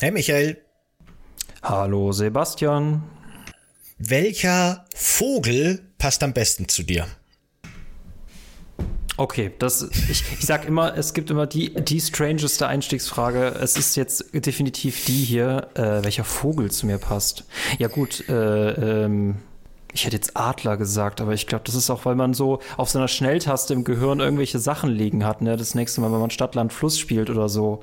[0.00, 0.56] Hey Michael.
[1.62, 3.02] Hallo Sebastian.
[3.98, 7.06] Welcher Vogel passt am besten zu dir?
[9.16, 13.48] Okay, das, ich, ich sag immer, es gibt immer die, die strangeste Einstiegsfrage.
[13.60, 17.44] Es ist jetzt definitiv die hier, äh, welcher Vogel zu mir passt.
[17.78, 19.34] Ja gut, äh, ähm,
[19.94, 22.90] ich hätte jetzt Adler gesagt, aber ich glaube, das ist auch, weil man so auf
[22.90, 25.40] seiner Schnelltaste im Gehirn irgendwelche Sachen liegen hat.
[25.40, 25.56] Ne?
[25.56, 27.80] Das nächste Mal, wenn man Stadtland Fluss spielt oder so,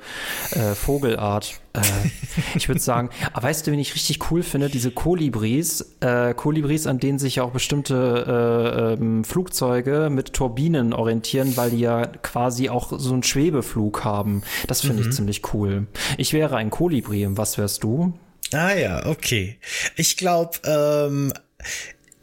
[0.52, 1.60] äh, Vogelart.
[1.72, 1.80] Äh,
[2.54, 4.68] ich würde sagen, aber weißt du, wen ich richtig cool finde?
[4.68, 10.92] Diese Kolibris, äh, Kolibris, an denen sich ja auch bestimmte äh, ähm, Flugzeuge mit Turbinen
[10.92, 14.42] orientieren, weil die ja quasi auch so einen Schwebeflug haben.
[14.68, 15.08] Das finde mhm.
[15.08, 15.88] ich ziemlich cool.
[16.18, 17.26] Ich wäre ein Kolibri.
[17.30, 18.14] Was wärst du?
[18.52, 19.58] Ah ja, okay.
[19.96, 21.32] Ich glaube, ähm,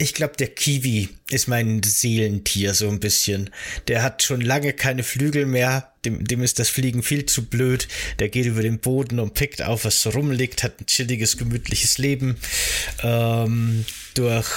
[0.04, 3.50] ich glaube, der Kiwi ist mein Seelentier so ein bisschen.
[3.88, 5.94] Der hat schon lange keine Flügel mehr.
[6.04, 7.88] Dem, dem ist das Fliegen viel zu blöd.
[8.20, 11.98] Der geht über den Boden und pickt auf, was so rumliegt, hat ein chilliges, gemütliches
[11.98, 12.38] Leben.
[13.02, 14.50] Ähm, durch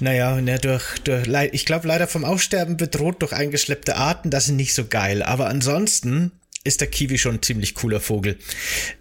[0.00, 4.56] naja, ne, durch, durch, ich glaube leider vom Aussterben bedroht durch eingeschleppte Arten, das sind
[4.56, 5.22] nicht so geil.
[5.22, 6.32] Aber ansonsten
[6.64, 8.38] ist der Kiwi schon ein ziemlich cooler Vogel.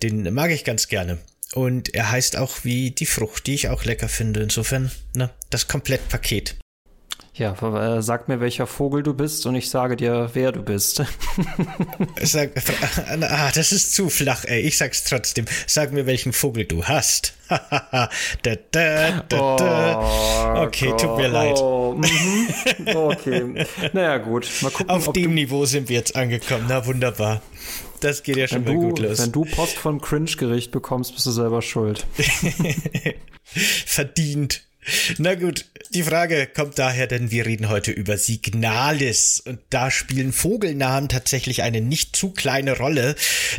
[0.04, 1.18] Den mag ich ganz gerne.
[1.54, 4.42] Und er heißt auch wie die Frucht, die ich auch lecker finde.
[4.42, 6.56] Insofern, ne, das Komplettpaket.
[7.40, 7.56] Ja,
[8.02, 11.02] sag mir, welcher Vogel du bist und ich sage dir, wer du bist.
[12.22, 12.52] sag,
[13.22, 14.60] ah, das ist zu flach, ey.
[14.60, 15.46] Ich sag's trotzdem.
[15.66, 17.34] Sag mir, welchen Vogel du hast.
[17.48, 18.10] da,
[18.44, 20.64] da, da, da.
[20.64, 21.00] okay, Gott.
[21.00, 21.58] tut mir leid.
[21.60, 23.66] Oh, mm Okay.
[23.94, 24.50] Naja, gut.
[24.62, 26.66] Mal gucken, Auf dem Niveau sind wir jetzt angekommen.
[26.68, 27.42] Na, wunderbar.
[28.00, 29.20] Das geht ja schon wenn mal du, gut los.
[29.20, 32.06] Wenn du Post vom Cringe-Gericht bekommst, bist du selber schuld.
[33.44, 34.69] Verdient.
[35.18, 40.34] Na gut, die Frage kommt daher, denn wir reden heute über Signalis und da spielen
[40.34, 43.16] Vogelnamen tatsächlich eine nicht zu kleine Rolle,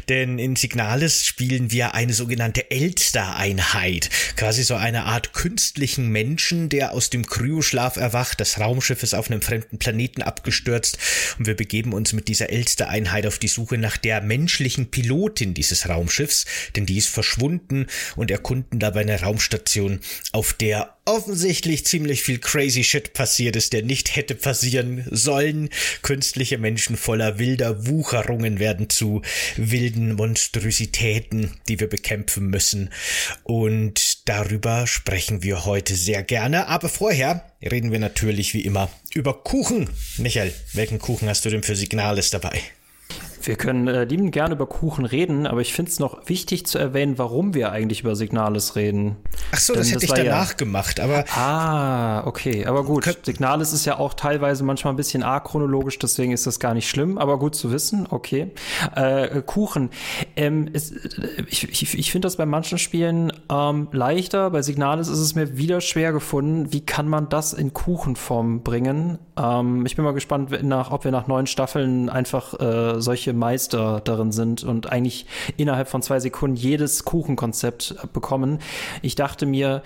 [0.08, 6.92] denn in Signalis spielen wir eine sogenannte Elster-Einheit, quasi so eine Art künstlichen Menschen, der
[6.92, 8.40] aus dem Kryoschlaf erwacht.
[8.40, 10.98] Das Raumschiff ist auf einem fremden Planeten abgestürzt
[11.38, 15.88] und wir begeben uns mit dieser Elster-Einheit auf die Suche nach der menschlichen Pilotin dieses
[15.88, 16.46] Raumschiffs,
[16.76, 20.00] denn die ist verschwunden und erkunden dabei eine Raumstation,
[20.32, 25.68] auf der offensichtlich ziemlich viel crazy shit passiert ist, der nicht hätte passieren sollen.
[26.02, 29.22] Künstliche Menschen voller wilder Wucherungen werden zu
[29.56, 32.90] wilden Monstrositäten, die wir bekämpfen müssen.
[33.42, 36.68] Und darüber sprechen wir heute sehr gerne.
[36.68, 39.90] Aber vorher reden wir natürlich wie immer über Kuchen.
[40.18, 42.62] Michael, welchen Kuchen hast du denn für Signales dabei?
[43.42, 46.78] Wir können äh, liebend gerne über Kuchen reden, aber ich finde es noch wichtig zu
[46.78, 49.16] erwähnen, warum wir eigentlich über Signales reden.
[49.52, 51.24] Ach so, Denn das hätte das ich danach ja, gemacht, aber.
[51.34, 53.18] Ah, okay, aber gut.
[53.24, 57.18] Signales ist ja auch teilweise manchmal ein bisschen achronologisch, deswegen ist das gar nicht schlimm,
[57.18, 58.50] aber gut zu wissen, okay.
[58.94, 59.90] Äh, Kuchen.
[60.36, 60.92] Ähm, es,
[61.48, 65.56] ich ich, ich finde das bei manchen Spielen ähm, leichter, bei Signales ist es mir
[65.56, 66.72] wieder schwer gefunden.
[66.72, 69.18] Wie kann man das in Kuchenform bringen?
[69.36, 74.00] Ähm, ich bin mal gespannt, nach, ob wir nach neun Staffeln einfach äh, solche Meister
[74.04, 75.26] darin sind und eigentlich
[75.56, 78.58] innerhalb von zwei Sekunden jedes Kuchenkonzept bekommen.
[79.02, 79.82] Ich dachte mir,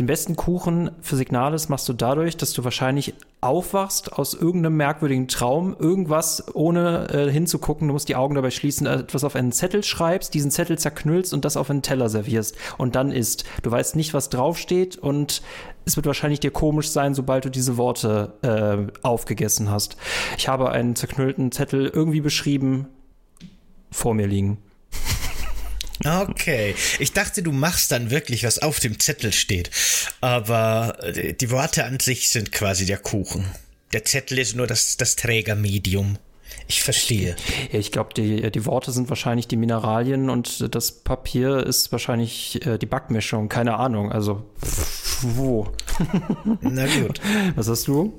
[0.00, 5.28] den besten Kuchen für Signales machst du dadurch, dass du wahrscheinlich aufwachst aus irgendeinem merkwürdigen
[5.28, 9.82] Traum, irgendwas ohne äh, hinzugucken, du musst die Augen dabei schließen, etwas auf einen Zettel
[9.82, 13.44] schreibst, diesen Zettel zerknüllst und das auf einen Teller servierst und dann isst.
[13.62, 15.42] Du weißt nicht, was draufsteht und
[15.84, 19.96] es wird wahrscheinlich dir komisch sein, sobald du diese Worte äh, aufgegessen hast.
[20.38, 22.86] Ich habe einen zerknüllten Zettel irgendwie beschrieben
[23.90, 24.58] vor mir liegen.
[26.02, 29.70] Okay, ich dachte, du machst dann wirklich, was auf dem Zettel steht.
[30.22, 33.44] Aber äh, die Worte an sich sind quasi der Kuchen.
[33.92, 36.16] Der Zettel ist nur das, das Trägermedium.
[36.70, 37.34] Ich verstehe.
[37.72, 42.64] Ja, ich glaube, die, die Worte sind wahrscheinlich die Mineralien und das Papier ist wahrscheinlich
[42.64, 43.48] äh, die Backmischung.
[43.48, 44.12] Keine Ahnung.
[44.12, 44.44] Also,
[45.20, 45.66] wo?
[46.60, 47.20] Na gut.
[47.56, 48.12] Was hast du?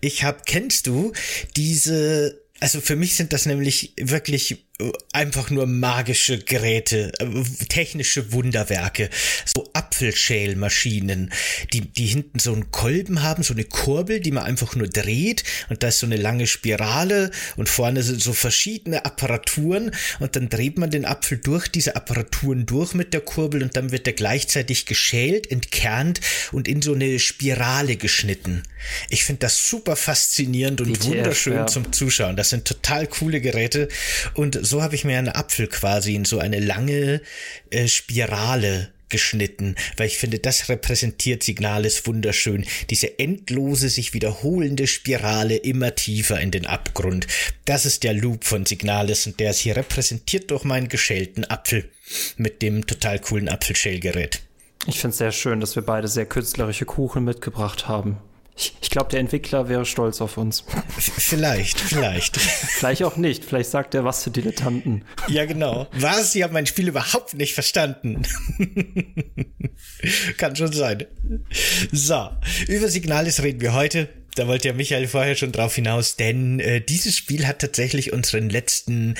[0.00, 1.12] Ich hab, kennst du
[1.56, 4.66] diese also für mich sind das nämlich wirklich
[5.12, 7.26] einfach nur magische Geräte, äh,
[7.68, 9.10] technische Wunderwerke,
[9.44, 11.32] so Apfelschälmaschinen,
[11.72, 15.42] die, die hinten so einen Kolben haben, so eine Kurbel, die man einfach nur dreht
[15.68, 19.90] und da ist so eine lange Spirale und vorne sind so verschiedene Apparaturen
[20.20, 23.90] und dann dreht man den Apfel durch diese Apparaturen durch mit der Kurbel und dann
[23.90, 26.20] wird er gleichzeitig geschält, entkernt
[26.52, 28.62] und in so eine Spirale geschnitten.
[29.10, 31.66] Ich finde das super faszinierend und WTF, wunderschön ja.
[31.66, 32.36] zum Zuschauen.
[32.36, 33.88] Das sind total coole Geräte
[34.34, 37.20] und so habe ich mir einen Apfel quasi in so eine lange
[37.70, 42.66] äh, Spirale geschnitten, weil ich finde, das repräsentiert Signales wunderschön.
[42.90, 47.26] Diese endlose, sich wiederholende Spirale immer tiefer in den Abgrund.
[47.64, 51.88] Das ist der Loop von Signales und der ist hier repräsentiert durch meinen geschälten Apfel
[52.36, 54.42] mit dem total coolen Apfelschälgerät.
[54.86, 58.18] Ich finde es sehr schön, dass wir beide sehr künstlerische Kuchen mitgebracht haben.
[58.58, 60.64] Ich, ich glaube, der Entwickler wäre stolz auf uns.
[60.98, 62.36] Vielleicht, vielleicht.
[62.40, 63.44] vielleicht auch nicht.
[63.44, 65.04] Vielleicht sagt er was für Dilettanten.
[65.28, 65.86] Ja, genau.
[65.92, 66.32] Was?
[66.32, 68.22] Sie haben mein Spiel überhaupt nicht verstanden.
[70.38, 71.06] Kann schon sein.
[71.92, 72.30] So,
[72.66, 74.08] über Signalis reden wir heute.
[74.34, 78.50] Da wollte ja Michael vorher schon drauf hinaus, denn äh, dieses Spiel hat tatsächlich unseren
[78.50, 79.14] letzten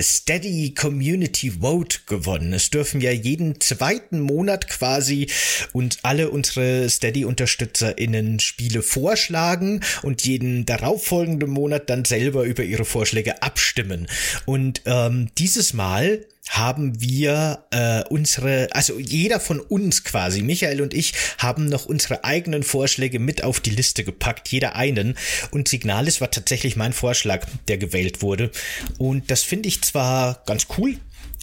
[0.00, 2.52] Steady Community Vote gewonnen.
[2.52, 5.28] Es dürfen ja jeden zweiten Monat quasi
[5.72, 13.42] und alle unsere Steady-UnterstützerInnen Spiele vorschlagen und jeden darauffolgenden Monat dann selber über ihre Vorschläge
[13.42, 14.06] abstimmen.
[14.44, 20.94] Und ähm, dieses Mal haben wir äh, unsere, also jeder von uns quasi, Michael und
[20.94, 25.16] ich, haben noch unsere eigenen Vorschläge mit auf die Liste gepackt, jeder einen.
[25.50, 28.50] Und Signalis war tatsächlich mein Vorschlag, der gewählt wurde.
[28.98, 30.96] Und das finde ich zwar ganz cool,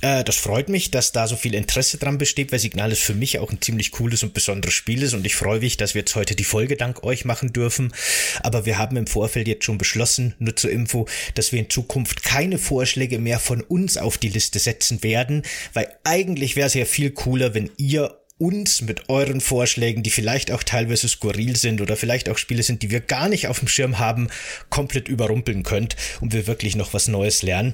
[0.03, 3.39] äh, das freut mich, dass da so viel Interesse dran besteht, weil Signalis für mich
[3.39, 6.15] auch ein ziemlich cooles und besonderes Spiel ist und ich freue mich, dass wir jetzt
[6.15, 7.93] heute die Folge dank euch machen dürfen.
[8.41, 12.21] Aber wir haben im Vorfeld jetzt schon beschlossen, nur zur Info, dass wir in Zukunft
[12.23, 16.83] keine Vorschläge mehr von uns auf die Liste setzen werden, weil eigentlich wäre es ja
[16.83, 21.95] viel cooler, wenn ihr uns mit euren Vorschlägen, die vielleicht auch teilweise skurril sind oder
[21.95, 24.27] vielleicht auch Spiele sind, die wir gar nicht auf dem Schirm haben,
[24.69, 27.73] komplett überrumpeln könnt und wir wirklich noch was Neues lernen.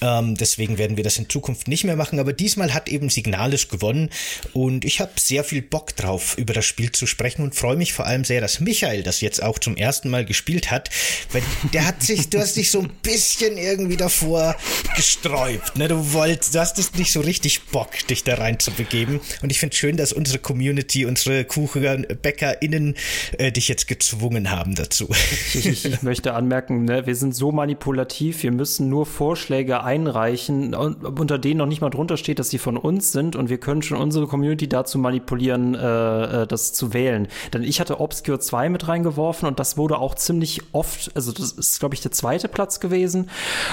[0.00, 2.18] Ähm, deswegen werden wir das in Zukunft nicht mehr machen.
[2.18, 4.10] Aber diesmal hat eben Signalis gewonnen
[4.52, 7.92] und ich habe sehr viel Bock drauf, über das Spiel zu sprechen und freue mich
[7.92, 10.90] vor allem sehr, dass Michael das jetzt auch zum ersten Mal gespielt hat,
[11.32, 11.42] weil
[11.72, 14.56] der hat sich, du hast dich so ein bisschen irgendwie davor
[14.96, 15.76] gesträubt.
[15.76, 15.88] Ne?
[15.88, 19.20] Du wolltest, du hast es nicht so richtig Bock, dich da rein zu begeben.
[19.42, 22.94] Und ich finde schön, dass unsere Community, unsere KuchenbäckerInnen
[23.38, 25.08] äh, dich jetzt gezwungen haben dazu.
[25.54, 31.38] Ich, ich, möchte anmerken, ne, wir sind so manipulativ, wir müssen nur Vorschläge einreichen, unter
[31.38, 33.98] denen noch nicht mal drunter steht, dass sie von uns sind und wir können schon
[33.98, 37.28] unsere Community dazu manipulieren, äh, äh das zu wählen.
[37.52, 41.52] Denn ich hatte Obscure 2 mit reingeworfen und das wurde auch ziemlich oft, also das
[41.52, 43.30] ist, glaube ich, der zweite Platz gewesen.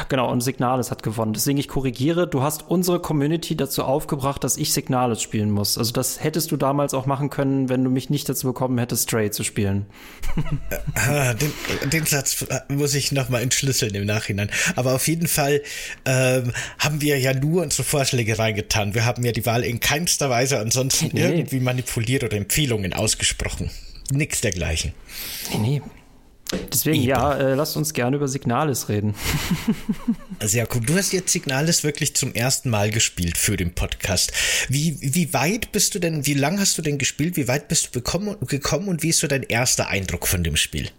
[0.09, 1.33] Genau, und Signales hat gewonnen.
[1.33, 5.77] Deswegen ich korrigiere, du hast unsere Community dazu aufgebracht, dass ich Signales spielen muss.
[5.77, 9.03] Also das hättest du damals auch machen können, wenn du mich nicht dazu bekommen hättest,
[9.09, 9.87] Stray zu spielen.
[11.09, 11.51] Äh, den,
[11.89, 14.49] den Satz muss ich nochmal entschlüsseln im Nachhinein.
[14.75, 15.61] Aber auf jeden Fall
[16.05, 18.93] ähm, haben wir ja nur unsere Vorschläge reingetan.
[18.93, 21.21] Wir haben ja die Wahl in keinster Weise ansonsten nee.
[21.21, 23.69] irgendwie manipuliert oder Empfehlungen ausgesprochen.
[24.11, 24.93] Nix dergleichen.
[25.51, 25.81] Nee, nee.
[26.71, 27.09] Deswegen, Eben.
[27.09, 29.15] ja, äh, lasst uns gerne über Signales reden.
[30.43, 30.81] Sehr cool.
[30.81, 34.33] Du hast jetzt Signales wirklich zum ersten Mal gespielt für den Podcast.
[34.67, 37.37] Wie, wie weit bist du denn, wie lang hast du denn gespielt?
[37.37, 40.57] Wie weit bist du bekommen, gekommen und wie ist so dein erster Eindruck von dem
[40.57, 40.89] Spiel?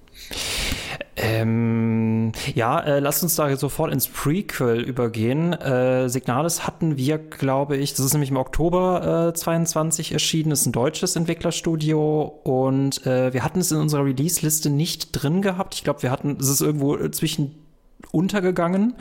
[1.14, 5.52] Ähm, ja, äh, lass uns da sofort ins Prequel übergehen.
[5.52, 10.64] Äh, Signales hatten wir, glaube ich, das ist nämlich im Oktober äh, 22 erschienen, ist
[10.64, 15.74] ein deutsches Entwicklerstudio und äh, wir hatten es in unserer Release-Liste nicht drin gehabt.
[15.74, 17.61] Ich glaube, wir hatten, es ist irgendwo zwischen
[18.10, 18.94] untergegangen.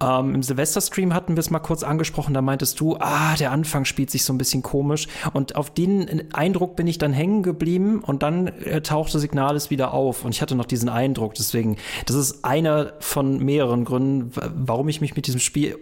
[0.00, 3.84] Ähm, Im Silvester-Stream hatten wir es mal kurz angesprochen, da meintest du, ah, der Anfang
[3.84, 5.08] spielt sich so ein bisschen komisch.
[5.32, 9.92] Und auf den Eindruck bin ich dann hängen geblieben und dann äh, tauchte Signalis wieder
[9.92, 10.24] auf.
[10.24, 11.34] Und ich hatte noch diesen Eindruck.
[11.34, 15.78] Deswegen, das ist einer von mehreren Gründen, warum ich mich mit diesem Spiel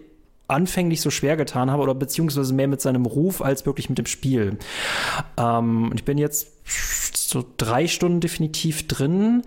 [0.47, 4.05] anfänglich so schwer getan habe oder beziehungsweise mehr mit seinem Ruf als wirklich mit dem
[4.05, 4.57] Spiel.
[5.37, 6.47] Ähm, ich bin jetzt
[7.15, 9.43] so drei Stunden definitiv drin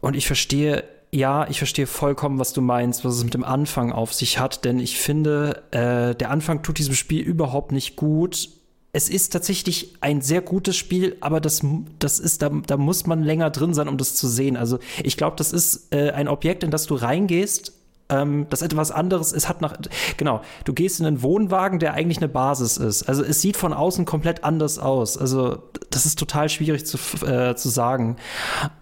[0.00, 0.84] und ich verstehe
[1.14, 4.64] ja, ich verstehe vollkommen, was du meinst, was es mit dem Anfang auf sich hat,
[4.64, 8.48] denn ich finde, äh, der Anfang tut diesem Spiel überhaupt nicht gut.
[8.92, 11.62] Es ist tatsächlich ein sehr gutes Spiel, aber das,
[12.00, 14.56] das ist, da, da muss man länger drin sein, um das zu sehen.
[14.56, 17.72] Also ich glaube, das ist äh, ein Objekt, in das du reingehst,
[18.08, 19.76] ähm, das etwas anderes ist, hat nach,
[20.16, 23.04] genau, du gehst in einen Wohnwagen, der eigentlich eine Basis ist.
[23.04, 25.16] Also es sieht von außen komplett anders aus.
[25.16, 28.16] Also das ist total schwierig zu, äh, zu sagen.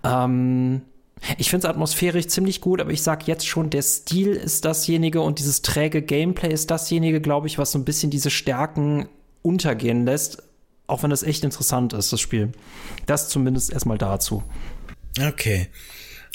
[0.03, 0.83] Ähm,
[1.39, 5.21] ich finde es atmosphärisch ziemlich gut, aber ich sag jetzt schon, der Stil ist dasjenige
[5.21, 9.09] und dieses träge Gameplay ist dasjenige, glaube ich, was so ein bisschen diese Stärken
[9.43, 10.43] untergehen lässt.
[10.87, 12.53] Auch wenn das echt interessant ist, das Spiel.
[13.07, 14.43] Das zumindest erstmal dazu.
[15.21, 15.69] Okay.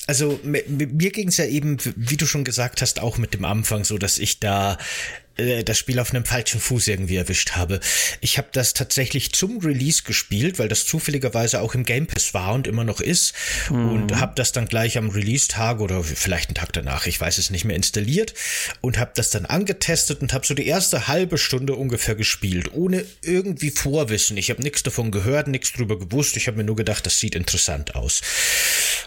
[0.08, 3.84] Also mir ging es ja eben, wie du schon gesagt hast, auch mit dem Anfang
[3.84, 4.78] so, dass ich da
[5.38, 7.80] äh, das Spiel auf einem falschen Fuß irgendwie erwischt habe.
[8.22, 12.54] Ich habe das tatsächlich zum Release gespielt, weil das zufälligerweise auch im Game Pass war
[12.54, 13.34] und immer noch ist.
[13.70, 13.90] Mhm.
[13.90, 17.50] Und habe das dann gleich am Release-Tag oder vielleicht einen Tag danach, ich weiß es
[17.50, 18.34] nicht mehr, installiert
[18.82, 23.06] und habe das dann angetestet und habe so die erste halbe Stunde ungefähr gespielt, ohne
[23.22, 24.38] irgendwie Vorwissen.
[24.38, 26.38] Ich habe nichts davon gehört, nichts drüber gewusst.
[26.38, 28.22] Ich habe mir nur gedacht, das sieht interessant aus.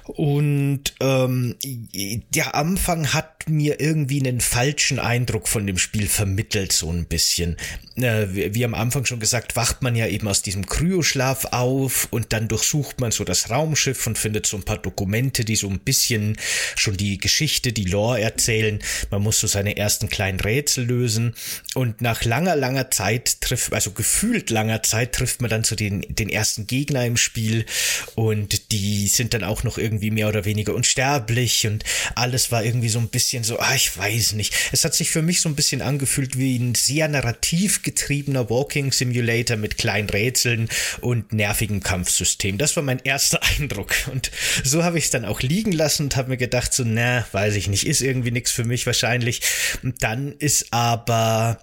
[0.04, 1.56] Und ähm,
[2.34, 6.19] der Anfang hat mir irgendwie einen falschen Eindruck von dem Spiel vermittelt,
[6.72, 7.56] so ein bisschen.
[7.96, 12.08] Äh, wie, wie am Anfang schon gesagt, wacht man ja eben aus diesem Kryoschlaf auf
[12.10, 15.68] und dann durchsucht man so das Raumschiff und findet so ein paar Dokumente, die so
[15.68, 16.36] ein bisschen
[16.76, 18.80] schon die Geschichte, die Lore erzählen.
[19.10, 21.34] Man muss so seine ersten kleinen Rätsel lösen
[21.74, 26.02] und nach langer, langer Zeit trifft, also gefühlt langer Zeit trifft man dann so den,
[26.08, 27.66] den ersten Gegner im Spiel
[28.14, 31.84] und die sind dann auch noch irgendwie mehr oder weniger unsterblich und
[32.14, 34.54] alles war irgendwie so ein bisschen so, ah, ich weiß nicht.
[34.72, 38.92] Es hat sich für mich so ein bisschen angefühlt wie ein sehr narrativ getriebener Walking
[38.92, 40.68] Simulator mit kleinen Rätseln
[41.00, 42.58] und nervigem Kampfsystem.
[42.58, 43.94] Das war mein erster Eindruck.
[44.12, 44.30] Und
[44.64, 47.54] so habe ich es dann auch liegen lassen und habe mir gedacht, so, na, weiß
[47.54, 49.42] ich nicht, ist irgendwie nichts für mich wahrscheinlich.
[49.82, 51.58] Und dann ist aber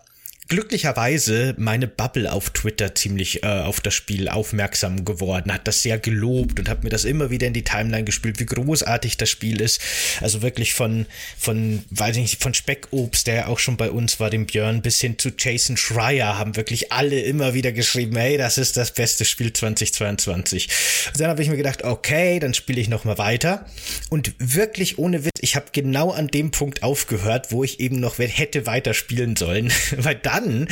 [0.47, 5.97] glücklicherweise meine Bubble auf Twitter ziemlich äh, auf das Spiel aufmerksam geworden, hat das sehr
[5.97, 9.61] gelobt und hat mir das immer wieder in die Timeline gespielt, wie großartig das Spiel
[9.61, 9.81] ist.
[10.21, 11.05] Also wirklich von,
[11.37, 15.01] von, weiß ich nicht, von Speckobst, der auch schon bei uns war, dem Björn, bis
[15.01, 19.25] hin zu Jason Schreier haben wirklich alle immer wieder geschrieben, hey, das ist das beste
[19.25, 20.69] Spiel 2022.
[21.07, 23.65] Und dann habe ich mir gedacht, okay, dann spiele ich nochmal weiter.
[24.09, 28.17] Und wirklich ohne Witz, ich habe genau an dem Punkt aufgehört, wo ich eben noch
[28.17, 30.67] hätte weiterspielen sollen, weil da dann,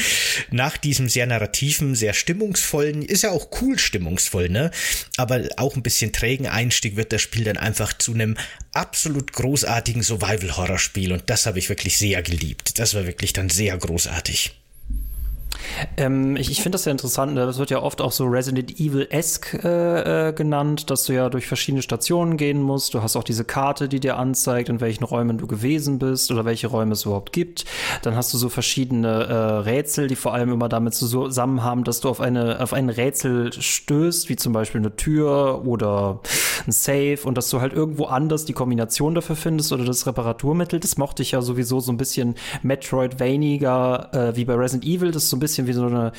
[0.51, 4.71] nach diesem sehr narrativen, sehr stimmungsvollen, ist ja auch cool stimmungsvoll, ne?
[5.17, 8.37] Aber auch ein bisschen trägen Einstieg wird das Spiel dann einfach zu einem
[8.73, 12.79] absolut großartigen Survival-Horror-Spiel und das habe ich wirklich sehr geliebt.
[12.79, 14.53] Das war wirklich dann sehr großartig.
[15.97, 17.45] Ähm, ich ich finde das ja interessant, ne?
[17.45, 21.47] das wird ja oft auch so Resident Evil-esque äh, äh, genannt, dass du ja durch
[21.47, 22.93] verschiedene Stationen gehen musst.
[22.93, 26.45] Du hast auch diese Karte, die dir anzeigt, in welchen Räumen du gewesen bist oder
[26.45, 27.65] welche Räume es überhaupt gibt.
[28.03, 31.99] Dann hast du so verschiedene äh, Rätsel, die vor allem immer damit zusammen haben, dass
[31.99, 36.21] du auf, eine, auf ein Rätsel stößt, wie zum Beispiel eine Tür oder
[36.65, 40.79] ein Safe und dass du halt irgendwo anders die Kombination dafür findest oder das Reparaturmittel.
[40.79, 45.11] Das mochte ich ja sowieso so ein bisschen Metroid-vaniger äh, wie bei Resident Evil.
[45.11, 46.11] Das ist so ein bisschen wie so eine,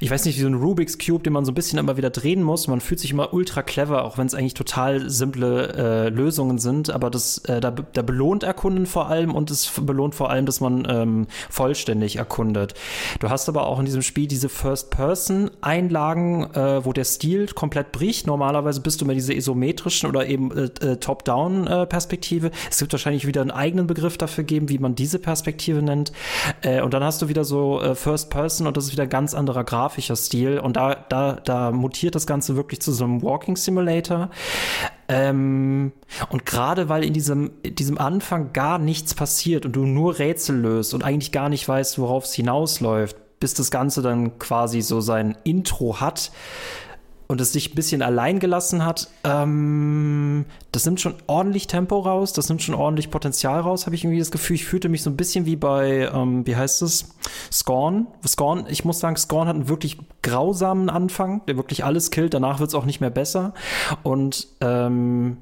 [0.00, 2.10] ich weiß nicht, wie so ein Rubik's Cube, den man so ein bisschen immer wieder
[2.10, 2.68] drehen muss.
[2.68, 6.90] Man fühlt sich immer ultra clever, auch wenn es eigentlich total simple äh, Lösungen sind.
[6.90, 10.60] Aber das, äh, da, da belohnt Erkunden vor allem und es belohnt vor allem, dass
[10.60, 12.74] man ähm, vollständig erkundet.
[13.20, 18.26] Du hast aber auch in diesem Spiel diese First-Person-Einlagen, äh, wo der Stil komplett bricht.
[18.26, 22.50] Normalerweise bist du immer diese isometrischen oder eben äh, äh, Top-Down-Perspektive.
[22.70, 26.12] es wird wahrscheinlich wieder einen eigenen Begriff dafür geben, wie man diese Perspektive nennt.
[26.62, 30.16] Äh, und dann hast du wieder so First-Person und das ist wieder ganz anderer grafischer
[30.16, 30.58] Stil.
[30.58, 34.30] Und da, da, da mutiert das Ganze wirklich zu so einem Walking Simulator.
[35.08, 35.92] Ähm,
[36.30, 40.56] und gerade weil in diesem, in diesem Anfang gar nichts passiert und du nur Rätsel
[40.56, 45.02] löst und eigentlich gar nicht weißt, worauf es hinausläuft, bis das Ganze dann quasi so
[45.02, 46.32] sein Intro hat,
[47.32, 52.32] und es sich ein bisschen allein gelassen hat, ähm, das nimmt schon ordentlich Tempo raus,
[52.32, 54.56] das nimmt schon ordentlich Potenzial raus, habe ich irgendwie das Gefühl.
[54.56, 57.14] Ich fühlte mich so ein bisschen wie bei, ähm, wie heißt es,
[57.50, 58.06] Scorn.
[58.26, 62.60] Scorn, ich muss sagen, Scorn hat einen wirklich grausamen Anfang, der wirklich alles killt, danach
[62.60, 63.54] wird es auch nicht mehr besser.
[64.02, 65.38] Und ähm,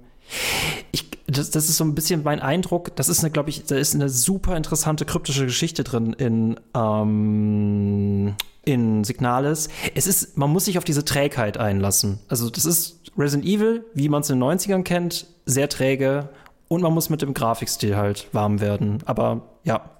[0.92, 2.94] ich, das, das ist so ein bisschen mein Eindruck.
[2.96, 8.34] Das ist eine, glaube ich, da ist eine super interessante kryptische Geschichte drin in ähm,
[8.64, 9.68] in Signales.
[9.94, 12.20] Es ist, man muss sich auf diese Trägheit einlassen.
[12.28, 16.28] Also das ist Resident Evil, wie man es in den 90ern kennt, sehr träge
[16.68, 18.98] und man muss mit dem Grafikstil halt warm werden.
[19.06, 19.90] Aber ja,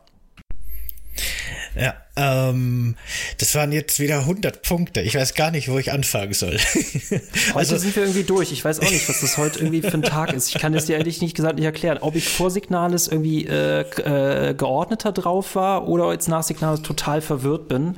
[1.74, 2.96] ja, ähm,
[3.38, 5.00] das waren jetzt wieder 100 Punkte.
[5.00, 6.58] Ich weiß gar nicht, wo ich anfangen soll.
[6.58, 8.52] Heute also, sind wir irgendwie durch.
[8.52, 10.54] Ich weiß auch nicht, was das heute irgendwie für ein Tag ist.
[10.54, 13.80] Ich kann es dir ehrlich nicht gesagt nicht erklären, ob ich vor Signales irgendwie äh,
[13.80, 17.96] äh, geordneter drauf war oder jetzt nach Signales total verwirrt bin.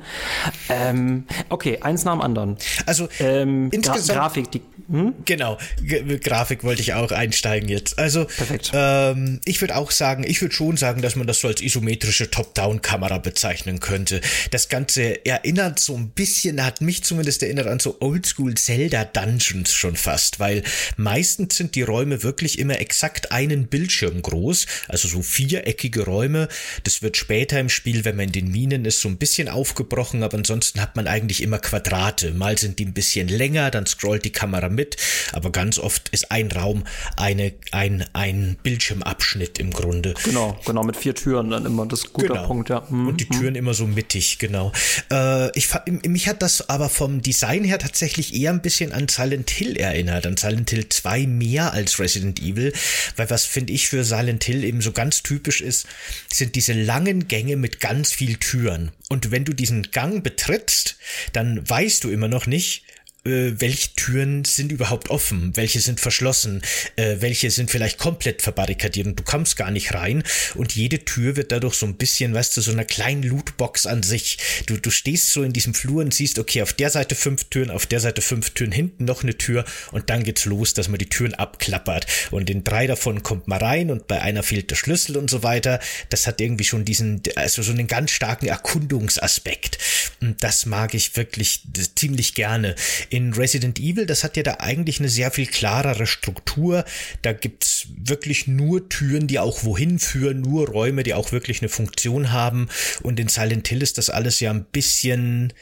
[0.69, 2.57] Ähm, okay, eins nach dem anderen.
[2.85, 5.13] Also ähm, insgesamt Gra Grafik, die hm?
[5.25, 7.97] Genau, G Grafik wollte ich auch einsteigen jetzt.
[7.99, 8.27] Also,
[8.73, 12.29] ähm, ich würde auch sagen, ich würde schon sagen, dass man das so als isometrische
[12.29, 14.12] Top-Down-Kamera bezeichnen könnte.
[14.13, 14.49] Abschnitte.
[14.51, 19.73] Das Ganze erinnert so ein bisschen, hat mich zumindest erinnert an so Oldschool Zelda Dungeons
[19.73, 20.63] schon fast, weil
[20.97, 26.47] meistens sind die Räume wirklich immer exakt einen Bildschirm groß, also so viereckige Räume.
[26.83, 30.23] Das wird später im Spiel, wenn man in den Minen ist, so ein bisschen aufgebrochen,
[30.23, 32.31] aber ansonsten hat man eigentlich immer Quadrate.
[32.31, 34.97] Mal sind die ein bisschen länger, dann scrollt die Kamera mit,
[35.31, 36.83] aber ganz oft ist ein Raum
[37.17, 40.13] eine, ein, ein Bildschirmabschnitt im Grunde.
[40.23, 42.47] Genau, genau, mit vier Türen dann immer, das ist guter genau.
[42.47, 42.83] Punkt, ja.
[42.89, 43.07] Mhm.
[43.07, 43.59] Und die Türen mhm.
[43.59, 44.71] immer so mittig, genau.
[45.09, 45.69] Äh, ich,
[46.05, 50.27] mich hat das aber vom Design her tatsächlich eher ein bisschen an Silent Hill erinnert,
[50.27, 52.73] an Silent Hill 2 mehr als Resident Evil,
[53.15, 55.87] weil was finde ich für Silent Hill eben so ganz typisch ist,
[56.31, 58.91] sind diese langen Gänge mit ganz viel Türen.
[59.09, 60.97] Und wenn du diesen Gang betrittst,
[61.31, 62.83] dann weißt du immer noch nicht,
[63.25, 66.61] äh, welche Türen sind überhaupt offen, welche sind verschlossen,
[66.95, 70.23] äh, welche sind vielleicht komplett verbarrikadiert und du kommst gar nicht rein
[70.55, 74.03] und jede Tür wird dadurch so ein bisschen, weißt du, so einer kleinen Lootbox an
[74.03, 74.37] sich.
[74.65, 77.69] Du, du stehst so in diesem Flur und siehst, okay, auf der Seite fünf Türen,
[77.69, 80.97] auf der Seite fünf Türen, hinten noch eine Tür und dann geht's los, dass man
[80.97, 84.75] die Türen abklappert und in drei davon kommt man rein und bei einer fehlt der
[84.75, 85.79] Schlüssel und so weiter.
[86.09, 89.77] Das hat irgendwie schon diesen, also so einen ganz starken Erkundungsaspekt.
[90.21, 91.61] Und das mag ich wirklich
[91.95, 92.75] ziemlich gerne
[93.13, 96.83] in Resident Evil, das hat ja da eigentlich eine sehr viel klarere Struktur.
[97.21, 101.69] Da gibt's wirklich nur Türen, die auch wohin führen, nur Räume, die auch wirklich eine
[101.69, 102.69] Funktion haben.
[103.03, 105.53] Und in Silent Hill ist das alles ja ein bisschen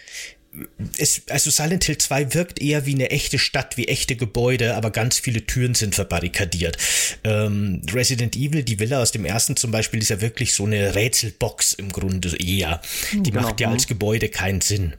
[0.98, 4.92] es, also Silent Hill 2 wirkt eher wie eine echte Stadt, wie echte Gebäude, aber
[4.92, 6.78] ganz viele Türen sind verbarrikadiert.
[7.24, 10.94] Ähm, Resident Evil, die Villa aus dem ersten zum Beispiel, ist ja wirklich so eine
[10.96, 12.82] Rätselbox im Grunde eher.
[13.14, 13.44] Die genau.
[13.44, 14.94] macht ja als Gebäude keinen Sinn.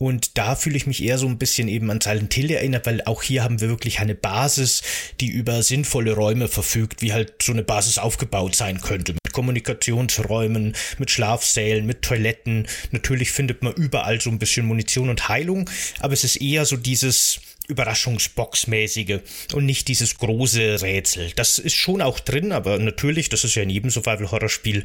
[0.00, 3.02] Und da fühle ich mich eher so ein bisschen eben an Silent Hill erinnert, weil
[3.04, 4.80] auch hier haben wir wirklich eine Basis,
[5.20, 9.12] die über sinnvolle Räume verfügt, wie halt so eine Basis aufgebaut sein könnte.
[9.12, 12.66] Mit Kommunikationsräumen, mit Schlafsälen, mit Toiletten.
[12.92, 16.78] Natürlich findet man überall so ein bisschen Munition und Heilung, aber es ist eher so
[16.78, 19.20] dieses Überraschungsbox-mäßige
[19.52, 21.30] und nicht dieses große Rätsel.
[21.36, 24.82] Das ist schon auch drin, aber natürlich, das ist ja in jedem Survival-Horror-Spiel.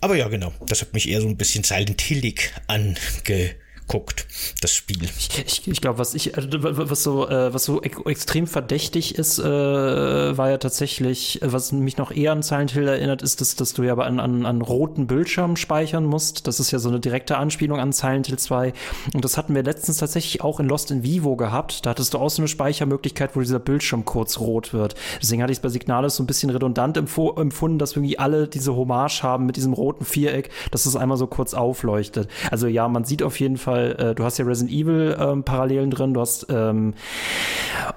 [0.00, 3.54] Aber ja, genau, das hat mich eher so ein bisschen Silent Hillig ange
[3.86, 4.26] guckt,
[4.60, 5.04] das Spiel.
[5.04, 9.44] Ich, ich, glaube, was ich, also, was so, äh, was so extrem verdächtig ist, äh,
[9.44, 13.82] war ja tatsächlich, was mich noch eher an Silent Hill erinnert, ist, dass, dass du
[13.82, 16.46] ja an, an, an roten Bildschirmen speichern musst.
[16.46, 18.72] Das ist ja so eine direkte Anspielung an Silent Hill 2.
[19.12, 21.84] Und das hatten wir letztens tatsächlich auch in Lost in Vivo gehabt.
[21.84, 24.94] Da hattest du auch so eine Speichermöglichkeit, wo dieser Bildschirm kurz rot wird.
[25.20, 28.74] Deswegen hatte ich es bei Signalis so ein bisschen redundant empfunden, dass irgendwie alle diese
[28.74, 32.28] Hommage haben mit diesem roten Viereck, dass es einmal so kurz aufleuchtet.
[32.50, 35.42] Also ja, man sieht auf jeden Fall Fall, äh, du hast ja Resident Evil ähm,
[35.42, 36.94] Parallelen drin, du hast ähm,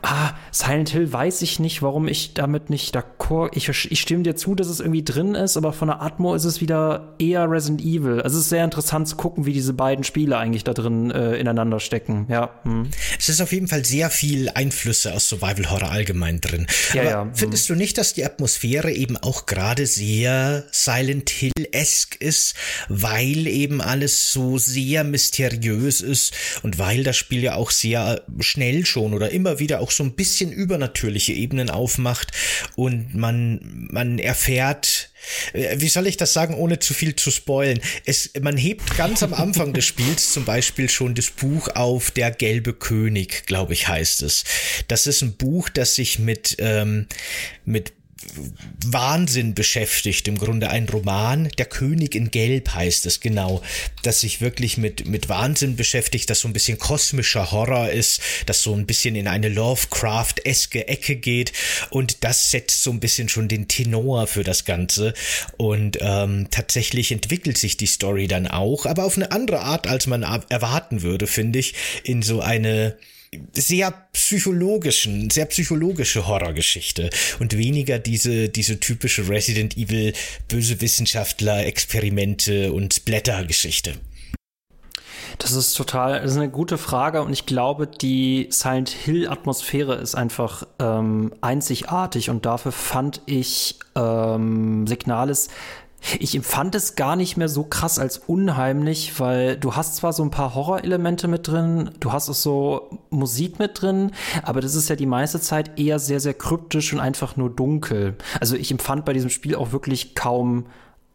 [0.01, 4.36] ah, Silent Hill weiß ich nicht, warum ich damit nicht d'accord, ich, ich stimme dir
[4.36, 7.82] zu, dass es irgendwie drin ist, aber von der Atmo ist es wieder eher Resident
[7.82, 8.21] Evil.
[8.21, 11.36] Also es ist sehr interessant zu gucken, wie diese beiden Spiele eigentlich da drin äh,
[11.36, 12.49] ineinander stecken, ja.
[12.63, 12.89] Hm.
[13.19, 16.67] Es ist auf jeden Fall sehr viel Einflüsse aus Survival Horror allgemein drin.
[16.93, 17.21] Ja, aber ja.
[17.21, 17.36] Hm.
[17.36, 22.56] Findest du nicht, dass die Atmosphäre eben auch gerade sehr Silent Hill-esque ist,
[22.89, 28.23] weil eben alles so sehr mysteriös religiös ist und weil das Spiel ja auch sehr
[28.39, 32.32] schnell schon oder immer wieder auch so ein bisschen übernatürliche Ebenen aufmacht
[32.75, 35.10] und man, man erfährt,
[35.53, 37.80] äh, wie soll ich das sagen, ohne zu viel zu spoilen?
[38.06, 42.32] Es, man hebt ganz am Anfang des Spiels zum Beispiel schon das Buch auf Der
[42.32, 44.43] gelbe König, glaube ich, heißt es.
[44.88, 47.08] Das ist ein Buch, das sich mit, ähm,
[47.65, 47.93] mit
[48.86, 53.62] Wahnsinn beschäftigt, im Grunde ein Roman, Der König in Gelb heißt es genau,
[54.03, 58.63] das sich wirklich mit, mit Wahnsinn beschäftigt, das so ein bisschen kosmischer Horror ist, das
[58.63, 61.53] so ein bisschen in eine Lovecraft-eske Ecke geht.
[61.89, 65.13] Und das setzt so ein bisschen schon den Tenor für das Ganze.
[65.58, 70.08] Und ähm, tatsächlich entwickelt sich die Story dann auch, aber auf eine andere Art, als
[70.08, 72.97] man erwarten würde, finde ich, in so eine
[73.54, 77.10] sehr psychologischen, sehr psychologische Horrorgeschichte
[77.40, 80.13] und weniger diese, diese typische Resident Evil
[80.48, 83.96] böse Wissenschaftler, Experimente und Blättergeschichte.
[85.40, 89.96] Das ist total, das ist eine gute Frage und ich glaube, die Silent Hill Atmosphäre
[89.96, 95.50] ist einfach ähm, einzigartig und dafür fand ich ähm, Signalis
[96.19, 100.23] ich empfand es gar nicht mehr so krass als unheimlich, weil du hast zwar so
[100.23, 104.12] ein paar Horrorelemente mit drin, du hast auch so Musik mit drin,
[104.43, 108.15] aber das ist ja die meiste Zeit eher sehr, sehr kryptisch und einfach nur dunkel.
[108.39, 110.67] Also ich empfand bei diesem Spiel auch wirklich kaum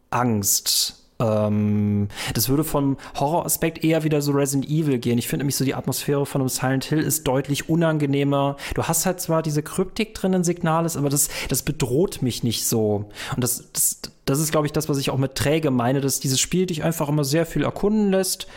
[0.09, 1.02] Angst.
[1.23, 5.17] Ähm, das würde vom Horroraspekt eher wieder so Resident Evil gehen.
[5.17, 8.57] Ich finde nämlich so die Atmosphäre von einem Silent Hill ist deutlich unangenehmer.
[8.75, 12.65] Du hast halt zwar diese Kryptik drin in Signales, aber das, das bedroht mich nicht
[12.65, 13.09] so.
[13.35, 16.19] Und das, das, das ist, glaube ich, das, was ich auch mit träge meine, dass
[16.19, 18.47] dieses Spiel dich einfach immer sehr viel erkunden lässt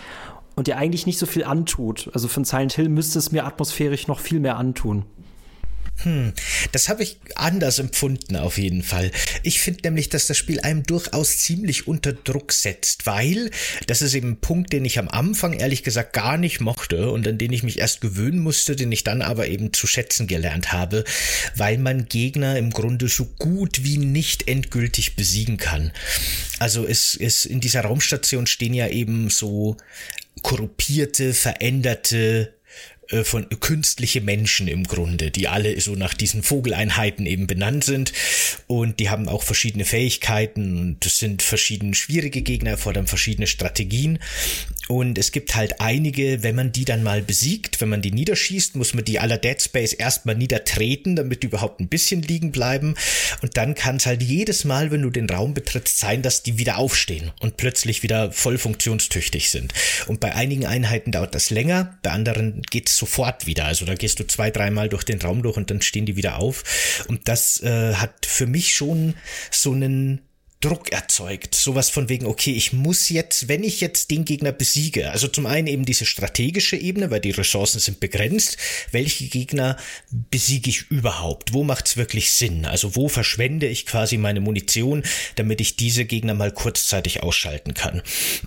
[0.56, 2.10] und dir eigentlich nicht so viel antut.
[2.14, 5.04] Also von Silent Hill müsste es mir atmosphärisch noch viel mehr antun.
[6.02, 6.34] Hm,
[6.72, 9.10] das habe ich anders empfunden auf jeden Fall.
[9.42, 13.50] Ich finde nämlich, dass das Spiel einem durchaus ziemlich unter Druck setzt, weil
[13.86, 17.26] das ist eben ein Punkt, den ich am Anfang ehrlich gesagt gar nicht mochte und
[17.26, 20.72] an den ich mich erst gewöhnen musste, den ich dann aber eben zu schätzen gelernt
[20.72, 21.04] habe,
[21.54, 25.92] weil man Gegner im Grunde so gut wie nicht endgültig besiegen kann.
[26.58, 29.76] Also es, es in dieser Raumstation stehen ja eben so
[30.42, 32.55] korruptierte, veränderte
[33.10, 38.12] äh, von künstliche Menschen im Grunde, die alle so nach diesen Vogeleinheiten eben benannt sind.
[38.66, 44.18] Und die haben auch verschiedene Fähigkeiten und das sind verschiedene schwierige Gegner, erfordern verschiedene Strategien
[44.88, 48.76] und es gibt halt einige, wenn man die dann mal besiegt, wenn man die niederschießt,
[48.76, 52.94] muss man die aller Dead Space erstmal niedertreten, damit die überhaupt ein bisschen liegen bleiben.
[53.42, 56.58] Und dann kann es halt jedes Mal, wenn du den Raum betrittst, sein, dass die
[56.58, 59.74] wieder aufstehen und plötzlich wieder voll funktionstüchtig sind.
[60.06, 63.64] Und bei einigen Einheiten dauert das länger, bei anderen geht es sofort wieder.
[63.64, 66.38] Also da gehst du zwei, dreimal durch den Raum durch und dann stehen die wieder
[66.38, 67.04] auf.
[67.08, 69.14] Und das äh, hat für mich schon
[69.50, 70.25] so einen
[70.60, 71.54] Druck erzeugt.
[71.54, 75.44] Sowas von wegen, okay, ich muss jetzt, wenn ich jetzt den Gegner besiege, also zum
[75.44, 78.56] einen eben diese strategische Ebene, weil die Ressourcen sind begrenzt,
[78.90, 79.76] welche Gegner
[80.10, 81.52] besiege ich überhaupt?
[81.52, 82.64] Wo macht's wirklich Sinn?
[82.64, 85.02] Also wo verschwende ich quasi meine Munition,
[85.34, 88.02] damit ich diese Gegner mal kurzzeitig ausschalten kann?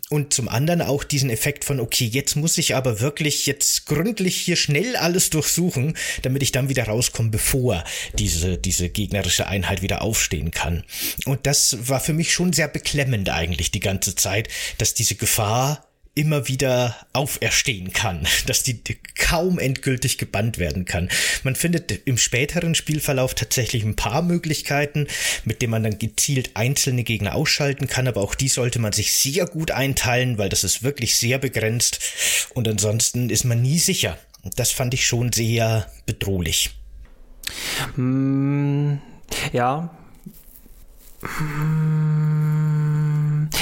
[0.10, 4.36] Und zum anderen auch diesen Effekt von, okay, jetzt muss ich aber wirklich jetzt gründlich
[4.36, 7.84] hier schnell alles durchsuchen, damit ich dann wieder rauskomme, bevor
[8.17, 10.84] diese, diese gegnerische Einheit wieder aufstehen kann.
[11.26, 15.15] Und das war war für mich schon sehr beklemmend eigentlich die ganze Zeit, dass diese
[15.15, 15.85] Gefahr
[16.15, 18.81] immer wieder auferstehen kann, dass die
[19.17, 21.09] kaum endgültig gebannt werden kann.
[21.43, 25.07] Man findet im späteren Spielverlauf tatsächlich ein paar Möglichkeiten,
[25.43, 29.13] mit denen man dann gezielt einzelne Gegner ausschalten kann, aber auch die sollte man sich
[29.13, 31.99] sehr gut einteilen, weil das ist wirklich sehr begrenzt
[32.53, 34.17] und ansonsten ist man nie sicher.
[34.55, 36.69] Das fand ich schon sehr bedrohlich.
[37.97, 38.99] Mm,
[39.51, 39.98] ja,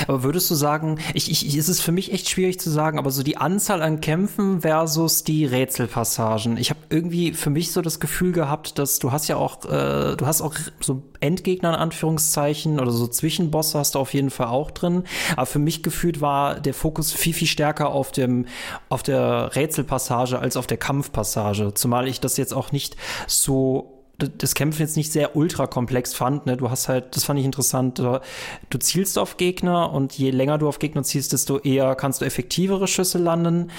[0.07, 3.11] aber würdest du sagen, ich, ich, es ist für mich echt schwierig zu sagen, aber
[3.11, 6.57] so die Anzahl an Kämpfen versus die Rätselpassagen.
[6.57, 10.15] Ich habe irgendwie für mich so das Gefühl gehabt, dass du hast ja auch, äh,
[10.15, 14.47] du hast auch so Endgegner in Anführungszeichen oder so Zwischenbosse hast du auf jeden Fall
[14.47, 15.03] auch drin.
[15.35, 18.45] Aber für mich gefühlt war der Fokus viel, viel stärker auf dem,
[18.89, 21.73] auf der Rätselpassage als auf der Kampfpassage.
[21.73, 22.95] Zumal ich das jetzt auch nicht
[23.27, 26.45] so das Kämpfen jetzt nicht sehr ultra komplex fand.
[26.45, 26.57] Ne?
[26.57, 30.67] Du hast halt, das fand ich interessant, du zielst auf Gegner und je länger du
[30.67, 33.69] auf Gegner zielst, desto eher kannst du effektivere Schüsse landen.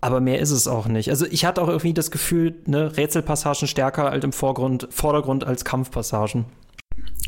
[0.00, 1.10] Aber mehr ist es auch nicht.
[1.10, 5.64] Also ich hatte auch irgendwie das Gefühl, ne, Rätselpassagen stärker halt im Vorgrund, Vordergrund als
[5.64, 6.46] Kampfpassagen.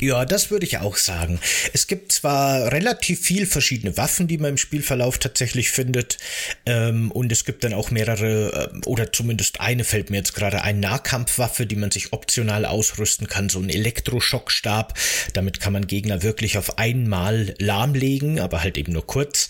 [0.03, 1.39] Ja, das würde ich auch sagen.
[1.73, 6.19] Es gibt zwar relativ viel verschiedene Waffen, die man im Spielverlauf tatsächlich findet,
[6.67, 10.63] ähm, und es gibt dann auch mehrere, äh, oder zumindest eine fällt mir jetzt gerade
[10.63, 14.99] ein, Nahkampfwaffe, die man sich optional ausrüsten kann, so ein Elektroschockstab.
[15.35, 19.49] Damit kann man Gegner wirklich auf einmal lahmlegen, aber halt eben nur kurz.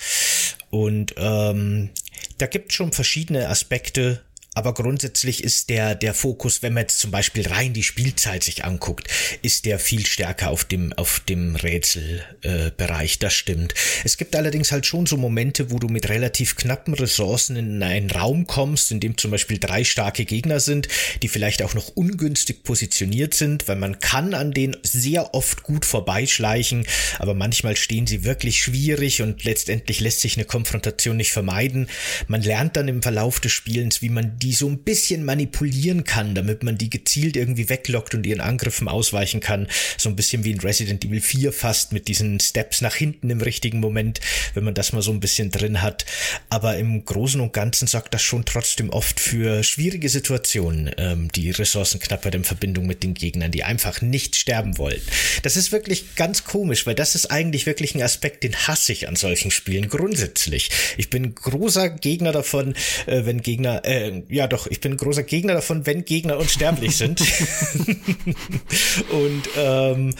[0.68, 1.88] Und ähm,
[2.36, 4.20] da gibt schon verschiedene Aspekte,
[4.54, 8.64] aber grundsätzlich ist der, der Fokus, wenn man jetzt zum Beispiel rein die Spielzeit sich
[8.64, 9.08] anguckt,
[9.40, 13.14] ist der viel stärker auf dem, auf dem Rätselbereich.
[13.14, 13.74] Äh, das stimmt.
[14.04, 18.10] Es gibt allerdings halt schon so Momente, wo du mit relativ knappen Ressourcen in einen
[18.10, 20.88] Raum kommst, in dem zum Beispiel drei starke Gegner sind,
[21.22, 25.86] die vielleicht auch noch ungünstig positioniert sind, weil man kann an denen sehr oft gut
[25.86, 26.86] vorbeischleichen,
[27.18, 31.88] aber manchmal stehen sie wirklich schwierig und letztendlich lässt sich eine Konfrontation nicht vermeiden.
[32.28, 36.34] Man lernt dann im Verlauf des Spielens, wie man die so ein bisschen manipulieren kann,
[36.34, 39.68] damit man die gezielt irgendwie weglockt und ihren Angriffen ausweichen kann.
[39.96, 43.40] So ein bisschen wie in Resident Evil 4 fast mit diesen Steps nach hinten im
[43.40, 44.20] richtigen Moment,
[44.54, 46.04] wenn man das mal so ein bisschen drin hat.
[46.48, 51.50] Aber im Großen und Ganzen sorgt das schon trotzdem oft für schwierige Situationen, ähm, die
[51.50, 55.00] Ressourcenknappheit in Verbindung mit den Gegnern, die einfach nicht sterben wollen.
[55.42, 59.08] Das ist wirklich ganz komisch, weil das ist eigentlich wirklich ein Aspekt, den hasse ich
[59.08, 60.70] an solchen Spielen grundsätzlich.
[60.96, 62.74] Ich bin großer Gegner davon,
[63.06, 67.20] äh, wenn Gegner, äh, ja doch, ich bin großer Gegner davon, wenn Gegner unsterblich sind.
[69.10, 70.14] und ähm,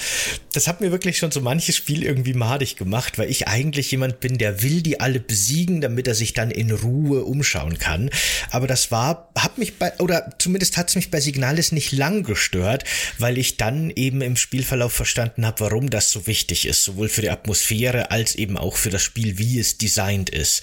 [0.53, 4.21] das hat mir wirklich schon so manches Spiel irgendwie madig gemacht, weil ich eigentlich jemand
[4.21, 8.11] bin, der will die alle besiegen, damit er sich dann in Ruhe umschauen kann.
[8.51, 12.23] Aber das war, habe mich bei, oder zumindest hat es mich bei Signalis nicht lang
[12.23, 12.85] gestört,
[13.19, 17.23] weil ich dann eben im Spielverlauf verstanden habe, warum das so wichtig ist, sowohl für
[17.23, 20.63] die Atmosphäre als eben auch für das Spiel, wie es designt ist.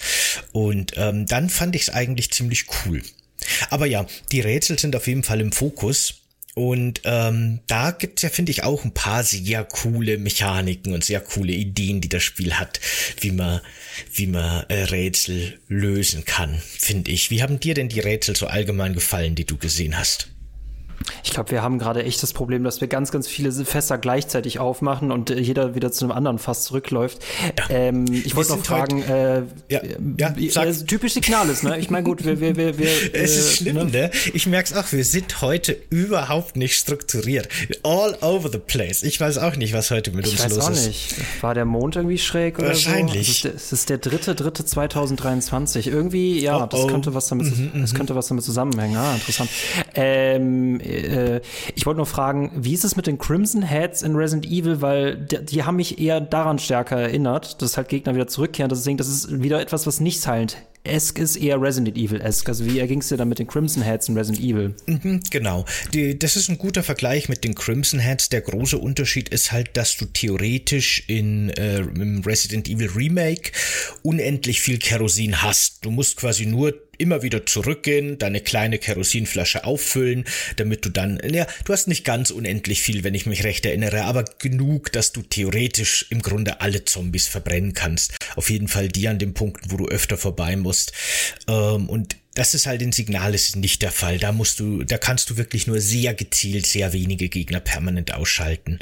[0.52, 3.02] Und ähm, dann fand ich es eigentlich ziemlich cool.
[3.70, 6.14] Aber ja, die Rätsel sind auf jeden Fall im Fokus.
[6.54, 11.20] Und ähm, da gibt's ja, finde ich, auch ein paar sehr coole Mechaniken und sehr
[11.20, 12.80] coole Ideen, die das Spiel hat,
[13.20, 13.60] wie man,
[14.12, 17.30] wie man äh, Rätsel lösen kann, finde ich.
[17.30, 20.28] Wie haben dir denn die Rätsel so allgemein gefallen, die du gesehen hast?
[21.22, 24.58] Ich glaube, wir haben gerade echt das Problem, dass wir ganz, ganz viele Fässer gleichzeitig
[24.58, 27.18] aufmachen und äh, jeder wieder zu einem anderen Fass zurückläuft.
[27.58, 27.64] Ja.
[27.70, 29.80] Ähm, ich wollte noch fragen, äh, ja,
[30.18, 31.78] ja, äh, typisch Signales, ne?
[31.78, 33.84] Ich meine, gut, wir, wir, wir, wir Es ist äh, schlimm, ne?
[33.84, 34.10] ne?
[34.34, 37.48] Ich merke es auch, wir sind heute überhaupt nicht strukturiert.
[37.82, 39.02] All over the place.
[39.02, 40.56] Ich weiß auch nicht, was heute mit ich uns los ist.
[40.56, 41.42] Ich weiß auch nicht.
[41.42, 43.42] War der Mond irgendwie schräg oder Wahrscheinlich.
[43.42, 43.48] So?
[43.48, 45.86] Es ist der dritte, dritte 2023.
[45.86, 47.96] Irgendwie, ja, oh, das könnte was damit, mhm, das mhm.
[47.96, 48.96] könnte was damit zusammenhängen.
[48.96, 49.50] Ah, interessant.
[49.94, 51.40] Ähm, äh,
[51.74, 55.16] ich wollte nur fragen, wie ist es mit den Crimson Heads in Resident Evil, weil
[55.16, 58.68] die, die haben mich eher daran stärker erinnert, dass halt Gegner wieder zurückkehren.
[58.68, 62.48] Deswegen, das ist wieder etwas, was nicht Silent Esk ist eher Resident Evil-esque.
[62.48, 64.74] Also wie erging es dir dann mit den Crimson Heads in Resident Evil?
[64.86, 65.66] Mhm, genau.
[65.92, 68.30] Die, das ist ein guter Vergleich mit den Crimson Heads.
[68.30, 71.84] Der große Unterschied ist halt, dass du theoretisch in äh,
[72.24, 73.52] Resident Evil Remake
[74.02, 75.84] unendlich viel Kerosin hast.
[75.84, 80.24] Du musst quasi nur immer wieder zurückgehen, deine kleine Kerosinflasche auffüllen,
[80.56, 84.04] damit du dann, ja, du hast nicht ganz unendlich viel, wenn ich mich recht erinnere,
[84.04, 88.14] aber genug, dass du theoretisch im Grunde alle Zombies verbrennen kannst.
[88.36, 90.92] Auf jeden Fall die an den Punkten, wo du öfter vorbei musst.
[91.48, 94.18] Ähm, und das ist halt in Signales nicht der Fall.
[94.18, 98.78] Da musst du, da kannst du wirklich nur sehr gezielt sehr wenige Gegner permanent ausschalten.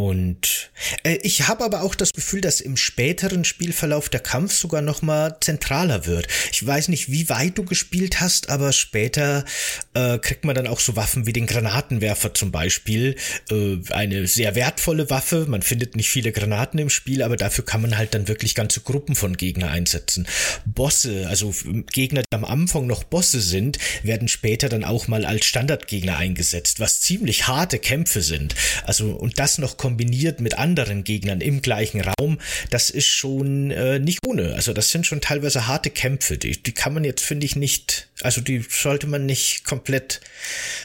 [0.00, 0.70] Und
[1.02, 5.02] äh, ich habe aber auch das Gefühl, dass im späteren Spielverlauf der Kampf sogar noch
[5.02, 6.26] mal zentraler wird.
[6.52, 9.44] Ich weiß nicht, wie weit du gespielt hast, aber später
[9.92, 13.16] äh, kriegt man dann auch so Waffen wie den Granatenwerfer zum Beispiel.
[13.50, 15.44] Äh, eine sehr wertvolle Waffe.
[15.46, 18.80] Man findet nicht viele Granaten im Spiel, aber dafür kann man halt dann wirklich ganze
[18.80, 20.26] Gruppen von Gegner einsetzen.
[20.64, 21.54] Bosse, also
[21.92, 26.80] Gegner, die am Anfang noch Bosse sind, werden später dann auch mal als Standardgegner eingesetzt,
[26.80, 28.54] was ziemlich harte Kämpfe sind.
[28.84, 32.38] Also und das noch kombiniert mit anderen Gegnern im gleichen Raum,
[32.70, 34.54] das ist schon äh, nicht ohne.
[34.54, 36.38] Also das sind schon teilweise harte Kämpfe.
[36.38, 40.20] Die, die kann man jetzt, finde ich, nicht, also die sollte man nicht komplett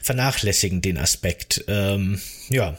[0.02, 1.66] vernachlässigen, den Aspekt.
[1.68, 2.78] Ähm, ja.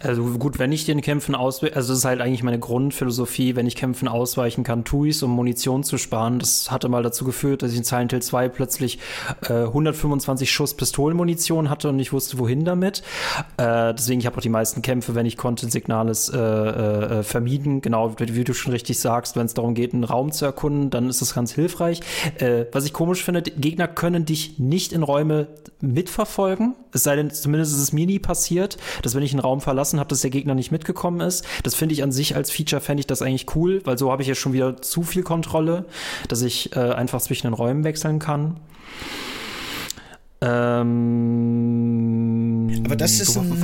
[0.00, 3.66] Also gut, wenn ich den Kämpfen ausweiche, also das ist halt eigentlich meine Grundphilosophie, wenn
[3.66, 6.38] ich Kämpfen ausweichen kann, tue ich es, um Munition zu sparen.
[6.38, 8.98] Das hatte mal dazu geführt, dass ich in Silent Hill 2 plötzlich
[9.48, 13.02] äh, 125 Schuss Pistolenmunition hatte und nicht wusste, wohin damit.
[13.56, 17.80] Äh, deswegen, ich habe auch die meisten Kämpfe, wenn ich konnte, Signales äh, äh, vermieden.
[17.80, 20.90] Genau, wie, wie, du schon richtig sagst, wenn es darum geht, einen Raum zu erkunden,
[20.90, 22.00] dann ist das ganz hilfreich.
[22.38, 25.48] Äh, was ich komisch finde, Gegner können dich nicht in Räume
[25.80, 26.74] mitverfolgen.
[26.92, 29.98] Es sei denn, zumindest ist es mir nie passiert, dass wenn ich einen Raum verlassen
[29.98, 31.44] habe, dass der Gegner nicht mitgekommen ist.
[31.62, 34.22] Das finde ich an sich als Feature, fände ich das eigentlich cool, weil so habe
[34.22, 35.84] ich ja schon wieder zu viel Kontrolle,
[36.28, 38.56] dass ich äh, einfach zwischen den Räumen wechseln kann.
[40.44, 41.64] Ähm,
[42.84, 43.62] Aber das ist, ein,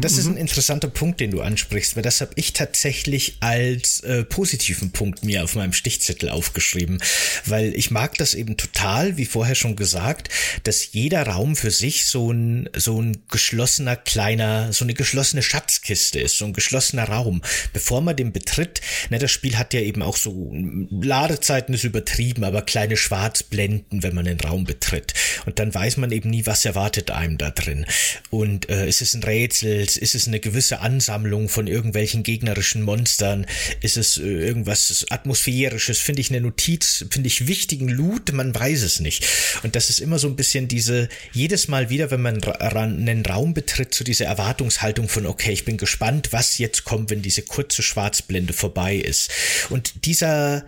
[0.00, 0.38] das ist ein mhm.
[0.38, 5.44] interessanter Punkt, den du ansprichst, weil das habe ich tatsächlich als äh, positiven Punkt mir
[5.44, 6.98] auf meinem Stichzettel aufgeschrieben,
[7.44, 10.30] weil ich mag das eben total, wie vorher schon gesagt,
[10.62, 16.20] dass jeder Raum für sich so ein so ein geschlossener kleiner, so eine geschlossene Schatzkiste
[16.20, 17.42] ist, so ein geschlossener Raum.
[17.72, 20.50] Bevor man den betritt, ne, das Spiel hat ja eben auch so
[20.90, 25.12] Ladezeiten ist übertrieben, aber kleine Schwarzblenden, wenn man den Raum betritt
[25.46, 27.86] und dann weiß man eben nie, was erwartet einem da drin.
[28.30, 33.46] Und äh, ist es ein Rätsel, ist es eine gewisse Ansammlung von irgendwelchen gegnerischen Monstern,
[33.80, 38.82] ist es äh, irgendwas Atmosphärisches, finde ich eine Notiz, finde ich wichtigen Loot, man weiß
[38.82, 39.26] es nicht.
[39.62, 43.54] Und das ist immer so ein bisschen diese, jedes Mal wieder, wenn man einen Raum
[43.54, 47.82] betritt, so diese Erwartungshaltung von, okay, ich bin gespannt, was jetzt kommt, wenn diese kurze
[47.82, 49.30] Schwarzblende vorbei ist.
[49.70, 50.64] Und dieser,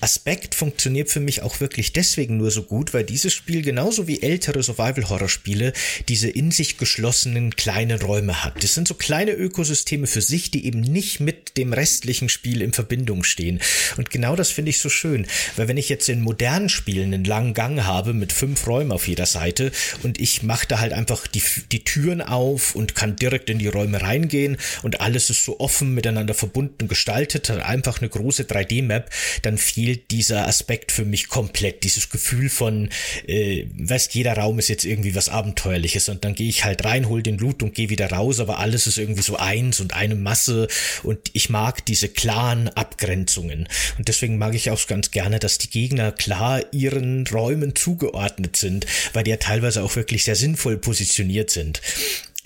[0.00, 4.22] Aspekt funktioniert für mich auch wirklich deswegen nur so gut, weil dieses Spiel genauso wie
[4.22, 5.72] ältere Survival-Horror-Spiele
[6.08, 8.62] diese in sich geschlossenen kleinen Räume hat.
[8.62, 12.74] Das sind so kleine Ökosysteme für sich, die eben nicht mit dem restlichen Spiel in
[12.74, 13.60] Verbindung stehen.
[13.96, 17.24] Und genau das finde ich so schön, weil wenn ich jetzt in modernen Spielen einen
[17.24, 21.26] langen Gang habe mit fünf Räumen auf jeder Seite und ich mache da halt einfach
[21.26, 25.58] die, die Türen auf und kann direkt in die Räume reingehen und alles ist so
[25.58, 29.10] offen miteinander verbunden gestaltet, einfach eine große 3D-Map,
[29.42, 31.84] dann fehlt fehlt dieser Aspekt für mich komplett.
[31.84, 32.88] Dieses Gefühl von,
[33.26, 37.08] äh, weißt, jeder Raum ist jetzt irgendwie was Abenteuerliches und dann gehe ich halt rein,
[37.08, 40.16] hol den Loot und gehe wieder raus, aber alles ist irgendwie so eins und eine
[40.16, 40.66] Masse
[41.04, 43.68] und ich mag diese klaren Abgrenzungen.
[43.96, 48.86] Und deswegen mag ich auch ganz gerne, dass die Gegner klar ihren Räumen zugeordnet sind,
[49.12, 51.80] weil die ja teilweise auch wirklich sehr sinnvoll positioniert sind.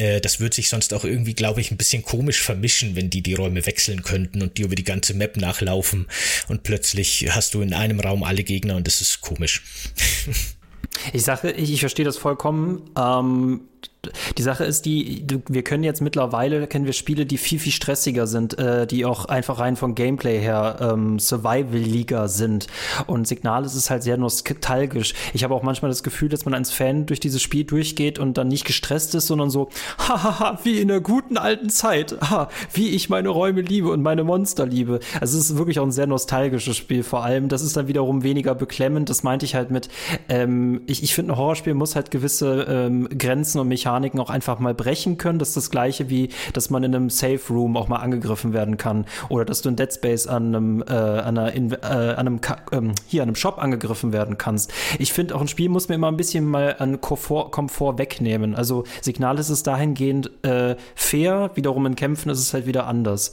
[0.00, 3.22] Äh, das wird sich sonst auch irgendwie, glaube ich, ein bisschen komisch vermischen, wenn die
[3.22, 6.06] die Räume wechseln könnten und die über die ganze Map nachlaufen
[6.48, 9.62] und plötzlich hast du in einem Raum alle Gegner und das ist komisch.
[11.12, 12.90] Ich sage, ich, ich verstehe das vollkommen.
[12.98, 13.60] Ähm,
[14.38, 18.26] die Sache ist die, wir können jetzt mittlerweile, kennen wir Spiele, die viel, viel stressiger
[18.26, 22.66] sind, äh, die auch einfach rein von Gameplay her ähm, Survival-Liga sind.
[23.06, 25.14] Und Signal ist es halt sehr nostalgisch.
[25.34, 28.38] Ich habe auch manchmal das Gefühl, dass man als Fan durch dieses Spiel durchgeht und
[28.38, 32.90] dann nicht gestresst ist, sondern so, hahaha, wie in der guten alten Zeit, ha, wie
[32.90, 35.00] ich meine Räume liebe und meine Monster liebe.
[35.20, 37.02] Also es ist wirklich auch ein sehr nostalgisches Spiel.
[37.02, 39.10] Vor allem, das ist dann wiederum weniger beklemmend.
[39.10, 39.88] Das meinte ich halt mit,
[40.28, 44.58] ähm, ich, ich finde, ein Horrorspiel muss halt gewisse ähm, Grenzen und Mechaniken auch einfach
[44.58, 45.38] mal brechen können.
[45.38, 48.76] Das ist das gleiche wie, dass man in einem Safe Room auch mal angegriffen werden
[48.76, 52.26] kann oder dass du in Dead Space an einem, äh, an, einer, in, äh, an
[52.26, 52.40] einem
[52.72, 54.72] ähm, hier an einem Shop angegriffen werden kannst.
[54.98, 58.54] Ich finde auch ein Spiel muss mir immer ein bisschen mal an Komfort, Komfort wegnehmen.
[58.54, 63.32] Also Signal ist es dahingehend äh, fair, wiederum in Kämpfen ist es halt wieder anders.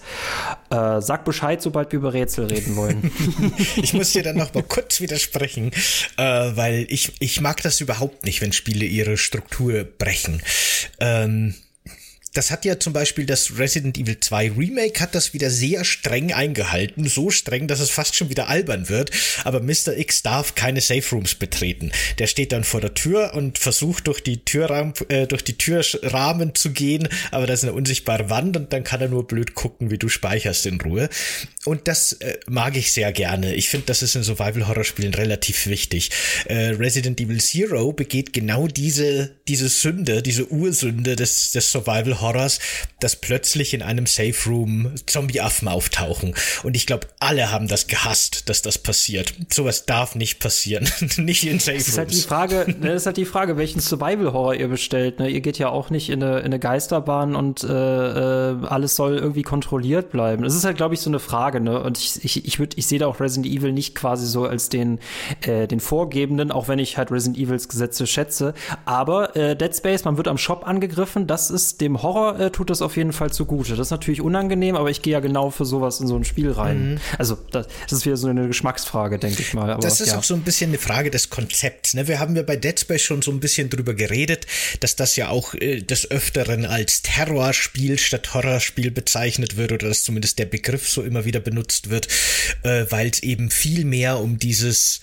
[0.70, 3.12] Äh, sag Bescheid, sobald wir über Rätsel reden wollen.
[3.76, 5.72] ich muss dir dann noch mal kurz widersprechen,
[6.18, 10.27] äh, weil ich, ich mag das überhaupt nicht, wenn Spiele ihre Struktur brechen.
[11.00, 11.56] Ähm,
[12.34, 16.34] das hat ja zum Beispiel das Resident Evil 2 Remake hat das wieder sehr streng
[16.34, 17.08] eingehalten.
[17.08, 19.12] So streng, dass es fast schon wieder albern wird.
[19.44, 19.98] Aber Mr.
[19.98, 21.92] X darf keine Safe Rooms betreten.
[22.20, 26.54] Der steht dann vor der Tür und versucht durch die Türrahmen, äh, durch die Türrahmen
[26.54, 27.08] zu gehen.
[27.32, 30.10] Aber da ist eine unsichtbare Wand und dann kann er nur blöd gucken, wie du
[30.10, 31.10] speicherst in Ruhe.
[31.66, 33.56] Und das äh, mag ich sehr gerne.
[33.56, 36.12] Ich finde, das ist in Survival-Horror-Spielen relativ wichtig.
[36.46, 42.60] Äh, Resident Evil Zero begeht genau diese, diese Sünde, diese Ursünde des, des Survival-Horror Horrors,
[43.00, 46.34] dass plötzlich in einem Safe Room Zombie-Affen auftauchen.
[46.64, 49.34] Und ich glaube, alle haben das gehasst, dass das passiert.
[49.52, 50.90] Sowas darf nicht passieren.
[51.18, 51.86] nicht in Safe Rooms.
[51.86, 55.20] Das ist halt die Frage, ne, das ist halt die Frage, welchen Survival-Horror ihr bestellt.
[55.20, 55.30] Ne?
[55.30, 59.18] Ihr geht ja auch nicht in eine, in eine Geisterbahn und äh, äh, alles soll
[59.18, 60.44] irgendwie kontrolliert bleiben.
[60.44, 61.60] Das ist halt, glaube ich, so eine Frage.
[61.60, 61.82] Ne?
[61.82, 64.70] Und ich, ich, ich, würd, ich sehe da auch Resident Evil nicht quasi so als
[64.70, 65.00] den,
[65.42, 68.54] äh, den Vorgebenden, auch wenn ich halt Resident Evils Gesetze schätze.
[68.86, 72.52] Aber äh, Dead Space, man wird am Shop angegriffen, das ist dem Horror Horror äh,
[72.52, 73.76] tut das auf jeden Fall zugute.
[73.76, 76.52] Das ist natürlich unangenehm, aber ich gehe ja genau für sowas in so ein Spiel
[76.52, 76.92] rein.
[76.92, 77.00] Mhm.
[77.18, 79.70] Also das, das, ist wieder so eine Geschmacksfrage, denke ich mal.
[79.70, 80.18] Aber, das ist ja.
[80.18, 81.94] auch so ein bisschen eine Frage des Konzepts.
[81.94, 82.08] Ne?
[82.08, 84.48] Wir haben ja bei Dead Space schon so ein bisschen drüber geredet,
[84.80, 90.04] dass das ja auch äh, des Öfteren als Terrorspiel statt Horrorspiel bezeichnet wird oder dass
[90.04, 92.08] zumindest der Begriff so immer wieder benutzt wird,
[92.64, 95.02] äh, weil es eben viel mehr um dieses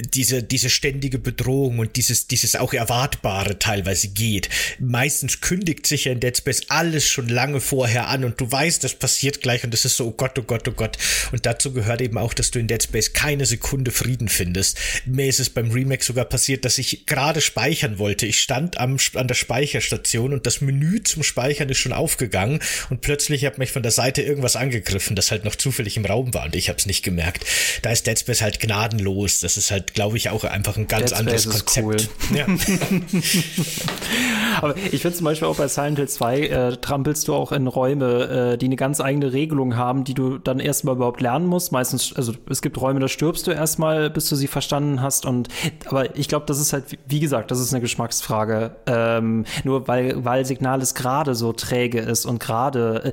[0.00, 4.48] diese, diese ständige Bedrohung und dieses, dieses auch Erwartbare teilweise geht.
[4.78, 8.84] Meistens kündigt sich ja in Dead Space alles schon lange vorher an und du weißt,
[8.84, 10.98] das passiert gleich und das ist so, oh Gott, oh Gott, oh Gott.
[11.32, 14.78] Und dazu gehört eben auch, dass du in Dead Space keine Sekunde Frieden findest.
[15.04, 18.26] Mir ist es beim Remake sogar passiert, dass ich gerade speichern wollte.
[18.26, 23.00] Ich stand am, an der Speicherstation und das Menü zum Speichern ist schon aufgegangen und
[23.00, 26.44] plötzlich hat mich von der Seite irgendwas angegriffen, das halt noch zufällig im Raum war
[26.44, 27.44] und ich habe es nicht gemerkt.
[27.82, 29.40] Da ist Dead Space halt gnadenlos.
[29.40, 31.86] Das ist halt glaube ich, auch einfach ein ganz Dead anderes Konzept.
[31.86, 31.96] Cool.
[32.36, 32.46] Ja.
[34.60, 37.66] Aber ich finde zum Beispiel auch bei Silent Hill 2 äh, trampelst du auch in
[37.66, 41.72] Räume, äh, die eine ganz eigene Regelung haben, die du dann erstmal überhaupt lernen musst.
[41.72, 45.26] Meistens, also es gibt Räume, da stirbst du erstmal, bis du sie verstanden hast.
[45.26, 45.48] Und
[45.86, 48.76] aber ich glaube, das ist halt, wie gesagt, das ist eine Geschmacksfrage.
[48.86, 53.12] Ähm, nur weil, weil Signalis gerade so träge ist und gerade äh,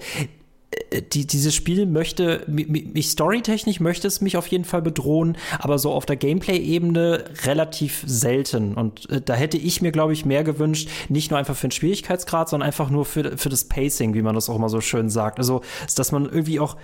[1.13, 5.91] die, dieses Spiel möchte, mich storytechnisch möchte es mich auf jeden Fall bedrohen, aber so
[5.91, 8.75] auf der Gameplay-Ebene relativ selten.
[8.75, 11.71] Und äh, da hätte ich mir, glaube ich, mehr gewünscht, nicht nur einfach für den
[11.71, 15.09] Schwierigkeitsgrad, sondern einfach nur für, für das Pacing, wie man das auch immer so schön
[15.09, 15.39] sagt.
[15.39, 15.61] Also,
[15.95, 16.77] dass man irgendwie auch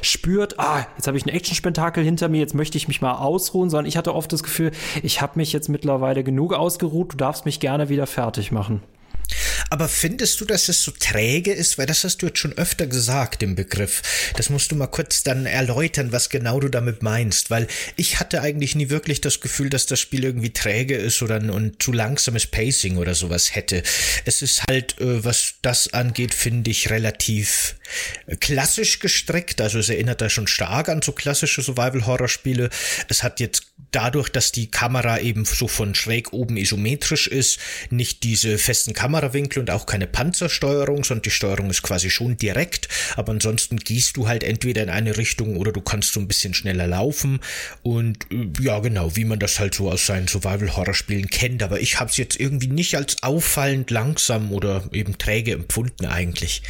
[0.00, 3.68] spürt, ah, jetzt habe ich einen Action-Spektakel hinter mir, jetzt möchte ich mich mal ausruhen,
[3.68, 4.70] sondern ich hatte oft das Gefühl,
[5.02, 8.82] ich habe mich jetzt mittlerweile genug ausgeruht, du darfst mich gerne wieder fertig machen.
[9.70, 11.78] Aber findest du, dass es so träge ist?
[11.78, 14.02] Weil das hast du jetzt schon öfter gesagt, im Begriff.
[14.36, 17.50] Das musst du mal kurz dann erläutern, was genau du damit meinst.
[17.50, 17.66] Weil
[17.96, 21.76] ich hatte eigentlich nie wirklich das Gefühl, dass das Spiel irgendwie träge ist oder ein
[21.78, 23.82] zu langsames Pacing oder sowas hätte.
[24.24, 27.76] Es ist halt, äh, was das angeht, finde ich relativ
[28.40, 32.70] klassisch gestrickt, also es erinnert da schon stark an so klassische Survival-Horror-Spiele.
[33.08, 37.58] Es hat jetzt dadurch, dass die Kamera eben so von schräg oben isometrisch ist,
[37.90, 42.88] nicht diese festen Kamerawinkel und auch keine Panzersteuerung, sondern die Steuerung ist quasi schon direkt,
[43.16, 46.54] aber ansonsten gehst du halt entweder in eine Richtung oder du kannst so ein bisschen
[46.54, 47.40] schneller laufen.
[47.82, 52.00] Und äh, ja genau, wie man das halt so aus seinen Survival-Horror-Spielen kennt, aber ich
[52.00, 56.62] habe es jetzt irgendwie nicht als auffallend langsam oder eben träge empfunden eigentlich.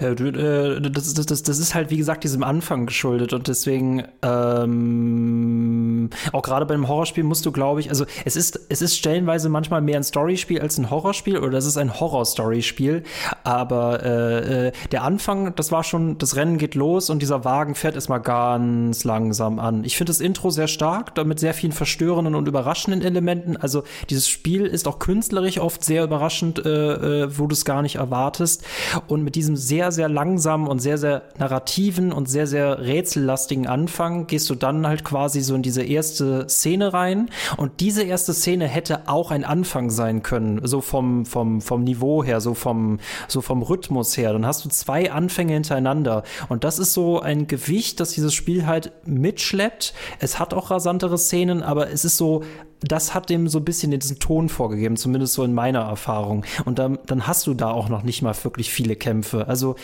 [0.00, 6.10] Äh, äh, das, das, das, ist halt, wie gesagt, diesem Anfang geschuldet und deswegen ähm,
[6.32, 9.48] auch gerade bei einem Horrorspiel musst du, glaube ich, also es ist, es ist stellenweise
[9.48, 13.02] manchmal mehr ein Storyspiel als ein Horrorspiel oder es ist ein Horror-Story-Spiel,
[13.42, 17.74] aber äh, äh, der Anfang, das war schon, das Rennen geht los und dieser Wagen
[17.74, 19.84] fährt erstmal ganz langsam an.
[19.84, 23.56] Ich finde das Intro sehr stark, damit sehr vielen verstörenden und überraschenden Elementen.
[23.56, 27.96] Also dieses Spiel ist auch künstlerisch oft sehr überraschend, äh wo du es gar nicht
[27.96, 28.64] erwartest
[29.08, 34.26] und mit diesem sehr, sehr langsamen und sehr, sehr narrativen und sehr, sehr rätsellastigen Anfang
[34.26, 37.30] gehst du dann halt quasi so in diese erste Szene rein.
[37.56, 42.22] Und diese erste Szene hätte auch ein Anfang sein können, so vom, vom, vom Niveau
[42.24, 42.98] her, so vom,
[43.28, 44.32] so vom Rhythmus her.
[44.32, 46.22] Dann hast du zwei Anfänge hintereinander.
[46.48, 49.94] Und das ist so ein Gewicht, das dieses Spiel halt mitschleppt.
[50.18, 52.42] Es hat auch rasantere Szenen, aber es ist so
[52.80, 56.44] das hat dem so ein bisschen diesen Ton vorgegeben, zumindest so in meiner Erfahrung.
[56.64, 59.48] Und dann, dann hast du da auch noch nicht mal wirklich viele Kämpfe.
[59.48, 59.76] Also,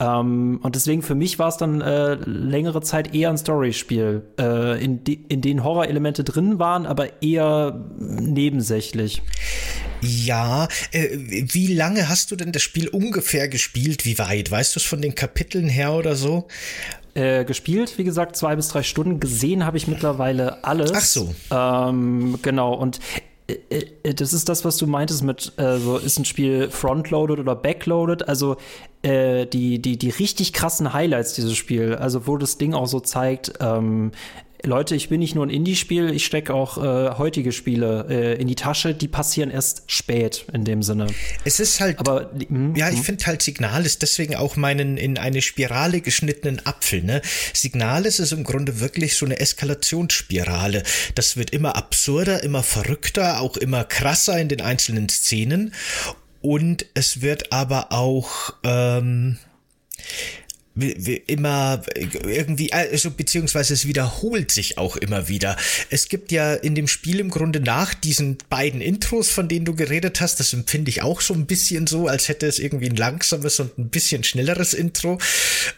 [0.00, 4.82] ähm, und deswegen für mich war es dann äh, längere Zeit eher ein Storyspiel, äh,
[4.82, 9.22] in, de in denen Horrorelemente drin waren, aber eher nebensächlich.
[10.00, 14.04] Ja, äh, wie lange hast du denn das Spiel ungefähr gespielt?
[14.04, 14.50] Wie weit?
[14.50, 16.46] Weißt du es von den Kapiteln her oder so?
[17.18, 19.18] Äh, gespielt, wie gesagt, zwei bis drei Stunden.
[19.18, 20.92] Gesehen habe ich mittlerweile alles.
[20.94, 21.34] Ach so.
[21.50, 23.00] Ähm, genau, und
[23.48, 27.40] äh, äh, das ist das, was du meintest mit, äh, so ist ein Spiel frontloaded
[27.40, 28.28] oder backloaded.
[28.28, 28.56] Also
[29.04, 33.52] die, die, die richtig krassen Highlights dieses Spiel, also wo das Ding auch so zeigt,
[33.60, 34.10] ähm,
[34.64, 38.48] Leute, ich bin nicht nur ein Indie-Spiel, ich stecke auch äh, heutige Spiele äh, in
[38.48, 41.06] die Tasche, die passieren erst spät in dem Sinne.
[41.44, 45.16] Es ist halt, Aber, mh, ja, ich finde halt Signal ist deswegen auch meinen in
[45.16, 47.02] eine Spirale geschnittenen Apfel.
[47.02, 47.22] Ne?
[47.54, 50.82] Signal ist es im Grunde wirklich so eine Eskalationsspirale.
[51.14, 55.72] Das wird immer absurder, immer verrückter, auch immer krasser in den einzelnen Szenen.
[56.40, 59.38] Und es wird aber auch ähm,
[60.78, 65.56] immer irgendwie, also beziehungsweise es wiederholt sich auch immer wieder.
[65.90, 69.74] Es gibt ja in dem Spiel im Grunde nach diesen beiden Intros, von denen du
[69.74, 72.96] geredet hast, das empfinde ich auch so ein bisschen so, als hätte es irgendwie ein
[72.96, 75.18] langsames und ein bisschen schnelleres Intro.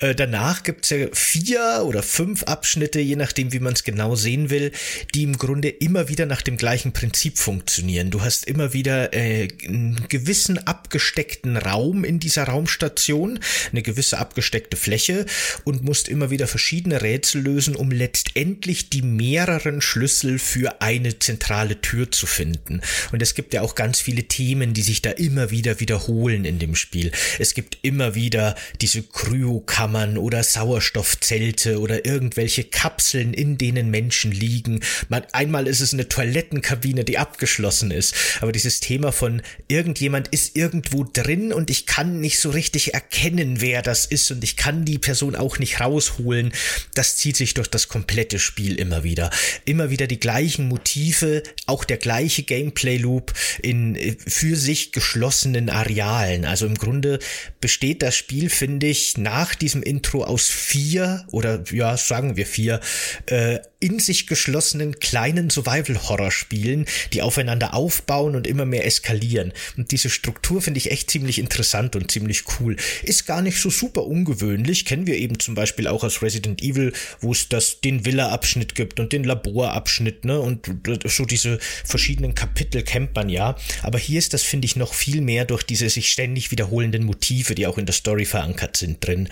[0.01, 4.17] Äh, danach gibt es ja vier oder fünf Abschnitte, je nachdem, wie man es genau
[4.17, 4.73] sehen will,
[5.15, 8.11] die im Grunde immer wieder nach dem gleichen Prinzip funktionieren.
[8.11, 13.41] Du hast immer wieder äh, einen gewissen abgesteckten Raum in dieser Raumstation,
[13.71, 15.25] eine gewisse abgesteckte Fläche Fläche
[15.63, 21.81] und musst immer wieder verschiedene Rätsel lösen, um letztendlich die mehreren Schlüssel für eine zentrale
[21.81, 22.81] Tür zu finden.
[23.13, 26.59] Und es gibt ja auch ganz viele Themen, die sich da immer wieder wiederholen in
[26.59, 27.13] dem Spiel.
[27.39, 34.81] Es gibt immer wieder diese Kryokammern oder Sauerstoffzelte oder irgendwelche Kapseln, in denen Menschen liegen.
[35.09, 38.13] Man, einmal ist es eine Toilettenkabine, die abgeschlossen ist.
[38.41, 43.61] Aber dieses Thema von irgendjemand ist irgendwo drin und ich kann nicht so richtig erkennen,
[43.61, 46.53] wer das ist und ich kann die Person auch nicht rausholen.
[46.95, 49.31] Das zieht sich durch das komplette Spiel immer wieder.
[49.65, 56.45] Immer wieder die gleichen Motive, auch der gleiche Gameplay-Loop in äh, für sich geschlossenen Arealen.
[56.45, 57.19] Also im Grunde
[57.61, 62.81] besteht das Spiel, finde ich, nach diesem Intro aus vier oder ja, sagen wir vier
[63.27, 69.53] äh, in sich geschlossenen kleinen Survival-Horror-Spielen, die aufeinander aufbauen und immer mehr eskalieren.
[69.77, 72.77] Und diese Struktur finde ich echt ziemlich interessant und ziemlich cool.
[73.03, 74.70] Ist gar nicht so super ungewöhnlich.
[74.85, 79.01] Kennen wir eben zum Beispiel auch aus Resident Evil, wo es das, den Villa-Abschnitt gibt
[79.01, 80.41] und den Laborabschnitt, ne?
[80.41, 80.71] Und
[81.05, 83.57] so diese verschiedenen Kapitel kennt man ja.
[83.83, 87.55] Aber hier ist das, finde ich, noch viel mehr durch diese sich ständig wiederholenden Motive,
[87.55, 89.29] die auch in der Story verankert sind drin.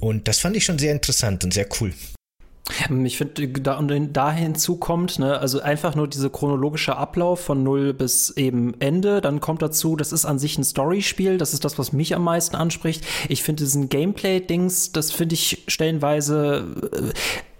[0.00, 1.92] Und das fand ich schon sehr interessant und sehr cool.
[2.88, 7.40] Ähm, ich finde, da und da hinzu kommt, ne, also einfach nur dieser chronologische Ablauf
[7.40, 9.20] von null bis eben Ende.
[9.20, 11.38] Dann kommt dazu, das ist an sich ein Storyspiel.
[11.38, 13.04] Das ist das, was mich am meisten anspricht.
[13.28, 17.12] Ich finde diesen Gameplay-Dings, das finde ich stellenweise äh,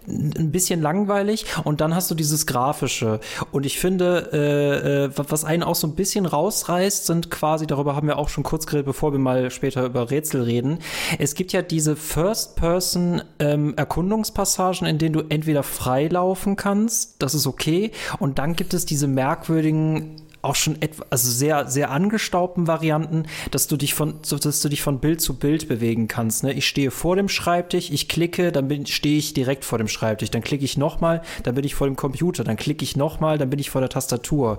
[0.07, 3.21] ein bisschen langweilig und dann hast du dieses Grafische.
[3.51, 7.97] Und ich finde, äh, äh, was einen auch so ein bisschen rausreißt, sind quasi, darüber
[7.97, 10.79] haben wir auch schon kurz geredet, bevor wir mal später über Rätsel reden.
[11.19, 17.93] Es gibt ja diese First-Person-Erkundungspassagen, ähm, in denen du entweder freilaufen kannst, das ist okay,
[18.19, 23.69] und dann gibt es diese merkwürdigen auch schon etwa, also sehr, sehr angestaubten Varianten, dass
[23.69, 26.43] du dich von, dass du dich von Bild zu Bild bewegen kannst.
[26.43, 26.53] Ne?
[26.53, 30.31] Ich stehe vor dem Schreibtisch, ich klicke, dann bin, stehe ich direkt vor dem Schreibtisch,
[30.31, 33.51] dann klicke ich nochmal, dann bin ich vor dem Computer, dann klicke ich nochmal, dann
[33.51, 34.59] bin ich vor der Tastatur.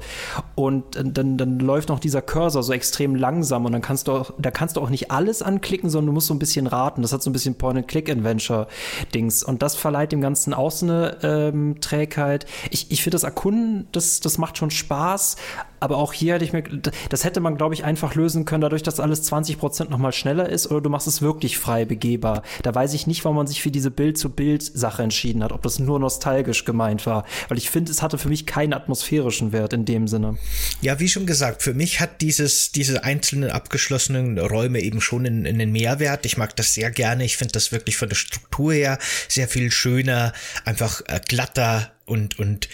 [0.56, 4.34] Und dann, dann läuft noch dieser Cursor so extrem langsam und dann kannst du auch,
[4.38, 7.02] da kannst du auch nicht alles anklicken, sondern du musst so ein bisschen raten.
[7.02, 9.44] Das hat so ein bisschen Point-and-Click-Adventure-Dings.
[9.44, 12.46] Und das verleiht dem Ganzen auch so eine ähm, Trägheit.
[12.70, 15.36] Ich, ich finde das Erkunden, das, das macht schon Spaß,
[15.84, 16.64] aber auch hier hätte ich mir,
[17.10, 20.48] das hätte man, glaube ich, einfach lösen können, dadurch, dass alles 20 Prozent nochmal schneller
[20.48, 22.44] ist oder du machst es wirklich frei begehbar.
[22.62, 26.00] Da weiß ich nicht, warum man sich für diese Bild-zu-Bild-Sache entschieden hat, ob das nur
[26.00, 27.26] nostalgisch gemeint war.
[27.50, 30.38] Weil ich finde, es hatte für mich keinen atmosphärischen Wert in dem Sinne.
[30.82, 35.46] Ja, wie schon gesagt, für mich hat dieses, diese einzelnen abgeschlossenen Räume eben schon einen,
[35.46, 36.26] einen Mehrwert.
[36.26, 37.26] Ich mag das sehr gerne.
[37.26, 40.32] Ich finde das wirklich von der Struktur her sehr viel schöner,
[40.64, 42.68] einfach äh, glatter, und, und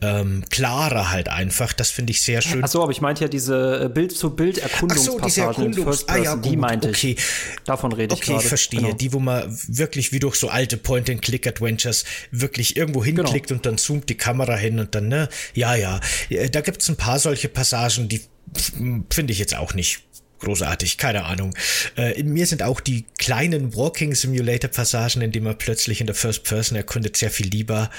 [0.00, 1.72] ähm, klarer halt einfach.
[1.74, 2.64] Das finde ich sehr schön.
[2.64, 7.16] Achso, aber ich meinte ja diese Bild-zu-Bild-Erkundungspassagen so, Erkundungs ah, ja, die meinte okay.
[7.18, 7.24] ich.
[7.64, 8.80] Davon rede ich Okay, ich verstehe.
[8.80, 8.94] Genau.
[8.94, 13.22] Die, wo man wirklich wie durch so alte Point-and-Click-Adventures wirklich irgendwo genau.
[13.22, 13.58] hinklickt genau.
[13.58, 15.28] und dann zoomt die Kamera hin und dann, ne?
[15.54, 16.00] Ja, ja.
[16.50, 18.22] Da gibt's ein paar solche Passagen, die
[19.10, 20.02] finde ich jetzt auch nicht
[20.40, 21.54] großartig, keine Ahnung.
[21.96, 26.16] Äh, mir sind auch die kleinen Walking Simulator Passagen, in denen man plötzlich in der
[26.16, 27.90] First Person erkundet, sehr viel lieber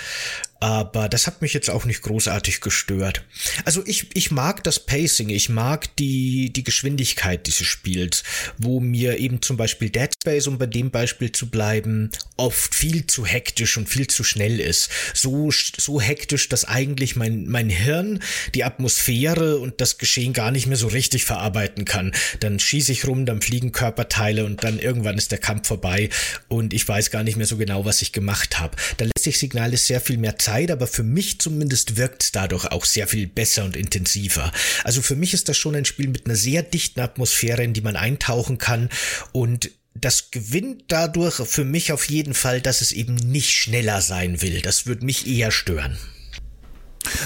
[0.62, 3.24] aber das hat mich jetzt auch nicht großartig gestört.
[3.66, 8.24] Also ich, ich mag das Pacing, ich mag die, die Geschwindigkeit dieses Spiels,
[8.60, 13.08] wo mir eben zum Beispiel Dead Space, um bei dem Beispiel zu bleiben, oft viel
[13.08, 14.92] zu hektisch und viel zu schnell ist.
[15.16, 18.20] So, so hektisch, dass eigentlich mein, mein Hirn
[18.54, 22.14] die Atmosphäre und das Geschehen gar nicht mehr so richtig verarbeiten kann.
[22.40, 26.10] Dann schieße ich rum, dann fliegen Körperteile und dann irgendwann ist der Kampf vorbei
[26.50, 28.78] und ich weiß gar nicht mehr so genau, was ich gemacht habe.
[28.98, 32.86] Da lässt sich Signal sehr viel mehr Zeit aber für mich zumindest wirkt dadurch auch
[32.86, 34.52] sehr viel besser und intensiver.
[34.84, 37.82] Also für mich ist das schon ein Spiel mit einer sehr dichten Atmosphäre, in die
[37.82, 38.90] man eintauchen kann
[39.32, 44.42] und das gewinnt dadurch für mich auf jeden Fall, dass es eben nicht schneller sein
[44.42, 44.62] will.
[44.62, 45.98] Das würde mich eher stören.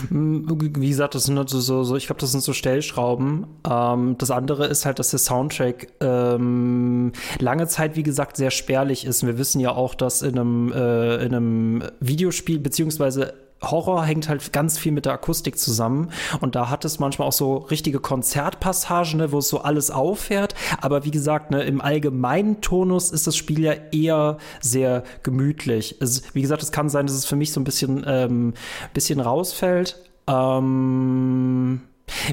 [0.10, 3.48] Wie gesagt, das sind so, so, so ich glaube, das sind so Stellschrauben.
[3.70, 9.06] Ähm, das andere ist halt, dass der Soundtrack ähm, lange Zeit, wie gesagt, sehr spärlich
[9.06, 9.24] ist.
[9.24, 13.34] Und wir wissen ja auch, dass in einem, äh, in einem Videospiel, beziehungsweise
[13.72, 16.12] Horror hängt halt ganz viel mit der Akustik zusammen
[16.42, 20.56] und da hat es manchmal auch so richtige Konzertpassagen, ne, wo es so alles auffährt.
[20.82, 25.98] Aber wie gesagt, ne, im allgemeinen Tonus ist das Spiel ja eher sehr gemütlich.
[26.00, 28.54] Es, wie gesagt, es kann sein, dass es für mich so ein bisschen, ähm,
[28.94, 29.98] bisschen rausfällt.
[30.28, 31.82] Ähm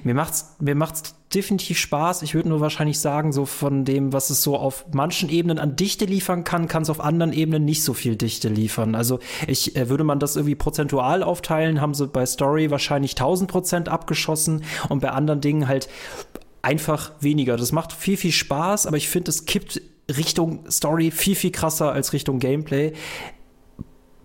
[0.05, 2.23] mir macht's, mir macht's definitiv Spaß.
[2.23, 5.77] Ich würde nur wahrscheinlich sagen, so von dem, was es so auf manchen Ebenen an
[5.77, 8.95] Dichte liefern kann, kann es auf anderen Ebenen nicht so viel Dichte liefern.
[8.95, 13.51] Also ich äh, würde man das irgendwie prozentual aufteilen, haben sie bei Story wahrscheinlich 1000
[13.51, 15.89] Prozent abgeschossen und bei anderen Dingen halt
[16.61, 17.57] einfach weniger.
[17.57, 19.81] Das macht viel, viel Spaß, aber ich finde, es kippt
[20.17, 22.93] Richtung Story viel, viel krasser als Richtung Gameplay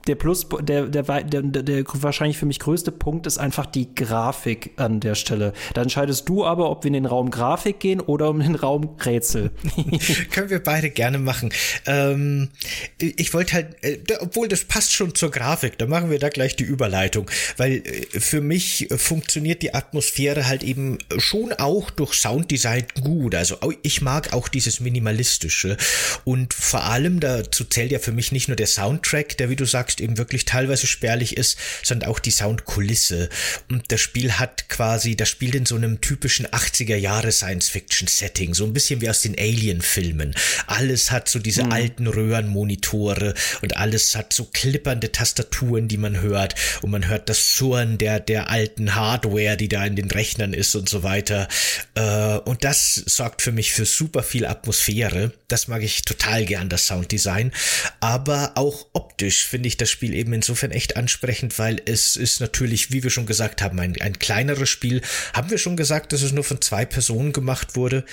[0.07, 4.71] der Plus, der, der, der, der, wahrscheinlich für mich größte Punkt ist einfach die Grafik
[4.77, 5.53] an der Stelle.
[5.73, 8.97] Da entscheidest du aber, ob wir in den Raum Grafik gehen oder um den Raum
[9.03, 9.51] Rätsel.
[10.31, 11.51] Können wir beide gerne machen.
[11.85, 12.49] Ähm,
[12.99, 16.55] ich wollte halt, äh, obwohl das passt schon zur Grafik, da machen wir da gleich
[16.55, 22.85] die Überleitung, weil äh, für mich funktioniert die Atmosphäre halt eben schon auch durch Sounddesign
[23.01, 23.35] gut.
[23.35, 25.77] Also ich mag auch dieses Minimalistische
[26.23, 29.65] und vor allem dazu zählt ja für mich nicht nur der Soundtrack, der wie du
[29.65, 33.29] sagst, Text eben wirklich teilweise spärlich ist, sondern auch die Soundkulisse.
[33.69, 38.65] Und das Spiel hat quasi, das spielt in so einem typischen 80er Jahre Science-Fiction-Setting, so
[38.65, 40.35] ein bisschen wie aus den Alien-Filmen.
[40.67, 41.71] Alles hat so diese mhm.
[41.71, 47.57] alten Röhrenmonitore und alles hat so klippernde Tastaturen, die man hört und man hört das
[47.57, 51.47] Surren der, der alten Hardware, die da in den Rechnern ist und so weiter.
[51.95, 55.31] Äh, und das sorgt für mich für super viel Atmosphäre.
[55.47, 57.53] Das mag ich total gern, das Sounddesign.
[57.99, 62.91] Aber auch optisch finde ich das Spiel eben insofern echt ansprechend, weil es ist natürlich,
[62.91, 65.01] wie wir schon gesagt haben, ein, ein kleineres Spiel.
[65.33, 68.03] Haben wir schon gesagt, dass es nur von zwei Personen gemacht wurde?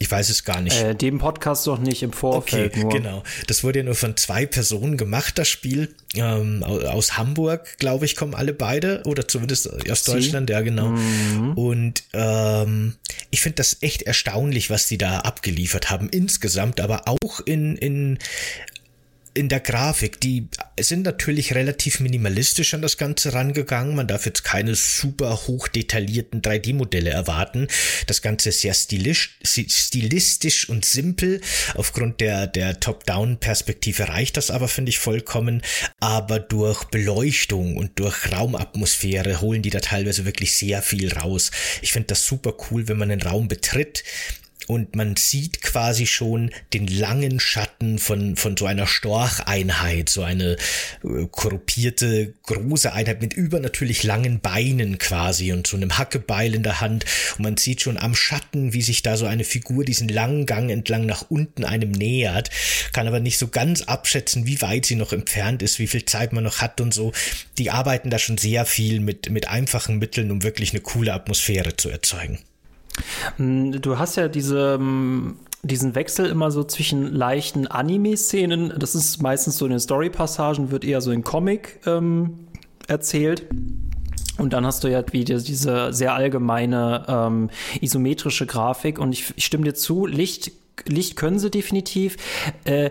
[0.00, 0.80] Ich weiß es gar nicht.
[0.80, 2.72] Äh, dem Podcast doch nicht im Vorfeld.
[2.72, 2.92] Okay, nur.
[2.92, 3.22] genau.
[3.48, 5.94] Das wurde ja nur von zwei Personen gemacht, das Spiel.
[6.14, 9.02] Ähm, aus Hamburg, glaube ich, kommen alle beide.
[9.06, 10.52] Oder zumindest aus Deutschland, Sie?
[10.52, 10.90] ja, genau.
[10.90, 11.52] Mhm.
[11.54, 12.94] Und ähm,
[13.30, 16.08] ich finde das echt erstaunlich, was die da abgeliefert haben.
[16.08, 18.18] Insgesamt, aber auch in, in
[19.38, 20.20] in der Grafik.
[20.20, 20.48] Die
[20.80, 23.94] sind natürlich relativ minimalistisch an das Ganze rangegangen.
[23.94, 27.68] Man darf jetzt keine super hoch detaillierten 3D-Modelle erwarten.
[28.08, 31.40] Das Ganze ist sehr stilisch, stilistisch und simpel.
[31.74, 35.62] Aufgrund der, der Top-Down-Perspektive reicht das aber, finde ich, vollkommen.
[36.00, 41.52] Aber durch Beleuchtung und durch Raumatmosphäre holen die da teilweise wirklich sehr viel raus.
[41.80, 44.02] Ich finde das super cool, wenn man einen Raum betritt
[44.68, 50.56] und man sieht quasi schon den langen Schatten von, von so einer Storcheinheit, so eine
[51.02, 56.82] äh, korruptierte große Einheit mit übernatürlich langen Beinen quasi und so einem Hackebeil in der
[56.82, 57.06] Hand
[57.38, 60.70] und man sieht schon am Schatten, wie sich da so eine Figur diesen langen Gang
[60.70, 62.50] entlang nach unten einem nähert,
[62.92, 66.34] kann aber nicht so ganz abschätzen, wie weit sie noch entfernt ist, wie viel Zeit
[66.34, 67.12] man noch hat und so.
[67.56, 71.76] Die arbeiten da schon sehr viel mit, mit einfachen Mitteln, um wirklich eine coole Atmosphäre
[71.76, 72.38] zu erzeugen.
[73.36, 79.20] Mm, du hast ja diese mm, diesen Wechsel immer so zwischen leichten Anime-Szenen, das ist
[79.20, 82.46] meistens so in den Story-Passagen, wird eher so in Comic ähm,
[82.86, 83.44] erzählt.
[84.38, 89.00] Und dann hast du ja wieder diese sehr allgemeine ähm, isometrische Grafik.
[89.00, 90.52] Und ich, ich stimme dir zu, Licht
[90.86, 92.16] Licht können sie definitiv.
[92.64, 92.90] Äh,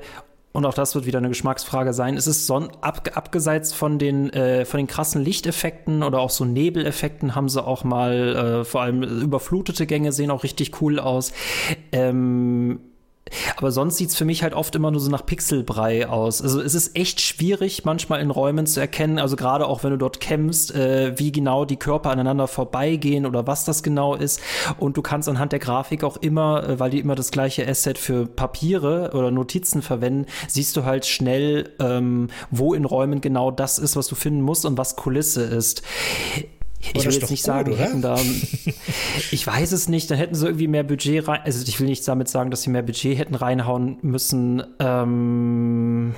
[0.58, 2.18] und auch das wird wieder eine Geschmacksfrage sein.
[2.18, 6.46] Es ist son ab, abgeseits von den, äh, von den krassen Lichteffekten oder auch so
[6.46, 11.32] Nebeleffekten haben sie auch mal, äh, vor allem überflutete Gänge sehen auch richtig cool aus.
[11.92, 12.80] Ähm,
[13.56, 16.42] aber sonst sieht's für mich halt oft immer nur so nach Pixelbrei aus.
[16.42, 19.98] Also es ist echt schwierig, manchmal in Räumen zu erkennen, also gerade auch wenn du
[19.98, 24.42] dort kämpfst, äh, wie genau die Körper aneinander vorbeigehen oder was das genau ist.
[24.78, 27.98] Und du kannst anhand der Grafik auch immer, äh, weil die immer das gleiche Asset
[27.98, 33.80] für Papiere oder Notizen verwenden, siehst du halt schnell, ähm, wo in Räumen genau das
[33.80, 35.84] ist, was du finden musst und was Kulisse ist.
[36.80, 38.20] Ich will jetzt nicht sagen, die hätten da.
[39.32, 41.42] ich weiß es nicht, dann hätten sie irgendwie mehr Budget rein.
[41.44, 44.64] Also ich will nicht damit sagen, dass sie mehr Budget hätten reinhauen müssen.
[44.80, 46.16] Ähm.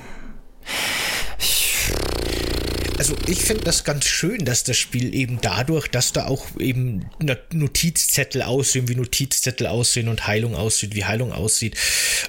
[3.00, 7.10] Also ich finde das ganz schön, dass das Spiel eben dadurch, dass da auch eben
[7.54, 11.78] Notizzettel aussehen, wie Notizzettel aussehen und Heilung aussieht, wie Heilung aussieht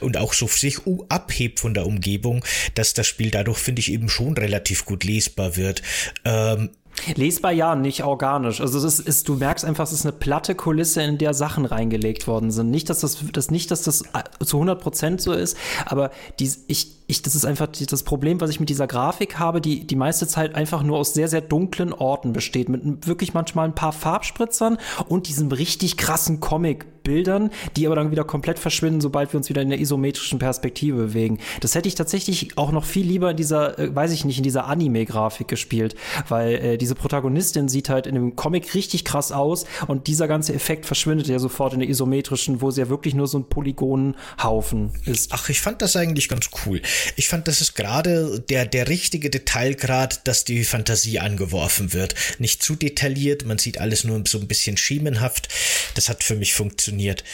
[0.01, 0.79] und auch so sich
[1.09, 2.45] abhebt von der Umgebung,
[2.77, 5.83] dass das Spiel dadurch, finde ich, eben schon relativ gut lesbar wird.
[6.25, 6.71] Ähm,
[7.15, 8.61] Lesbar ja, nicht organisch.
[8.61, 12.27] Also es ist, du merkst einfach, es ist eine platte Kulisse, in der Sachen reingelegt
[12.27, 12.71] worden sind.
[12.71, 16.51] Nicht, dass das, das nicht, dass das äh, zu 100 Prozent so ist, aber die,
[16.67, 19.97] ich, ich, das ist einfach das Problem, was ich mit dieser Grafik habe, die die
[19.97, 23.93] meiste Zeit einfach nur aus sehr, sehr dunklen Orten besteht, mit wirklich manchmal ein paar
[23.93, 29.49] Farbspritzern und diesem richtig krassen Comic-Bildern, die aber dann wieder komplett verschwinden, sobald wir uns
[29.49, 31.39] wieder in der isometrischen Perspektive bewegen.
[31.61, 34.45] Das hätte ich tatsächlich auch noch viel lieber in dieser, äh, weiß ich nicht, in
[34.45, 35.97] dieser Anime-Grafik gespielt,
[36.29, 40.55] weil äh, diese Protagonistin sieht halt in dem Comic richtig krass aus und dieser ganze
[40.55, 44.93] Effekt verschwindet ja sofort in der isometrischen, wo sie ja wirklich nur so ein Polygonhaufen
[45.05, 45.33] ist.
[45.33, 46.81] Ach, ich fand das eigentlich ganz cool.
[47.17, 52.15] Ich fand, das ist gerade der, der richtige Detailgrad, dass die Fantasie angeworfen wird.
[52.39, 55.49] Nicht zu detailliert, man sieht alles nur so ein bisschen schemenhaft.
[55.95, 57.25] Das hat für mich funktioniert.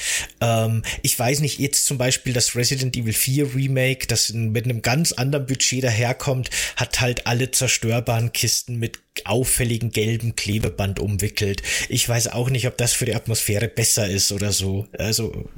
[0.40, 4.82] Ähm, ich weiß nicht, jetzt zum Beispiel das Resident Evil 4 Remake, das mit einem
[4.82, 11.62] ganz anderen Budget daherkommt, hat halt alle zerstörbaren Kisten mit auffälligen gelben Klebeband umwickelt.
[11.88, 14.86] Ich weiß auch nicht, ob das für die Atmosphäre besser ist oder so.
[14.98, 15.48] Also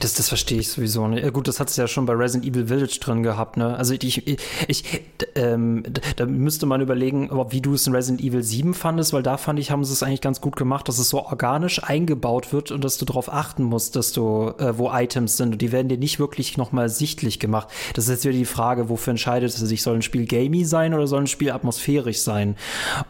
[0.00, 1.32] das, das verstehe ich sowieso nicht.
[1.32, 3.76] Gut, das hat es ja schon bei Resident Evil Village drin gehabt, ne?
[3.76, 5.02] Also ich, ich, ich
[5.34, 5.84] ähm,
[6.16, 9.58] da müsste man überlegen, wie du es in Resident Evil 7 fandest, weil da fand
[9.58, 12.84] ich, haben sie es eigentlich ganz gut gemacht, dass es so organisch eingebaut wird und
[12.84, 15.52] dass du darauf achten musst, dass du, äh, wo Items sind.
[15.52, 17.68] Und die werden dir nicht wirklich nochmal sichtlich gemacht.
[17.94, 19.82] Das ist jetzt wieder die Frage, wofür entscheidet es sich?
[19.82, 22.56] Soll ein Spiel gamey sein oder soll ein Spiel atmosphärisch sein?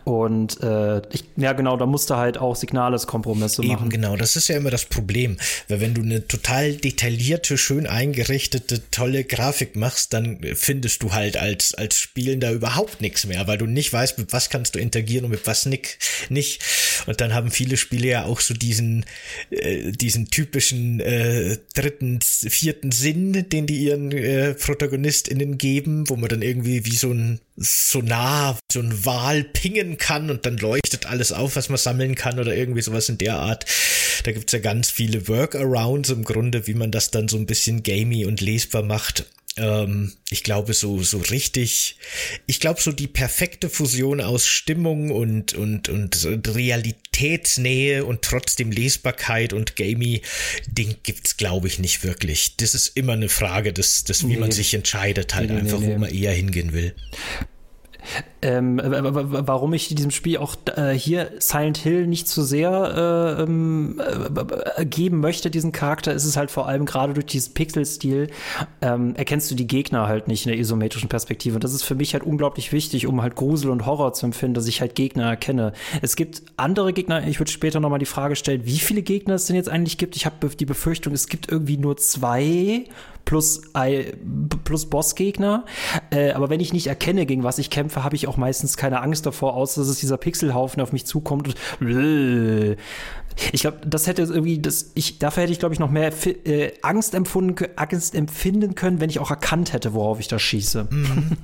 [0.04, 3.80] Und äh, ich, ja genau, da musst du halt auch Signales-Kompromisse machen.
[3.82, 5.36] Eben genau, das ist ja immer das Problem.
[5.68, 11.36] Weil wenn du eine total detaillierte, schön eingerichtete, tolle Grafik machst, dann findest du halt
[11.36, 15.24] als, als Spielender überhaupt nichts mehr, weil du nicht weißt, mit was kannst du interagieren
[15.24, 15.98] und mit was nicht.
[16.28, 16.62] nicht.
[17.06, 19.04] Und dann haben viele Spiele ja auch so diesen,
[19.50, 26.28] äh, diesen typischen äh, dritten, vierten Sinn, den die ihren äh, ProtagonistInnen geben, wo man
[26.28, 31.30] dann irgendwie wie so ein Sonar, so ein Wal pingen kann und dann leuchtet alles
[31.30, 33.66] auf, was man sammeln kann oder irgendwie sowas in der Art.
[34.22, 37.82] Da gibt's ja ganz viele Workarounds im Grunde, wie man das dann so ein bisschen
[37.82, 39.26] gamey und lesbar macht.
[39.56, 41.96] Ähm, ich glaube, so, so richtig,
[42.46, 49.52] ich glaube, so die perfekte Fusion aus Stimmung und, und, und Realitätsnähe und trotzdem Lesbarkeit
[49.52, 50.22] und Gamey,
[50.66, 52.56] den gibt's, glaube ich, nicht wirklich.
[52.56, 54.36] Das ist immer eine Frage des, des wie nee.
[54.36, 56.94] man sich entscheidet, halt nee, einfach, nee, wo man eher hingehen will.
[58.42, 64.00] Ähm, warum ich diesem Spiel auch äh, hier Silent Hill nicht zu sehr äh, ähm,
[64.76, 68.30] äh, geben möchte, diesen Charakter, ist es halt vor allem gerade durch diesen Pixel-Stil,
[68.80, 71.56] ähm, erkennst du die Gegner halt nicht in der isometrischen Perspektive.
[71.56, 74.54] Und das ist für mich halt unglaublich wichtig, um halt Grusel und Horror zu empfinden,
[74.54, 75.72] dass ich halt Gegner erkenne.
[76.00, 79.46] Es gibt andere Gegner, ich würde später nochmal die Frage stellen, wie viele Gegner es
[79.46, 80.16] denn jetzt eigentlich gibt.
[80.16, 82.86] Ich habe die Befürchtung, es gibt irgendwie nur zwei
[83.24, 83.62] plus,
[84.64, 85.64] plus Bossgegner.
[86.10, 89.02] Äh, aber wenn ich nicht erkenne, gegen was ich kämpfe, habe ich auch meistens keine
[89.02, 92.76] Angst davor, außer dass es dieser Pixelhaufen auf mich zukommt und
[93.52, 96.12] ich glaube, das hätte irgendwie, das, ich, dafür hätte ich, glaube ich, noch mehr
[96.44, 100.88] äh, Angst, empfunden, Angst empfinden können, wenn ich auch erkannt hätte, worauf ich da schieße.
[100.90, 101.36] Mhm.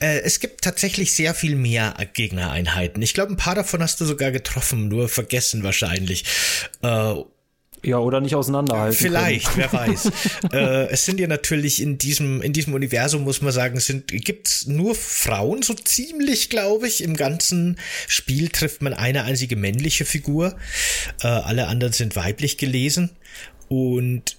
[0.00, 3.02] äh, es gibt tatsächlich sehr viel mehr Gegnereinheiten.
[3.02, 6.24] Ich glaube, ein paar davon hast du sogar getroffen, nur vergessen wahrscheinlich.
[6.82, 7.14] Äh,
[7.84, 8.96] ja, oder nicht auseinanderhalten.
[8.96, 9.68] Vielleicht, können.
[9.70, 10.10] wer weiß.
[10.52, 14.66] äh, es sind ja natürlich in diesem, in diesem Universum, muss man sagen, sind, gibt's
[14.66, 17.02] nur Frauen, so ziemlich, glaube ich.
[17.02, 20.56] Im ganzen Spiel trifft man eine einzige männliche Figur.
[21.22, 23.10] Äh, alle anderen sind weiblich gelesen.
[23.68, 24.36] Und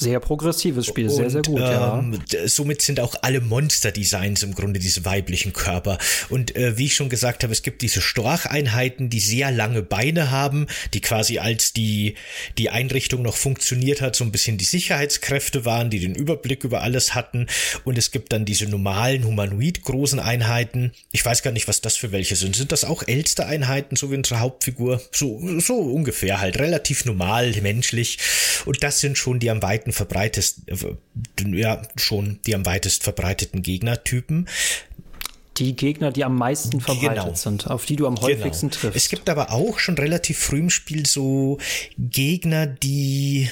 [0.00, 2.48] sehr progressives Spiel, und, sehr, sehr gut, ähm, ja.
[2.48, 5.98] Somit sind auch alle Monster-Designs im Grunde diese weiblichen Körper.
[6.28, 10.30] Und äh, wie ich schon gesagt habe, es gibt diese Storcheinheiten, die sehr lange Beine
[10.30, 12.14] haben, die quasi als die,
[12.58, 16.82] die Einrichtung noch funktioniert hat, so ein bisschen die Sicherheitskräfte waren, die den Überblick über
[16.82, 17.46] alles hatten.
[17.84, 20.92] Und es gibt dann diese normalen humanoid-großen Einheiten.
[21.12, 22.56] Ich weiß gar nicht, was das für welche sind.
[22.56, 25.00] Sind das auch älteste Einheiten, so wie unsere Hauptfigur?
[25.12, 28.18] So, so ungefähr halt, relativ normal, menschlich.
[28.64, 33.02] Und das sind schon die am weiten weiten verbreitesten, äh, ja, schon die am weitest
[33.02, 34.48] verbreiteten Gegnertypen.
[35.56, 37.34] Die Gegner, die am meisten verbreitet genau.
[37.34, 38.80] sind, auf die du am häufigsten genau.
[38.80, 38.96] triffst.
[38.96, 41.58] Es gibt aber auch schon relativ früh im Spiel so
[41.98, 43.50] Gegner, die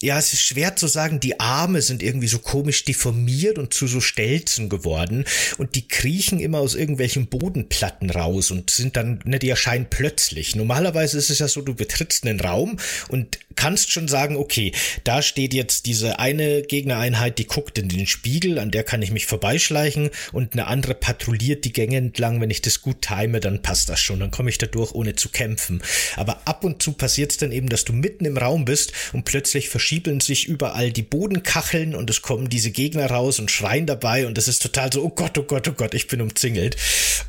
[0.00, 3.86] ja, es ist schwer zu sagen, die Arme sind irgendwie so komisch deformiert und zu
[3.86, 5.24] so Stelzen geworden
[5.58, 10.54] und die kriechen immer aus irgendwelchen Bodenplatten raus und sind dann, ne, die erscheinen plötzlich.
[10.54, 12.76] Normalerweise ist es ja so, du betrittst einen Raum
[13.08, 14.72] und kannst schon sagen, okay,
[15.04, 19.10] da steht jetzt diese eine Gegnereinheit, die guckt in den Spiegel, an der kann ich
[19.10, 22.40] mich vorbeischleichen und eine andere patrouilliert die Gänge entlang.
[22.40, 25.14] Wenn ich das gut time, dann passt das schon, dann komme ich da durch, ohne
[25.14, 25.82] zu kämpfen.
[26.16, 29.26] Aber ab und zu passiert es dann eben, dass du mitten im Raum bist und
[29.26, 34.26] plötzlich verschiebeln sich überall die Bodenkacheln und es kommen diese Gegner raus und schreien dabei
[34.26, 36.78] und das ist total so, oh Gott, oh Gott, oh Gott, ich bin umzingelt.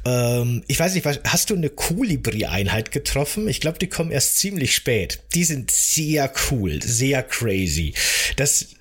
[0.05, 3.49] Ähm, ich weiß nicht, hast du eine Kolibri-Einheit getroffen?
[3.49, 5.19] Ich glaube, die kommen erst ziemlich spät.
[5.33, 7.93] Die sind sehr cool, sehr crazy.
[8.35, 8.75] Das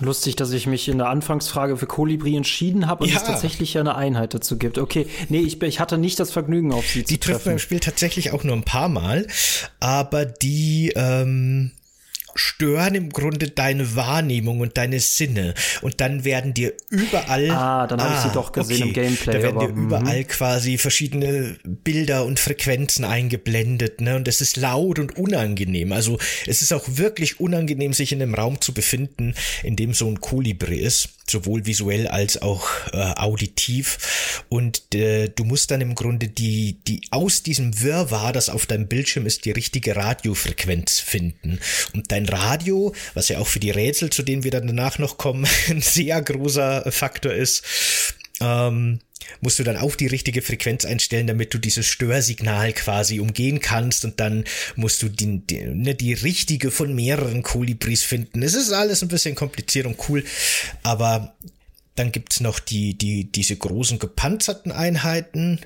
[0.00, 3.16] Lustig, dass ich mich in der Anfangsfrage für Kolibri entschieden habe und ja.
[3.16, 4.78] es tatsächlich ja eine Einheit dazu gibt.
[4.78, 7.18] Okay, nee, ich, ich hatte nicht das Vergnügen, auf sie die zu treffen.
[7.18, 9.26] Die trifft man im Spiel tatsächlich auch nur ein paar Mal,
[9.80, 11.72] aber die ähm,
[12.38, 15.54] stören im Grunde deine Wahrnehmung und deine Sinne.
[15.82, 17.50] Und dann werden dir überall.
[17.50, 19.32] Ah, dann habe ah, ich sie ah, doch gesehen okay, im Gameplay.
[19.32, 19.84] Da werden aber, dir mhm.
[19.86, 24.16] überall quasi verschiedene Bilder und Frequenzen eingeblendet, ne?
[24.16, 25.92] Und es ist laut und unangenehm.
[25.92, 30.08] Also es ist auch wirklich unangenehm, sich in einem Raum zu befinden, in dem so
[30.08, 34.44] ein Kolibri ist sowohl visuell als auch äh, auditiv.
[34.48, 38.88] Und äh, du musst dann im Grunde die, die aus diesem Wirrwarr, das auf deinem
[38.88, 41.60] Bildschirm ist, die richtige Radiofrequenz finden.
[41.94, 45.18] Und dein Radio, was ja auch für die Rätsel, zu denen wir dann danach noch
[45.18, 47.62] kommen, ein sehr großer Faktor ist,
[48.40, 49.00] ähm,
[49.40, 54.04] musst du dann auch die richtige Frequenz einstellen, damit du dieses Störsignal quasi umgehen kannst
[54.04, 54.44] und dann
[54.76, 58.42] musst du die, die, ne, die richtige von mehreren Kolibris finden.
[58.42, 60.24] Es ist alles ein bisschen kompliziert und cool,
[60.82, 61.36] aber
[61.94, 65.60] dann gibt's noch die, die, diese großen gepanzerten Einheiten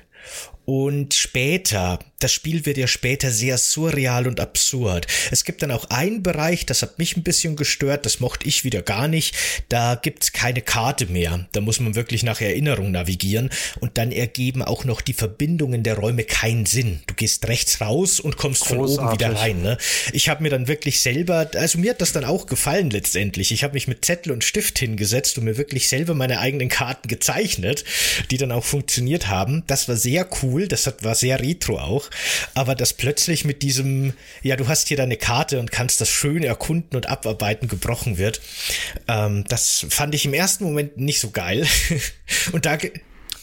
[0.65, 5.07] und später, das Spiel wird ja später sehr surreal und absurd.
[5.29, 8.63] Es gibt dann auch einen Bereich, das hat mich ein bisschen gestört, das mochte ich
[8.63, 9.35] wieder gar nicht.
[9.67, 11.47] Da gibt's keine Karte mehr.
[11.51, 13.49] Da muss man wirklich nach Erinnerung navigieren
[13.81, 17.01] und dann ergeben auch noch die Verbindungen der Räume keinen Sinn.
[17.07, 18.95] Du gehst rechts raus und kommst Großartig.
[18.95, 19.61] von oben wieder rein.
[19.61, 19.77] Ne?
[20.13, 23.51] Ich habe mir dann wirklich selber, also mir hat das dann auch gefallen letztendlich.
[23.51, 27.09] Ich habe mich mit Zettel und Stift hingesetzt und mir wirklich selber meine eigenen Karten
[27.09, 27.83] gezeichnet,
[28.31, 29.63] die dann auch funktioniert haben.
[29.67, 32.09] Das war sehr cool cool, das hat, war sehr retro auch,
[32.53, 36.43] aber das plötzlich mit diesem, ja, du hast hier deine Karte und kannst das schön
[36.43, 38.41] erkunden und abarbeiten gebrochen wird,
[39.07, 41.67] ähm, das fand ich im ersten Moment nicht so geil.
[42.51, 42.77] und da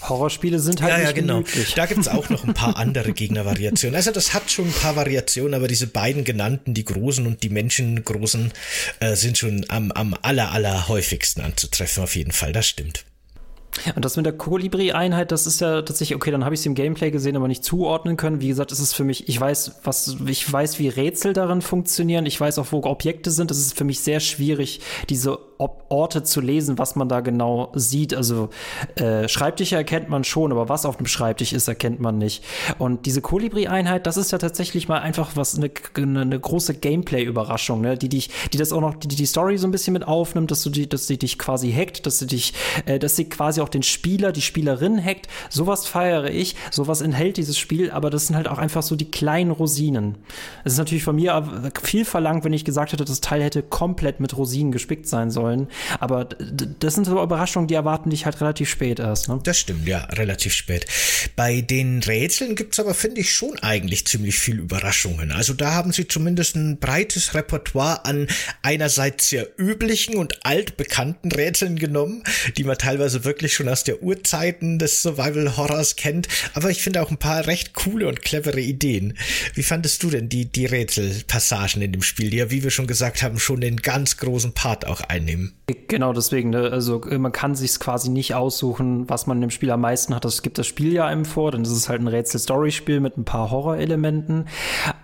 [0.08, 1.42] Horrorspiele sind halt ja, ja, genau.
[1.42, 1.74] Gemütlich.
[1.74, 3.96] Da gibt's auch noch ein paar andere Gegnervariationen.
[3.96, 7.50] Also das hat schon ein paar Variationen, aber diese beiden genannten, die großen und die
[7.50, 8.50] menschengroßen,
[9.00, 12.52] äh, sind schon am, am aller, aller häufigsten anzutreffen, auf jeden Fall.
[12.52, 13.04] Das stimmt.
[13.94, 16.74] Und das mit der Kolibri-Einheit, das ist ja tatsächlich, okay, dann habe ich es im
[16.74, 18.40] Gameplay gesehen, aber nicht zuordnen können.
[18.40, 22.26] Wie gesagt, es ist für mich, ich weiß, was, ich weiß, wie Rätsel darin funktionieren,
[22.26, 23.50] ich weiß auch, wo Objekte sind.
[23.50, 28.14] Es ist für mich sehr schwierig, diese Orte zu lesen, was man da genau sieht.
[28.14, 28.50] Also
[28.96, 32.44] äh, Schreibtische erkennt man schon, aber was auf dem Schreibtisch ist, erkennt man nicht.
[32.78, 37.80] Und diese Kolibri-Einheit, das ist ja tatsächlich mal einfach was eine, eine, eine große Gameplay-Überraschung,
[37.80, 37.96] ne?
[37.96, 40.62] die dich, die das auch noch, die, die Story so ein bisschen mit aufnimmt, dass
[40.62, 42.54] du die, dass sie dich quasi hackt, dass sie dich,
[42.86, 45.28] äh, dass sie quasi auch den Spieler, die Spielerin hackt.
[45.48, 49.10] Sowas feiere ich, sowas enthält dieses Spiel, aber das sind halt auch einfach so die
[49.10, 50.16] kleinen Rosinen.
[50.64, 54.20] Es ist natürlich von mir viel verlangt, wenn ich gesagt hätte, das Teil hätte komplett
[54.20, 55.49] mit Rosinen gespickt sein sollen.
[55.98, 59.28] Aber das sind so Überraschungen, die erwarten dich halt relativ spät erst.
[59.28, 59.40] Ne?
[59.42, 60.86] Das stimmt, ja, relativ spät.
[61.36, 65.32] Bei den Rätseln gibt es aber, finde ich, schon eigentlich ziemlich viel Überraschungen.
[65.32, 68.26] Also da haben sie zumindest ein breites Repertoire an
[68.62, 72.22] einerseits sehr üblichen und altbekannten Rätseln genommen,
[72.56, 76.28] die man teilweise wirklich schon aus der Urzeiten des Survival Horrors kennt.
[76.54, 79.16] Aber ich finde auch ein paar recht coole und clevere Ideen.
[79.54, 82.86] Wie fandest du denn die, die Rätselpassagen in dem Spiel, die ja, wie wir schon
[82.86, 85.39] gesagt haben, schon den ganz großen Part auch einnehmen?
[85.88, 86.70] Genau, deswegen, ne?
[86.70, 90.24] also äh, man kann sich quasi nicht aussuchen, was man im Spiel am meisten hat.
[90.24, 93.24] Das gibt das Spiel ja einem vor, dann ist es halt ein Rätsel-Story-Spiel mit ein
[93.24, 94.46] paar Horrorelementen.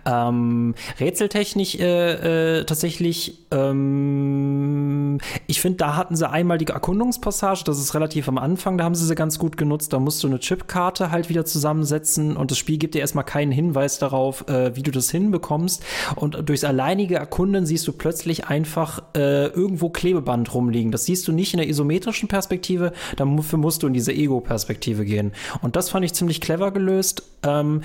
[0.05, 7.79] Ähm, rätseltechnisch äh, äh, tatsächlich, ähm, ich finde, da hatten sie einmal die Erkundungspassage, das
[7.79, 9.93] ist relativ am Anfang, da haben sie sie ganz gut genutzt.
[9.93, 13.53] Da musst du eine Chipkarte halt wieder zusammensetzen und das Spiel gibt dir erstmal keinen
[13.53, 15.83] Hinweis darauf, äh, wie du das hinbekommst.
[16.15, 19.91] Und durchs alleinige Erkunden siehst du plötzlich einfach äh, irgendwo
[20.27, 20.91] Klebeband rumliegen.
[20.91, 25.33] Das siehst du nicht in der isometrischen Perspektive, dafür musst du in diese Ego-Perspektive gehen.
[25.63, 27.23] Und das fand ich ziemlich clever gelöst.
[27.43, 27.83] Ähm,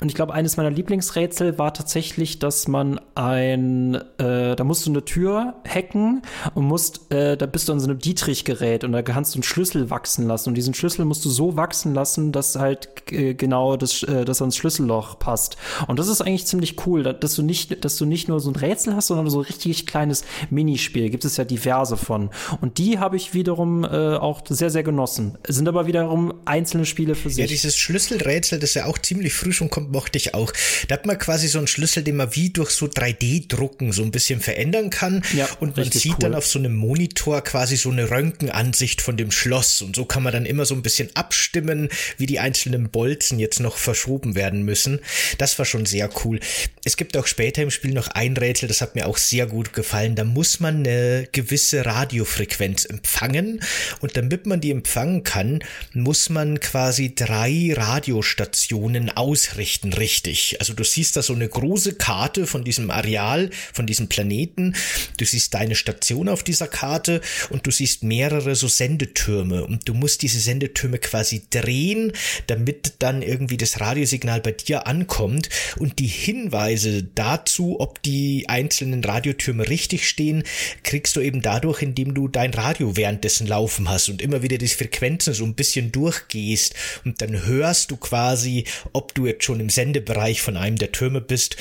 [0.00, 4.90] und ich glaube, eines meiner Lieblingsrätsel war tatsächlich, dass man ein, äh, da musst du
[4.90, 6.22] eine Tür hacken
[6.54, 9.42] und musst, äh, da bist du an so einem Dietrich-Gerät und da kannst du einen
[9.42, 10.50] Schlüssel wachsen lassen.
[10.50, 14.40] Und diesen Schlüssel musst du so wachsen lassen, dass halt äh, genau das, äh, das
[14.40, 15.56] ans Schlüsselloch passt.
[15.88, 18.56] Und das ist eigentlich ziemlich cool, dass du nicht, dass du nicht nur so ein
[18.56, 21.10] Rätsel hast, sondern so ein richtig kleines Minispiel.
[21.10, 22.30] Gibt es ja diverse von.
[22.60, 25.38] Und die habe ich wiederum äh, auch sehr, sehr genossen.
[25.48, 27.38] Sind aber wiederum einzelne Spiele für sich.
[27.38, 30.52] Ja, dieses Schlüsselrätsel, das ja auch ziemlich früh schon kommt, mochte ich auch.
[30.88, 34.10] Da hat man quasi so einen Schlüssel, den man wie durch so 3D-Drucken so ein
[34.10, 35.22] bisschen verändern kann.
[35.34, 36.18] Ja, und man sieht cool.
[36.20, 39.82] dann auf so einem Monitor quasi so eine Röntgenansicht von dem Schloss.
[39.82, 43.60] Und so kann man dann immer so ein bisschen abstimmen, wie die einzelnen Bolzen jetzt
[43.60, 45.00] noch verschoben werden müssen.
[45.38, 46.40] Das war schon sehr cool.
[46.84, 49.72] Es gibt auch später im Spiel noch ein Rätsel, das hat mir auch sehr gut
[49.72, 50.14] gefallen.
[50.14, 53.60] Da muss man eine gewisse Radiofrequenz empfangen.
[54.00, 55.60] Und damit man die empfangen kann,
[55.92, 60.56] muss man quasi drei Radiostationen ausrichten, richtig.
[60.60, 64.74] Also du siehst da so eine große Karte von diesem Areal, von diesem Planeten.
[65.18, 69.94] Du siehst deine Station auf dieser Karte und du siehst mehrere so Sendetürme und du
[69.94, 72.12] musst diese Sendetürme quasi drehen,
[72.46, 79.04] damit dann irgendwie das Radiosignal bei dir ankommt und die Hinweise dazu, ob die einzelnen
[79.04, 80.44] Radiotürme richtig stehen,
[80.82, 84.68] kriegst du eben dadurch, indem du dein Radio währenddessen laufen hast und immer wieder die
[84.68, 86.74] Frequenzen so ein bisschen durchgehst
[87.04, 91.20] und dann hörst du quasi, ob du jetzt schon im Sendebereich von einem der Türme
[91.20, 91.56] bist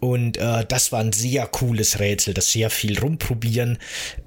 [0.00, 3.78] und äh, das war ein sehr cooles Rätsel, das sehr viel rumprobieren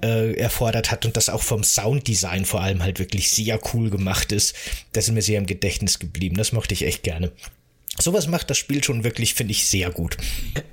[0.04, 4.30] äh, erfordert hat und das auch vom Sounddesign vor allem halt wirklich sehr cool gemacht
[4.30, 4.54] ist.
[4.92, 6.36] Das ist mir sehr im Gedächtnis geblieben.
[6.36, 7.32] Das mochte ich echt gerne.
[8.00, 10.16] Sowas macht das Spiel schon wirklich, finde ich, sehr gut.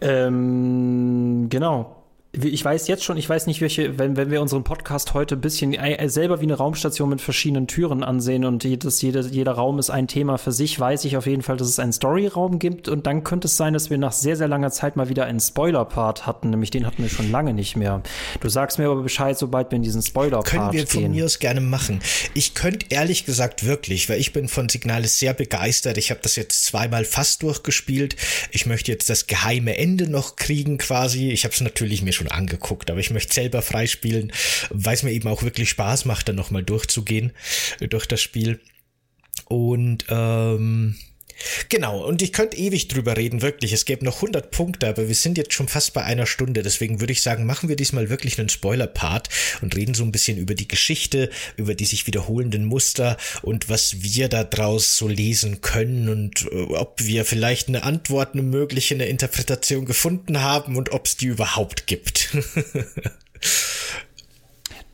[0.02, 2.05] Ähm, genau
[2.44, 5.42] ich weiß jetzt schon, ich weiß nicht, welche, wenn, wenn wir unseren Podcast heute ein
[5.42, 9.80] bisschen äh, selber wie eine Raumstation mit verschiedenen Türen ansehen und jedes, jede, jeder Raum
[9.80, 12.90] ist ein Thema für sich, weiß ich auf jeden Fall, dass es einen Story-Raum gibt
[12.90, 15.40] und dann könnte es sein, dass wir nach sehr, sehr langer Zeit mal wieder einen
[15.40, 18.02] Spoiler-Part hatten, nämlich den hatten wir schon lange nicht mehr.
[18.42, 20.60] Du sagst mir aber Bescheid, sobald wir in diesen Spoiler-Part gehen.
[20.60, 22.02] Können wir von mir aus gerne machen.
[22.34, 25.98] Ich könnte ehrlich gesagt wirklich, weil ich bin von Signalis sehr begeistert.
[25.98, 28.16] Ich habe das jetzt zweimal fast durchgespielt.
[28.52, 31.30] Ich möchte jetzt das geheime Ende noch kriegen quasi.
[31.30, 34.32] Ich habe es natürlich mir schon schon angeguckt, aber ich möchte selber freispielen,
[34.70, 37.32] weil es mir eben auch wirklich Spaß macht, dann nochmal durchzugehen
[37.80, 38.60] äh, durch das Spiel.
[39.46, 40.96] Und ähm,
[41.70, 43.74] Genau, und ich könnte ewig drüber reden, wirklich.
[43.74, 46.64] Es gäbe noch 100 Punkte, aber wir sind jetzt schon fast bei einer Stunde.
[46.64, 49.30] Deswegen würde ich sagen, machen wir diesmal wirklich einen Spoiler-Part
[49.62, 54.02] und reden so ein bisschen über die Geschichte, über die sich wiederholenden Muster und was
[54.02, 58.96] wir da draus so lesen können und äh, ob wir vielleicht eine Antwort, eine mögliche,
[58.96, 62.30] eine Interpretation gefunden haben und ob es die überhaupt gibt.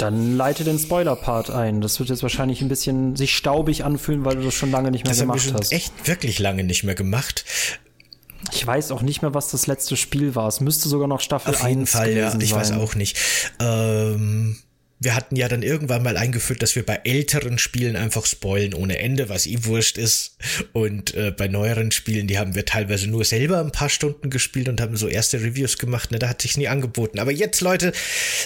[0.01, 1.79] Dann leite den Spoiler-Part ein.
[1.79, 5.05] Das wird jetzt wahrscheinlich ein bisschen sich staubig anfühlen, weil du das schon lange nicht
[5.05, 5.71] mehr das gemacht haben wir hast.
[5.71, 7.45] Echt wirklich lange nicht mehr gemacht.
[8.51, 10.47] Ich weiß auch nicht mehr, was das letzte Spiel war.
[10.47, 12.35] Es müsste sogar noch Staffel 1 Auf jeden Fall, ja.
[12.39, 12.59] Ich sein.
[12.59, 13.17] weiß auch nicht.
[13.59, 14.57] Ähm
[15.01, 18.99] wir hatten ja dann irgendwann mal eingeführt, dass wir bei älteren Spielen einfach spoilen ohne
[18.99, 20.37] Ende, was eh wurscht ist.
[20.73, 24.69] Und äh, bei neueren Spielen, die haben wir teilweise nur selber ein paar Stunden gespielt
[24.69, 26.11] und haben so erste Reviews gemacht.
[26.11, 27.17] Ne, da hat sich nie angeboten.
[27.17, 27.93] Aber jetzt, Leute,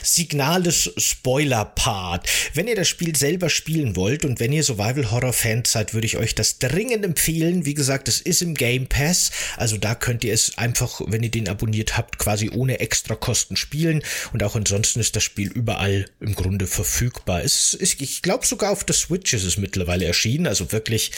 [0.02, 2.30] Signales Spoiler-Part.
[2.54, 6.36] Wenn ihr das Spiel selber spielen wollt und wenn ihr Survival-Horror-Fans seid, würde ich euch
[6.36, 7.66] das dringend empfehlen.
[7.66, 9.32] Wie gesagt, es ist im Game Pass.
[9.58, 13.58] Also da könnt ihr es einfach, wenn ihr den abonniert habt, quasi ohne extra Kosten
[13.58, 14.04] spielen.
[14.32, 17.44] Und auch ansonsten ist das Spiel überall im Grunde verfügbar.
[17.44, 21.12] Es ist, ich glaube sogar auf der Switch ist es mittlerweile erschienen, also wirklich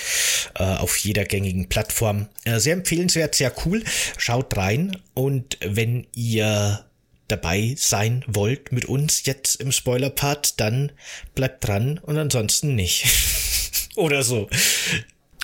[0.56, 2.30] äh, auf jeder gängigen Plattform.
[2.46, 3.84] Äh, sehr empfehlenswert, sehr cool.
[4.18, 6.86] Schaut rein und wenn ihr
[7.28, 10.94] dabei sein wollt mit uns jetzt im Spoiler-Part, dann
[11.36, 13.06] bleibt dran und ansonsten nicht.
[13.96, 14.48] Oder so.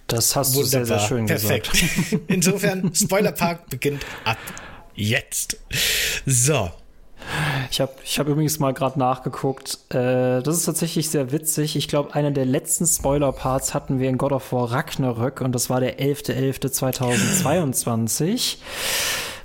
[0.07, 0.79] Das hast Wunderbar.
[0.79, 1.71] du sehr, sehr schön Perfekt.
[1.73, 2.23] gesagt.
[2.27, 4.37] Insofern, Spoiler-Part beginnt ab
[4.95, 5.57] jetzt.
[6.25, 6.71] So,
[7.71, 9.79] ich habe ich hab übrigens mal gerade nachgeguckt.
[9.89, 11.75] Äh, das ist tatsächlich sehr witzig.
[11.75, 15.69] Ich glaube, einer der letzten Spoiler-Parts hatten wir in God of War Ragnarök und das
[15.69, 18.57] war der 11.11.2022.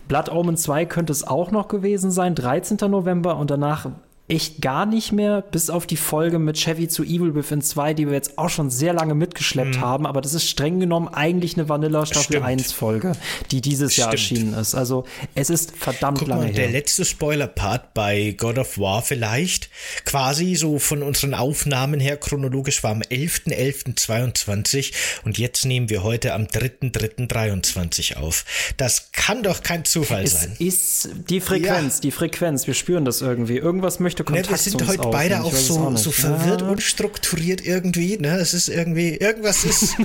[0.09, 2.79] Blood Omen 2 könnte es auch noch gewesen sein, 13.
[2.91, 3.87] November und danach
[4.29, 8.07] echt gar nicht mehr, bis auf die Folge mit Chevy zu Evil Within 2, die
[8.07, 9.81] wir jetzt auch schon sehr lange mitgeschleppt mhm.
[9.81, 12.45] haben, aber das ist streng genommen eigentlich eine Vanilla Staffel Stimmt.
[12.45, 13.13] 1 Folge,
[13.51, 14.75] die dieses Jahr erschienen ist.
[14.75, 15.05] Also
[15.35, 16.57] es ist verdammt Guck lange mal, her.
[16.57, 19.71] Der letzte Spoiler-Part bei God of War vielleicht,
[20.05, 24.93] quasi so von unseren Aufnahmen her chronologisch war am 11.11.22
[25.25, 28.45] und jetzt nehmen wir heute am 3.3.23 auf.
[28.77, 30.57] Das kann doch kein Zufall es sein.
[30.59, 32.01] ist die Frequenz, ja.
[32.03, 33.57] die Frequenz, wir spüren das irgendwie.
[33.57, 35.13] Irgendwas möchte möchte Kontakt ne, wir sind heute aufnehmen.
[35.13, 36.69] beide auch so, auch so verwirrt ja.
[36.69, 38.17] und strukturiert irgendwie.
[38.19, 38.39] Ne?
[38.39, 39.97] Es ist irgendwie, irgendwas ist.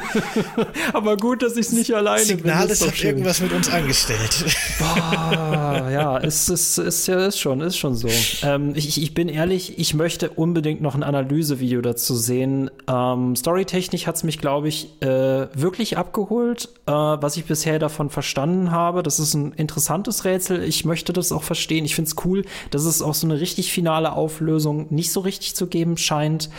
[0.94, 2.76] Aber gut, dass ich es nicht alleine Signal bin.
[2.76, 4.46] Signal hat irgendwas mit uns angestellt.
[4.80, 8.10] Boah, ja, es ist, ist, ja ist schon, ist schon so.
[8.44, 12.70] Ähm, ich, ich bin ehrlich, ich möchte unbedingt noch ein Analysevideo dazu sehen.
[12.88, 18.10] Ähm, Storytechnisch hat es mich, glaube ich, äh, wirklich abgeholt, äh, was ich bisher davon
[18.10, 19.04] verstanden habe.
[19.04, 20.64] Das ist ein interessantes Rätsel.
[20.64, 21.86] Ich möchte das auch verstehen.
[21.86, 25.22] Ich finde es cool, dass es auch so eine richtig finale finale Auflösung nicht so
[25.22, 26.50] richtig zu geben scheint.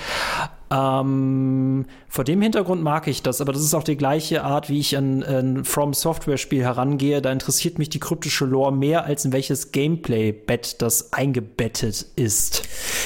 [0.71, 4.81] Ähm, vor dem Hintergrund mag ich das, aber das ist auch die gleiche Art, wie
[4.81, 7.21] ich an ein From Software Spiel herangehe.
[7.21, 12.63] Da interessiert mich die kryptische Lore mehr, als in welches Gameplay-Bett das eingebettet ist.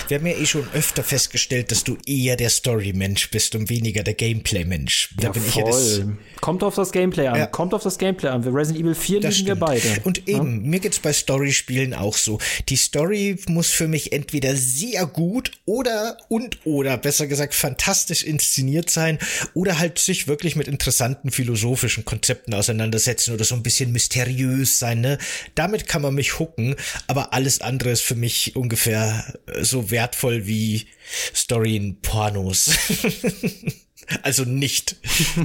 [0.08, 4.02] Wir haben ja eh schon öfter festgestellt, dass du eher der Story-Mensch bist und weniger
[4.02, 5.14] der Gameplay-Mensch.
[5.16, 5.70] Da ja, bin voll.
[5.70, 6.04] ich ja
[6.40, 7.38] Kommt auf das Gameplay an.
[7.38, 7.46] Ja.
[7.46, 8.44] Kommt auf das Gameplay an.
[8.44, 9.82] Wir Resident Evil 4 das lieben wir beide.
[10.04, 10.68] Und eben, ja?
[10.68, 12.38] mir geht's bei Story-Spielen auch so.
[12.68, 18.90] Die Story muss für mich entweder sehr gut oder und oder besser gesagt fantastisch inszeniert
[18.90, 19.18] sein
[19.54, 25.00] oder halt sich wirklich mit interessanten philosophischen Konzepten auseinandersetzen oder so ein bisschen mysteriös sein.
[25.00, 25.18] Ne?
[25.54, 26.76] Damit kann man mich hucken,
[27.06, 30.86] aber alles andere ist für mich ungefähr so wertvoll wie
[31.34, 32.70] Story in Pornos.
[34.22, 34.96] Also nicht.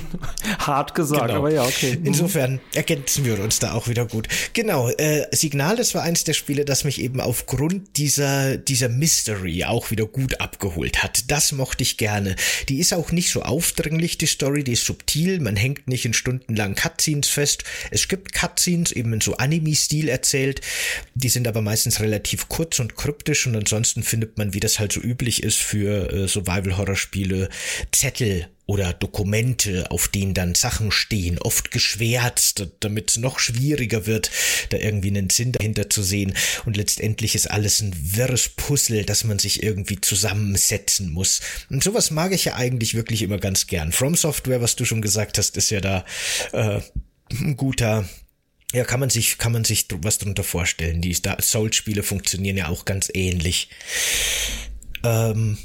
[0.59, 1.39] Hart gesagt, genau.
[1.39, 1.97] aber ja, okay.
[1.97, 2.05] Mhm.
[2.05, 4.28] Insofern ergänzen wir uns da auch wieder gut.
[4.53, 9.66] Genau, äh, Signal, das war eins der Spiele, das mich eben aufgrund dieser, dieser Mystery
[9.66, 11.30] auch wieder gut abgeholt hat.
[11.30, 12.36] Das mochte ich gerne.
[12.70, 16.14] Die ist auch nicht so aufdringlich, die Story, die ist subtil, man hängt nicht in
[16.14, 17.66] stundenlang Cutscenes fest.
[17.91, 20.61] Es gibt Cutscenes, eben in so Anime-Stil erzählt,
[21.16, 24.93] die sind aber meistens relativ kurz und kryptisch und ansonsten findet man, wie das halt
[24.93, 27.49] so üblich ist für äh, Survival-Horror-Spiele,
[27.91, 34.32] Zettel oder Dokumente, auf denen dann Sachen stehen, oft geschwärzt, damit es noch schwieriger wird,
[34.70, 36.34] da irgendwie einen Sinn dahinter zu sehen.
[36.66, 41.41] Und letztendlich ist alles ein wirres Puzzle, das man sich irgendwie zusammensetzen muss.
[41.70, 43.91] Und sowas mag ich ja eigentlich wirklich immer ganz gern.
[43.91, 46.06] From Software, was du schon gesagt hast, ist ja da
[46.54, 46.80] äh,
[47.32, 48.08] ein guter
[48.74, 50.99] ja, kann man sich, kann man sich was drunter vorstellen.
[50.99, 53.70] Die Soul-Spiele funktionieren ja auch ganz ähnlich.
[55.04, 55.60] Ähm,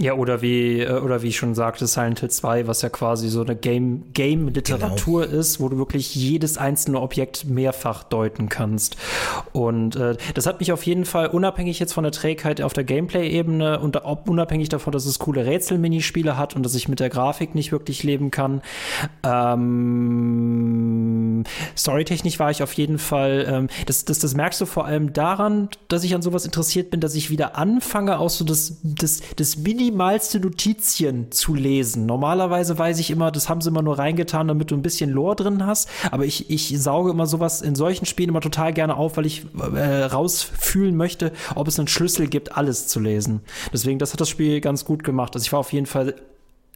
[0.00, 3.28] ja, oder wie, äh, oder wie ich schon sagte, Silent Hill 2, was ja quasi
[3.28, 5.38] so eine Game, Game-Literatur genau.
[5.38, 8.96] ist, wo du wirklich jedes einzelne Objekt mehrfach deuten kannst.
[9.52, 12.84] Und äh, das hat mich auf jeden Fall, unabhängig jetzt von der Trägheit auf der
[12.84, 17.54] Gameplay-Ebene und unabhängig davon, dass es coole Rätsel-Minispiele hat und dass ich mit der Grafik
[17.54, 18.62] nicht wirklich leben kann,
[19.22, 20.64] ähm,
[21.76, 25.68] storytechnisch war ich auf jeden Fall, ähm, das, das, das merkst du vor allem daran,
[25.88, 29.64] dass ich an sowas interessiert bin, dass ich wieder anfange, auch so das, das, das
[29.74, 32.06] minimalste Notizien zu lesen.
[32.06, 35.36] Normalerweise weiß ich immer, das haben sie immer nur reingetan, damit du ein bisschen Lore
[35.36, 35.88] drin hast.
[36.10, 39.46] Aber ich, ich sauge immer sowas in solchen Spielen immer total gerne auf, weil ich
[39.74, 43.40] äh, rausfühlen möchte, ob es einen Schlüssel gibt, alles zu lesen.
[43.72, 45.34] Deswegen, das hat das Spiel ganz gut gemacht.
[45.34, 46.14] Also ich war auf jeden Fall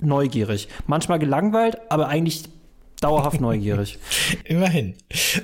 [0.01, 0.69] neugierig.
[0.87, 2.45] Manchmal gelangweilt, aber eigentlich
[3.01, 3.99] dauerhaft neugierig.
[4.45, 4.95] Immerhin.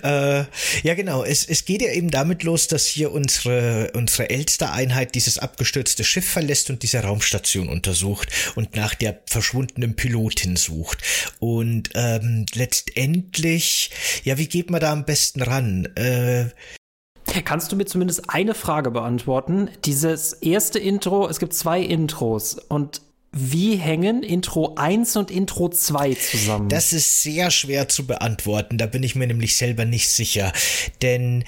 [0.02, 0.44] Äh,
[0.82, 1.24] ja, genau.
[1.24, 6.28] Es, es geht ja eben damit los, dass hier unsere, unsere Elster-Einheit dieses abgestürzte Schiff
[6.28, 10.98] verlässt und diese Raumstation untersucht und nach der verschwundenen Pilotin sucht.
[11.38, 13.90] Und ähm, letztendlich,
[14.24, 15.86] ja, wie geht man da am besten ran?
[15.96, 16.50] Äh,
[17.44, 19.70] Kannst du mir zumindest eine Frage beantworten?
[19.84, 23.00] Dieses erste Intro, es gibt zwei Intros und
[23.34, 26.68] wie hängen Intro 1 und Intro 2 zusammen?
[26.68, 30.52] Das ist sehr schwer zu beantworten, da bin ich mir nämlich selber nicht sicher.
[31.02, 31.44] Denn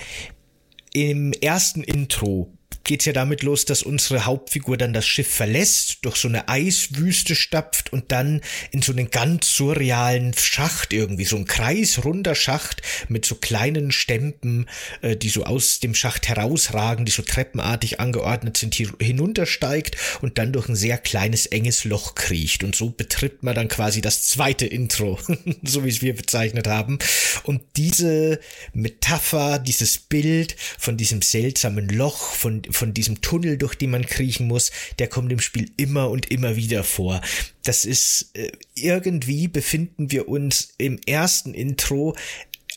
[0.93, 2.51] im ersten Intro
[2.87, 7.35] geht's ja damit los, dass unsere Hauptfigur dann das Schiff verlässt, durch so eine Eiswüste
[7.35, 13.27] stapft und dann in so einen ganz surrealen Schacht irgendwie, so ein kreisrunder Schacht mit
[13.27, 14.69] so kleinen Stempen,
[15.03, 20.39] äh, die so aus dem Schacht herausragen, die so treppenartig angeordnet sind, hier hinuntersteigt und
[20.39, 22.63] dann durch ein sehr kleines, enges Loch kriecht.
[22.63, 25.19] Und so betritt man dann quasi das zweite Intro,
[25.63, 26.99] so wie es wir bezeichnet haben.
[27.43, 28.39] Und diese
[28.73, 34.47] Metapher, dieses Bild von diesem seltsamen Loch, von, von diesem Tunnel, durch den man kriechen
[34.47, 37.21] muss, der kommt im Spiel immer und immer wieder vor.
[37.65, 42.17] Das ist äh, irgendwie befinden wir uns im ersten Intro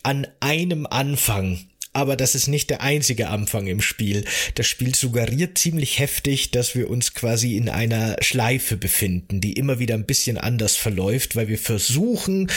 [0.03, 4.23] an einem Anfang aber das ist nicht der einzige Anfang im Spiel.
[4.55, 9.79] Das Spiel suggeriert ziemlich heftig, dass wir uns quasi in einer Schleife befinden, die immer
[9.79, 12.51] wieder ein bisschen anders verläuft, weil wir versuchen,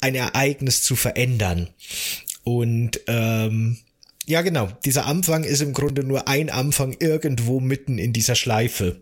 [0.00, 1.70] ein Ereignis zu verändern.
[2.44, 3.78] Und ähm,
[4.28, 4.68] ja, genau.
[4.84, 9.00] Dieser Anfang ist im Grunde nur ein Anfang irgendwo mitten in dieser Schleife.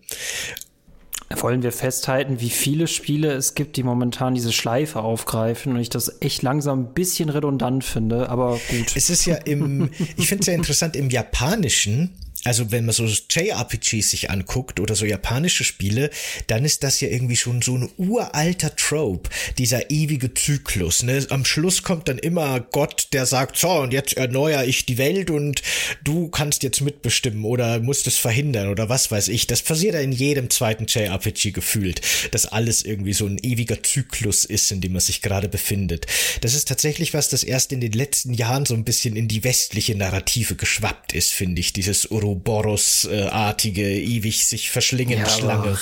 [1.40, 5.90] Wollen wir festhalten, wie viele Spiele es gibt, die momentan diese Schleife aufgreifen und ich
[5.90, 8.92] das echt langsam ein bisschen redundant finde, aber gut.
[8.94, 12.12] Es ist ja im, ich finde es ja interessant, im Japanischen
[12.46, 16.10] also wenn man so JRPGs sich anguckt oder so japanische Spiele,
[16.46, 19.28] dann ist das ja irgendwie schon so ein uralter Trope,
[19.58, 21.02] dieser ewige Zyklus.
[21.02, 21.26] Ne?
[21.30, 25.30] Am Schluss kommt dann immer Gott, der sagt, so, und jetzt erneuere ich die Welt
[25.30, 25.60] und
[26.04, 29.48] du kannst jetzt mitbestimmen oder musst es verhindern oder was weiß ich.
[29.48, 34.44] Das passiert ja in jedem zweiten JRPG gefühlt, dass alles irgendwie so ein ewiger Zyklus
[34.44, 36.06] ist, in dem man sich gerade befindet.
[36.42, 39.42] Das ist tatsächlich was, das erst in den letzten Jahren so ein bisschen in die
[39.42, 42.12] westliche Narrative geschwappt ist, finde ich, dieses
[42.44, 45.78] Ouroboros-artige, ewig sich verschlingende ja, Schlange.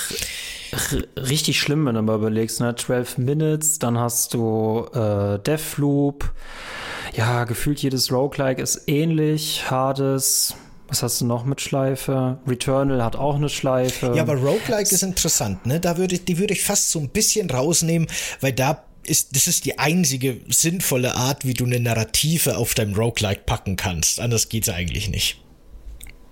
[1.15, 2.75] Richtig schlimm, wenn du mal überlegst, ne?
[2.75, 6.33] 12 Minutes, dann hast du äh, Deathloop.
[7.15, 9.69] Ja, gefühlt jedes Roguelike ist ähnlich.
[9.69, 10.55] Hades,
[10.89, 12.39] was hast du noch mit Schleife?
[12.45, 14.11] Returnal hat auch eine Schleife.
[14.15, 15.79] Ja, aber Roguelike ist interessant, ne?
[15.79, 18.07] Da würde ich, die würde ich fast so ein bisschen rausnehmen,
[18.41, 22.95] weil da ist, das ist die einzige sinnvolle Art, wie du eine Narrative auf deinem
[22.95, 24.19] Roguelike packen kannst.
[24.19, 25.44] Anders geht's eigentlich nicht.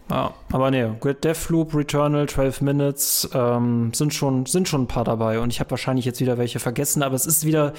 [0.09, 5.05] Ja, aber nee, Grid Deathloop, Returnal, 12 Minutes ähm, sind schon sind schon ein paar
[5.05, 7.73] dabei und ich habe wahrscheinlich jetzt wieder welche vergessen, aber es ist wieder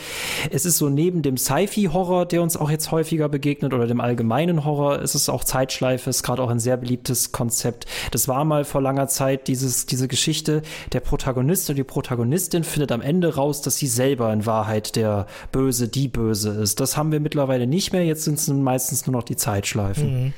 [0.50, 4.64] es ist so neben dem Sci-Fi-Horror, der uns auch jetzt häufiger begegnet oder dem allgemeinen
[4.64, 7.86] Horror, ist es auch Zeitschleife, ist gerade auch ein sehr beliebtes Konzept.
[8.10, 10.62] Das war mal vor langer Zeit dieses diese Geschichte,
[10.92, 15.26] der Protagonist und die Protagonistin findet am Ende raus, dass sie selber in Wahrheit der
[15.52, 16.80] Böse, die Böse ist.
[16.80, 20.24] Das haben wir mittlerweile nicht mehr, jetzt sind es meistens nur noch die Zeitschleifen.
[20.24, 20.32] Mhm.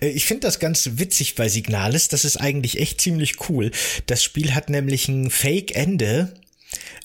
[0.00, 2.08] Äh, ich finde das ganz witzig bei Signalis.
[2.08, 3.70] Das ist eigentlich echt ziemlich cool.
[4.06, 6.34] Das Spiel hat nämlich ein Fake-Ende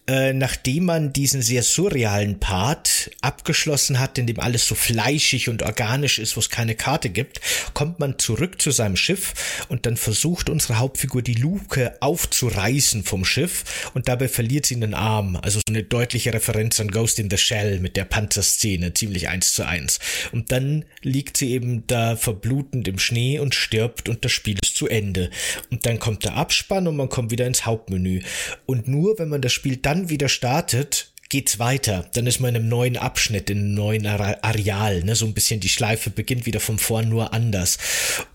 [0.07, 5.63] äh, nachdem man diesen sehr surrealen Part abgeschlossen hat, in dem alles so fleischig und
[5.63, 7.41] organisch ist, wo es keine Karte gibt,
[7.73, 13.25] kommt man zurück zu seinem Schiff und dann versucht unsere Hauptfigur die Luke aufzureißen vom
[13.25, 15.37] Schiff und dabei verliert sie einen Arm.
[15.37, 19.53] Also so eine deutliche Referenz an Ghost in the Shell mit der Panzerszene, ziemlich eins
[19.53, 19.99] zu eins.
[20.31, 24.75] Und dann liegt sie eben da verblutend im Schnee und stirbt und das Spiel ist
[24.75, 25.31] zu Ende.
[25.71, 28.21] Und dann kommt der Abspann und man kommt wieder ins Hauptmenü.
[28.65, 32.05] Und nur wenn man das Spiel dann dann wieder startet, geht's weiter.
[32.13, 35.03] Dann ist man in einem neuen Abschnitt, in einem neuen Areal.
[35.03, 35.15] Ne?
[35.15, 37.77] So ein bisschen die Schleife beginnt wieder von vorn, nur anders.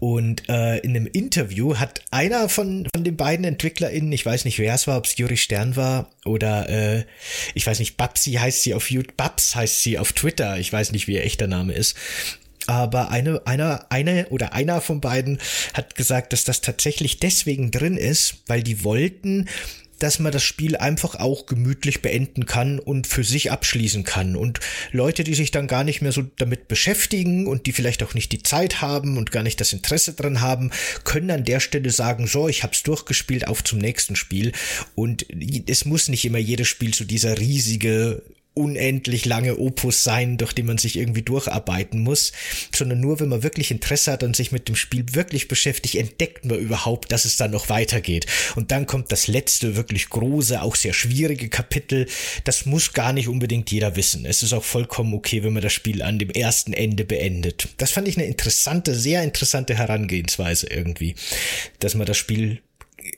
[0.00, 4.58] Und äh, in einem Interview hat einer von, von den beiden EntwicklerInnen, ich weiß nicht,
[4.58, 7.04] wer es war, ob es Juri Stern war oder äh,
[7.54, 10.92] ich weiß nicht, Babsi heißt sie auf YouTube, Babs heißt sie auf Twitter, ich weiß
[10.92, 11.96] nicht, wie ihr echter Name ist.
[12.66, 15.38] Aber eine, einer, eine oder einer von beiden
[15.74, 19.48] hat gesagt, dass das tatsächlich deswegen drin ist, weil die wollten
[20.02, 24.36] dass man das Spiel einfach auch gemütlich beenden kann und für sich abschließen kann.
[24.36, 24.60] Und
[24.92, 28.32] Leute, die sich dann gar nicht mehr so damit beschäftigen und die vielleicht auch nicht
[28.32, 30.70] die Zeit haben und gar nicht das Interesse dran haben,
[31.04, 34.52] können an der Stelle sagen, so, ich hab's durchgespielt, auf zum nächsten Spiel.
[34.94, 35.26] Und
[35.68, 38.22] es muss nicht immer jedes Spiel so dieser riesige
[38.54, 42.32] unendlich lange Opus sein, durch den man sich irgendwie durcharbeiten muss,
[42.74, 46.44] sondern nur wenn man wirklich Interesse hat und sich mit dem Spiel wirklich beschäftigt, entdeckt
[46.44, 48.26] man überhaupt, dass es dann noch weitergeht.
[48.56, 52.06] Und dann kommt das letzte, wirklich große, auch sehr schwierige Kapitel.
[52.44, 54.26] Das muss gar nicht unbedingt jeder wissen.
[54.26, 57.68] Es ist auch vollkommen okay, wenn man das Spiel an dem ersten Ende beendet.
[57.76, 61.14] Das fand ich eine interessante, sehr interessante Herangehensweise irgendwie,
[61.78, 62.60] dass man das Spiel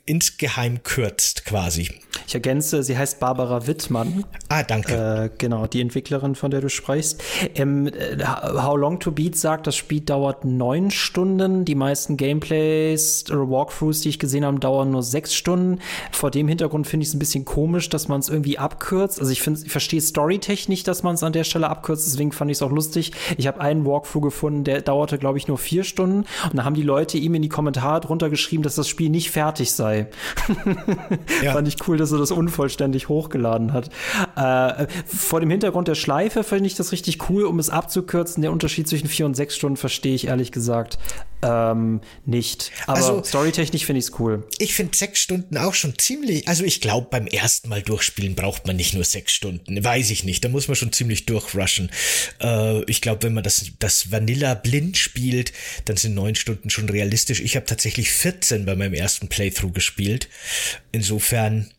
[0.04, 1.88] insgeheim kürzt quasi.
[2.26, 4.24] Ich ergänze, sie heißt Barbara Wittmann.
[4.48, 5.30] Ah, danke.
[5.32, 7.22] Äh, genau, die Entwicklerin, von der du sprichst.
[7.54, 11.64] Ähm, äh, How Long to Beat sagt, das Spiel dauert neun Stunden.
[11.64, 15.80] Die meisten Gameplays oder Walkthroughs, die ich gesehen habe, dauern nur sechs Stunden.
[16.10, 19.20] Vor dem Hintergrund finde ich es ein bisschen komisch, dass man es irgendwie abkürzt.
[19.20, 22.06] Also ich ich verstehe storytechnisch, dass man es an der Stelle abkürzt.
[22.06, 23.12] Deswegen fand ich es auch lustig.
[23.36, 26.24] Ich habe einen Walkthrough gefunden, der dauerte, glaube ich, nur vier Stunden.
[26.50, 29.30] Und da haben die Leute ihm in die Kommentare drunter geschrieben, dass das Spiel nicht
[29.30, 29.91] fertig sei.
[31.42, 31.52] ja.
[31.52, 33.90] fand ich cool, dass er das unvollständig hochgeladen hat.
[34.36, 38.42] Äh, vor dem Hintergrund der Schleife finde ich das richtig cool, um es abzukürzen.
[38.42, 40.98] Der Unterschied zwischen vier und sechs Stunden verstehe ich ehrlich gesagt
[41.42, 42.70] ähm, nicht.
[42.86, 44.46] Aber also, storytechnisch finde ich es cool.
[44.58, 46.46] Ich finde sechs Stunden auch schon ziemlich.
[46.48, 49.82] Also ich glaube, beim ersten Mal durchspielen braucht man nicht nur sechs Stunden.
[49.82, 50.44] Weiß ich nicht.
[50.44, 51.90] Da muss man schon ziemlich durchrushen.
[52.40, 55.52] Äh, ich glaube, wenn man das, das Vanilla blind spielt,
[55.84, 57.40] dann sind neun Stunden schon realistisch.
[57.40, 60.28] Ich habe tatsächlich 14 bei meinem ersten Playthrough gespielt.
[60.92, 61.70] Insofern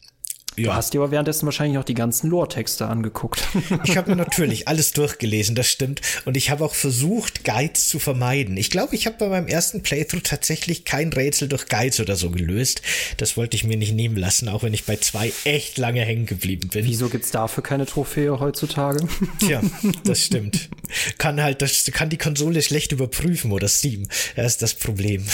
[0.56, 0.64] ja.
[0.64, 3.48] Du hast dir aber währenddessen wahrscheinlich auch die ganzen Lore-Texte angeguckt.
[3.84, 6.02] Ich habe mir natürlich alles durchgelesen, das stimmt.
[6.26, 8.58] Und ich habe auch versucht, Guides zu vermeiden.
[8.58, 12.30] Ich glaube, ich habe bei meinem ersten Playthrough tatsächlich kein Rätsel durch Guides oder so
[12.30, 12.82] gelöst.
[13.18, 16.26] Das wollte ich mir nicht nehmen lassen, auch wenn ich bei zwei echt lange hängen
[16.26, 16.86] geblieben bin.
[16.86, 19.08] Wieso gibt's dafür keine Trophäe heutzutage?
[19.40, 19.62] Tja,
[20.04, 20.70] das stimmt.
[21.18, 24.08] Kann halt, das kann die Konsole schlecht überprüfen oder Steam.
[24.36, 25.26] Das ist das Problem.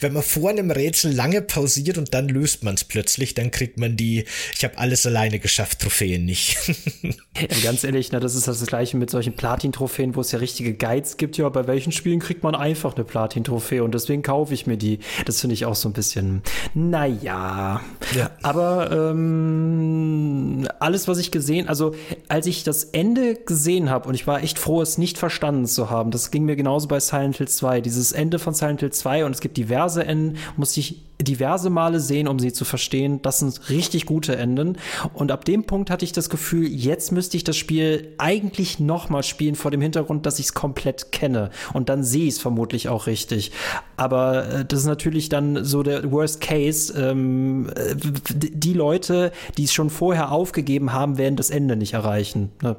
[0.00, 3.78] Wenn man vor einem Rätsel lange pausiert und dann löst man es plötzlich, dann kriegt
[3.78, 4.24] man die,
[4.54, 6.56] ich habe alles alleine geschafft, Trophäen nicht.
[7.04, 10.74] ja, ganz ehrlich, ne, das ist das gleiche mit solchen Platin-Trophäen, wo es ja richtige
[10.74, 11.36] Guides gibt.
[11.36, 14.98] Ja, bei welchen Spielen kriegt man einfach eine Platin-Trophäe und deswegen kaufe ich mir die.
[15.24, 16.42] Das finde ich auch so ein bisschen,
[16.74, 17.80] naja.
[18.14, 18.30] Ja.
[18.42, 21.94] Aber ähm, alles, was ich gesehen, also
[22.28, 25.90] als ich das Ende gesehen habe und ich war echt froh, es nicht verstanden zu
[25.90, 27.80] haben, das ging mir genauso bei Silent Hill 2.
[27.80, 31.70] Dieses Ende von Silent Hill 2 und es gibt die diverse Enden, musste ich diverse
[31.70, 33.20] Male sehen, um sie zu verstehen.
[33.22, 34.78] Das sind richtig gute Enden.
[35.12, 39.22] Und ab dem Punkt hatte ich das Gefühl, jetzt müsste ich das Spiel eigentlich nochmal
[39.22, 41.50] spielen, vor dem Hintergrund, dass ich es komplett kenne.
[41.72, 43.52] Und dann sehe ich es vermutlich auch richtig.
[43.96, 46.92] Aber äh, das ist natürlich dann so der Worst Case.
[46.98, 47.94] Ähm, äh,
[48.30, 52.50] die Leute, die es schon vorher aufgegeben haben, werden das Ende nicht erreichen.
[52.62, 52.76] Ne?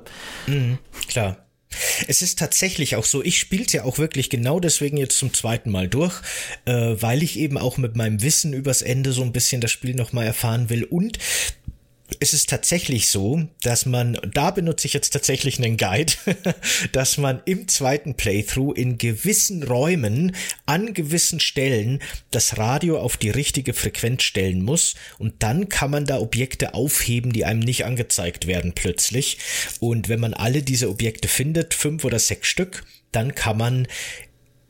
[0.47, 1.37] Mhm, klar.
[2.07, 5.71] Es ist tatsächlich auch so, ich spiele ja auch wirklich genau deswegen jetzt zum zweiten
[5.71, 6.21] Mal durch,
[6.65, 9.95] äh, weil ich eben auch mit meinem Wissen übers Ende so ein bisschen das Spiel
[9.95, 10.83] nochmal erfahren will.
[10.83, 11.19] Und
[12.19, 16.13] es ist tatsächlich so, dass man, da benutze ich jetzt tatsächlich einen Guide,
[16.91, 20.35] dass man im zweiten Playthrough in gewissen Räumen
[20.65, 21.99] an gewissen Stellen
[22.31, 27.33] das Radio auf die richtige Frequenz stellen muss und dann kann man da Objekte aufheben,
[27.33, 29.37] die einem nicht angezeigt werden plötzlich.
[29.79, 33.87] Und wenn man alle diese Objekte findet, fünf oder sechs Stück, dann kann man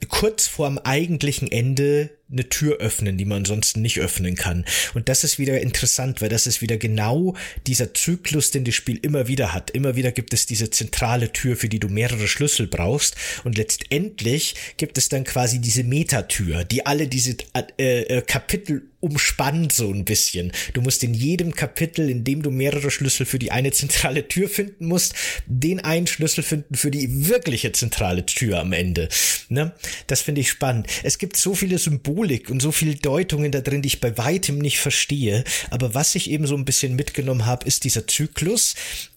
[0.10, 4.66] kurz vorm eigentlichen Ende eine Tür öffnen, die man ansonsten nicht öffnen kann.
[4.94, 7.36] Und das ist wieder interessant, weil das ist wieder genau
[7.68, 9.72] dieser Zyklus, den das Spiel immer wieder hat.
[9.72, 13.16] Immer wieder gibt es diese zentrale Tür, für die du mehrere Schlüssel brauchst.
[13.44, 17.36] Und letztendlich gibt es dann quasi diese Metatür, die alle diese
[17.78, 20.52] äh, äh, Kapitel umspannt so ein bisschen.
[20.74, 24.48] Du musst in jedem Kapitel, in dem du mehrere Schlüssel für die eine zentrale Tür
[24.48, 25.14] finden musst,
[25.46, 29.10] den einen Schlüssel finden für die wirkliche zentrale Tür am Ende.
[29.50, 29.74] Ne?
[30.08, 30.88] Das finde ich spannend.
[31.04, 34.60] Es gibt so viele Symbolik und so viele Deutungen da drin, die ich bei weitem
[34.60, 35.44] nicht verstehe.
[35.70, 38.76] Aber was ich eben so ein bisschen mitgenommen habe, ist dieser Zyklus,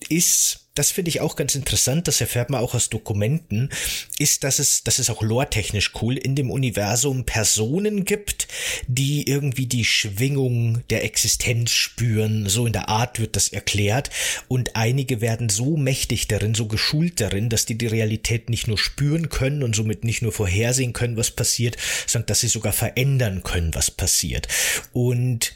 [0.08, 3.70] ist das finde ich auch ganz interessant, das erfährt man auch aus Dokumenten,
[4.18, 8.48] ist, dass es, das ist auch lore-technisch cool, in dem Universum Personen gibt,
[8.88, 14.10] die irgendwie die Schwingung der Existenz spüren, so in der Art wird das erklärt,
[14.48, 18.78] und einige werden so mächtig darin, so geschult darin, dass die die Realität nicht nur
[18.78, 21.76] spüren können und somit nicht nur vorhersehen können, was passiert,
[22.06, 24.48] sondern dass sie sogar verändern können, was passiert.
[24.92, 25.54] Und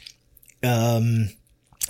[0.61, 1.31] ähm,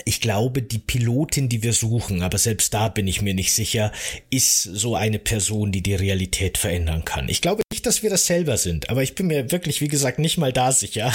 [0.05, 3.91] ich glaube, die Pilotin, die wir suchen, aber selbst da bin ich mir nicht sicher,
[4.29, 7.29] ist so eine Person, die die Realität verändern kann.
[7.29, 10.19] Ich glaube nicht, dass wir das selber sind, aber ich bin mir wirklich, wie gesagt,
[10.19, 11.13] nicht mal da sicher.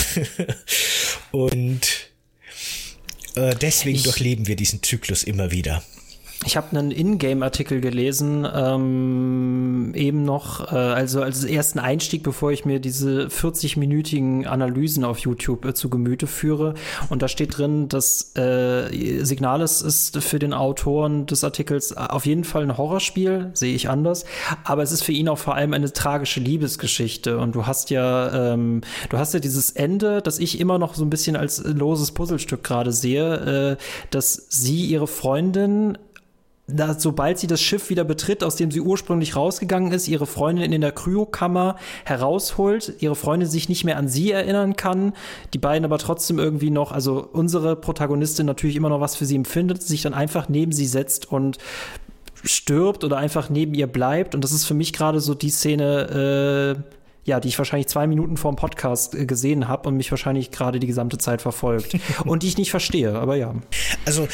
[1.33, 2.11] Und
[3.37, 5.83] äh, deswegen ich, durchleben wir diesen Zyklus immer wieder.
[6.47, 12.65] Ich habe einen Ingame-Artikel gelesen, ähm, eben noch, äh, also als ersten Einstieg, bevor ich
[12.65, 16.75] mir diese 40-minütigen Analysen auf YouTube äh, zu Gemüte führe.
[17.09, 22.45] Und da steht drin, dass äh, Signalis ist für den Autoren des Artikels auf jeden
[22.45, 24.27] Fall ein Horrorspiel, sehe ich anders.
[24.65, 27.39] Aber es ist für ihn auch vor allem eine tragische Liebesgeschichte.
[27.39, 31.05] Und du hast ja, ähm, du hast ja dieses Ende, das ich immer noch so
[31.05, 35.97] ein bisschen als loses Puzzlestück gerade sehe, äh, dass sie ihre Freundin
[36.67, 40.73] da, sobald sie das Schiff wieder betritt, aus dem sie ursprünglich rausgegangen ist, ihre Freundin
[40.73, 45.13] in der Kryokammer herausholt, ihre Freundin sich nicht mehr an sie erinnern kann,
[45.53, 49.37] die beiden aber trotzdem irgendwie noch, also unsere Protagonistin natürlich immer noch was für sie
[49.37, 51.59] empfindet, sich dann einfach neben sie setzt und
[52.45, 54.35] stirbt oder einfach neben ihr bleibt.
[54.35, 56.83] Und das ist für mich gerade so die Szene, äh,
[57.25, 60.51] ja, die ich wahrscheinlich zwei Minuten vor dem Podcast äh, gesehen habe und mich wahrscheinlich
[60.51, 61.97] gerade die gesamte Zeit verfolgt.
[62.25, 63.55] und die ich nicht verstehe, aber ja.
[64.05, 64.29] Also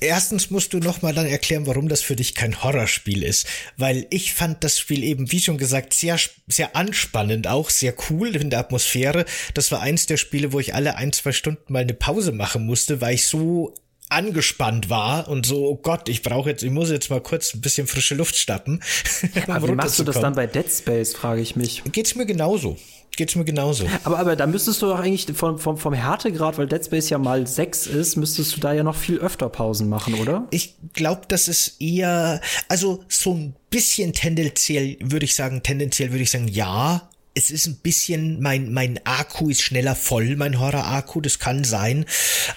[0.00, 3.46] Erstens musst du nochmal dann erklären, warum das für dich kein Horrorspiel ist.
[3.76, 8.34] Weil ich fand das Spiel eben, wie schon gesagt, sehr, sehr anspannend auch, sehr cool
[8.34, 9.26] in der Atmosphäre.
[9.54, 12.64] Das war eins der Spiele, wo ich alle ein, zwei Stunden mal eine Pause machen
[12.64, 13.74] musste, weil ich so
[14.08, 17.60] angespannt war und so, oh Gott, ich brauche jetzt, ich muss jetzt mal kurz ein
[17.60, 18.82] bisschen frische Luft stappen.
[19.46, 21.82] Aber wie machst du das dann bei Dead Space, frage ich mich.
[21.92, 22.76] Geht's mir genauso
[23.16, 23.86] geht's mir genauso.
[24.04, 27.18] Aber, aber da müsstest du doch eigentlich vom, vom, vom Härtegrad, weil Dead Space ja
[27.18, 30.46] mal sechs ist, müsstest du da ja noch viel öfter Pausen machen, oder?
[30.50, 36.22] Ich glaube, das ist eher, also so ein bisschen tendenziell, würde ich sagen, tendenziell würde
[36.22, 41.20] ich sagen, ja, es ist ein bisschen, mein, mein Akku ist schneller voll, mein Horror-Akku,
[41.20, 42.04] das kann sein.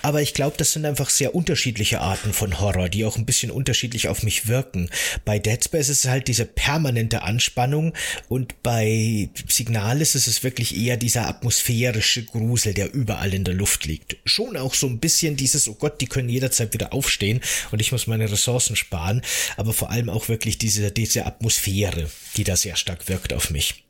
[0.02, 3.52] Aber ich glaube, das sind einfach sehr unterschiedliche Arten von Horror, die auch ein bisschen
[3.52, 4.90] unterschiedlich auf mich wirken.
[5.26, 7.94] Bei Dead Space ist es halt diese permanente Anspannung
[8.30, 13.86] und bei Signalis ist es wirklich eher dieser atmosphärische Grusel, der überall in der Luft
[13.86, 14.18] liegt.
[14.26, 17.42] Schon auch so ein bisschen dieses, oh Gott, die können jederzeit wieder aufstehen
[17.72, 19.22] und ich muss meine Ressourcen sparen,
[19.56, 23.84] aber vor allem auch wirklich diese, diese Atmosphäre, die da sehr stark wirkt auf mich.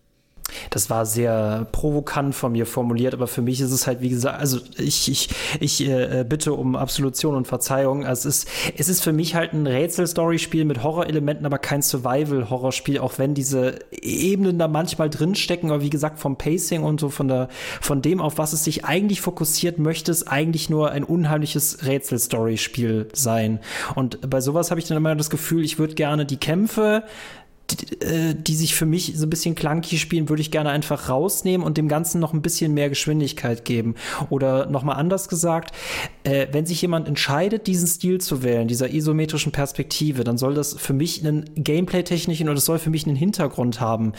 [0.69, 4.39] Das war sehr provokant von mir formuliert, aber für mich ist es halt, wie gesagt,
[4.39, 5.29] also ich, ich,
[5.59, 8.05] ich äh, bitte um Absolution und Verzeihung.
[8.05, 12.99] Also es ist, es ist für mich halt ein Rätsel-Story-Spiel mit Horrorelementen, aber kein Survival-Horrorspiel,
[12.99, 17.27] auch wenn diese Ebenen da manchmal drinstecken, aber wie gesagt, vom Pacing und so von
[17.27, 17.49] der,
[17.81, 23.09] von dem, auf was es sich eigentlich fokussiert, möchte es eigentlich nur ein unheimliches Rätsel-Story-Spiel
[23.13, 23.59] sein.
[23.95, 27.03] Und bei sowas habe ich dann immer das Gefühl, ich würde gerne die Kämpfe
[27.69, 31.09] die, äh, die sich für mich so ein bisschen clunky spielen, würde ich gerne einfach
[31.09, 33.95] rausnehmen und dem Ganzen noch ein bisschen mehr Geschwindigkeit geben.
[34.29, 35.73] Oder nochmal anders gesagt,
[36.23, 40.73] äh, wenn sich jemand entscheidet, diesen Stil zu wählen, dieser isometrischen Perspektive, dann soll das
[40.73, 44.13] für mich einen Gameplay-technischen oder das soll für mich einen Hintergrund haben.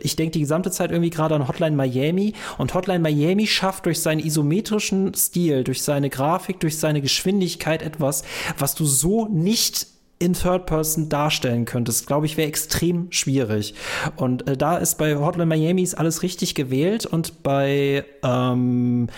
[0.00, 4.00] Ich denke die gesamte Zeit irgendwie gerade an Hotline Miami und Hotline Miami schafft durch
[4.00, 8.24] seinen isometrischen Stil, durch seine Grafik, durch seine Geschwindigkeit etwas,
[8.58, 13.74] was du so nicht in Third Person darstellen könntest, glaube ich, wäre extrem schwierig.
[14.16, 19.08] Und äh, da ist bei Hotline Miami alles richtig gewählt und bei ähm,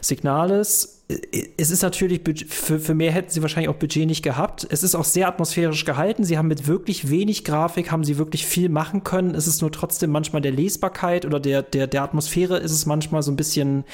[0.00, 4.66] Signalis äh, es ist natürlich, für, für mehr hätten sie wahrscheinlich auch Budget nicht gehabt.
[4.70, 6.24] Es ist auch sehr atmosphärisch gehalten.
[6.24, 9.34] Sie haben mit wirklich wenig Grafik, haben sie wirklich viel machen können.
[9.34, 13.22] Es ist nur trotzdem manchmal der Lesbarkeit oder der, der, der Atmosphäre ist es manchmal
[13.22, 13.84] so ein bisschen,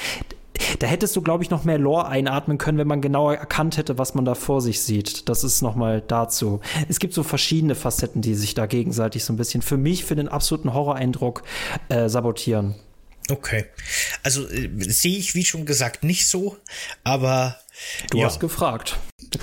[0.79, 3.99] da hättest du, glaube ich, noch mehr Lore einatmen können, wenn man genauer erkannt hätte,
[3.99, 5.29] was man da vor sich sieht.
[5.29, 6.61] Das ist nochmal dazu.
[6.89, 10.17] Es gibt so verschiedene Facetten, die sich da gegenseitig so ein bisschen für mich, für
[10.17, 11.43] den absoluten Horroreindruck
[11.89, 12.75] äh, sabotieren.
[13.31, 13.67] Okay.
[14.23, 16.57] Also äh, sehe ich, wie schon gesagt, nicht so,
[17.05, 17.57] aber.
[18.11, 18.27] Du ja.
[18.27, 18.99] hast gefragt.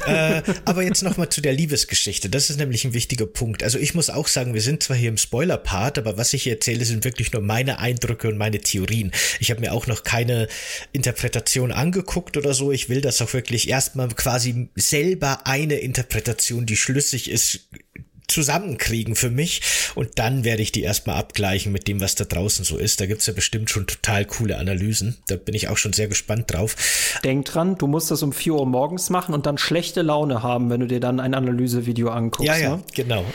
[0.06, 2.30] Äh, aber jetzt nochmal zu der Liebesgeschichte.
[2.30, 3.64] Das ist nämlich ein wichtiger Punkt.
[3.64, 6.54] Also ich muss auch sagen, wir sind zwar hier im Spoiler-Part, aber was ich hier
[6.54, 9.12] erzähle, sind wirklich nur meine Eindrücke und meine Theorien.
[9.40, 10.48] Ich habe mir auch noch keine
[10.92, 12.72] Interpretation angeguckt oder so.
[12.72, 17.68] Ich will das auch wirklich erstmal quasi selber eine Interpretation, die schlüssig ist,
[18.30, 19.62] zusammenkriegen für mich
[19.96, 23.02] und dann werde ich die erstmal abgleichen mit dem, was da draußen so ist.
[23.02, 25.18] Da gibt's ja bestimmt schon total coole Analysen.
[25.28, 26.76] Da bin ich auch schon sehr gespannt drauf.
[27.24, 30.70] Denk dran, du musst das um 4 Uhr morgens machen und dann schlechte Laune haben,
[30.70, 32.48] wenn du dir dann ein Analysevideo anguckst.
[32.48, 32.84] Ja, ja, ne?
[32.94, 33.26] genau.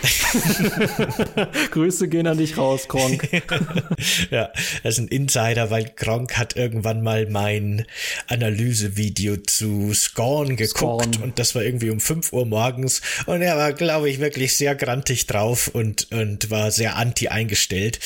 [1.70, 3.28] Grüße gehen an dich raus, Gronk.
[4.30, 4.50] ja,
[4.82, 7.84] das ist ein Insider, weil Gronk hat irgendwann mal mein
[8.28, 11.22] Analysevideo zu Scorn geguckt Scorn.
[11.22, 14.74] und das war irgendwie um 5 Uhr morgens und er war, glaube ich, wirklich sehr
[14.84, 17.98] grantig drauf und, und war sehr anti eingestellt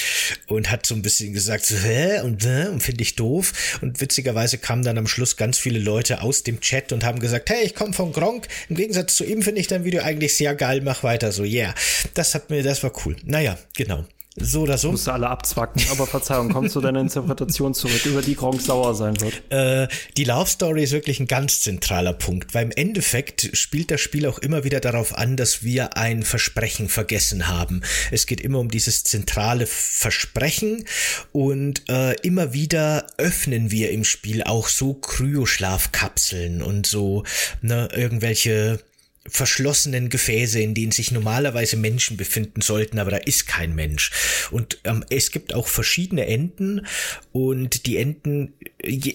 [0.47, 3.79] und hat so ein bisschen gesagt, so, hä, und, und finde ich doof.
[3.83, 7.51] Und witzigerweise kamen dann am Schluss ganz viele Leute aus dem Chat und haben gesagt,
[7.51, 8.47] hey, ich komme von Gronk.
[8.69, 11.75] Im Gegensatz zu ihm finde ich dein Video eigentlich sehr geil, mach weiter so, yeah.
[12.15, 13.17] Das hat mir, das war cool.
[13.25, 14.05] Naja, genau.
[14.40, 14.90] So oder so.
[14.90, 15.82] Musst du alle abzwacken.
[15.90, 19.43] Aber Verzeihung, kommst du deiner Interpretation zurück, über die Gronk sauer sein wird?
[19.51, 24.01] Äh, die Love Story ist wirklich ein ganz zentraler Punkt, weil im Endeffekt spielt das
[24.01, 27.82] Spiel auch immer wieder darauf an, dass wir ein Versprechen vergessen haben.
[28.10, 30.85] Es geht immer um dieses zentrale Versprechen
[31.32, 37.24] und äh, immer wieder öffnen wir im Spiel auch so Kryoschlafkapseln und so
[37.62, 38.81] ne, irgendwelche
[39.29, 44.11] verschlossenen Gefäße, in denen sich normalerweise Menschen befinden sollten, aber da ist kein Mensch.
[44.51, 46.87] Und ähm, es gibt auch verschiedene Enden
[47.33, 48.55] und die Enden,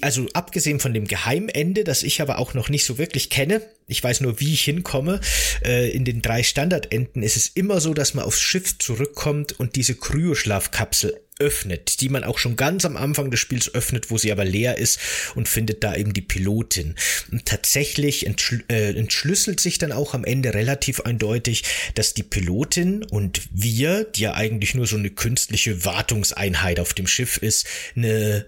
[0.01, 4.03] also abgesehen von dem Geheimende, das ich aber auch noch nicht so wirklich kenne, ich
[4.03, 5.19] weiß nur, wie ich hinkomme,
[5.65, 9.75] äh, in den drei Standardenden ist es immer so, dass man aufs Schiff zurückkommt und
[9.75, 14.31] diese Kryoschlafkapsel öffnet, die man auch schon ganz am Anfang des Spiels öffnet, wo sie
[14.31, 14.99] aber leer ist
[15.35, 16.95] und findet da eben die Pilotin.
[17.31, 21.63] Und tatsächlich entschl äh, entschlüsselt sich dann auch am Ende relativ eindeutig,
[21.95, 27.07] dass die Pilotin und wir, die ja eigentlich nur so eine künstliche Wartungseinheit auf dem
[27.07, 28.45] Schiff ist, eine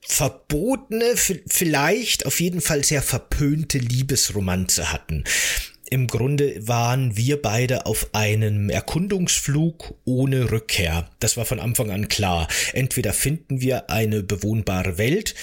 [0.00, 5.24] verbotene, vielleicht auf jeden Fall sehr verpönte Liebesromanze hatten.
[5.90, 11.08] Im Grunde waren wir beide auf einem Erkundungsflug ohne Rückkehr.
[11.18, 12.48] Das war von Anfang an klar.
[12.74, 15.34] Entweder finden wir eine bewohnbare Welt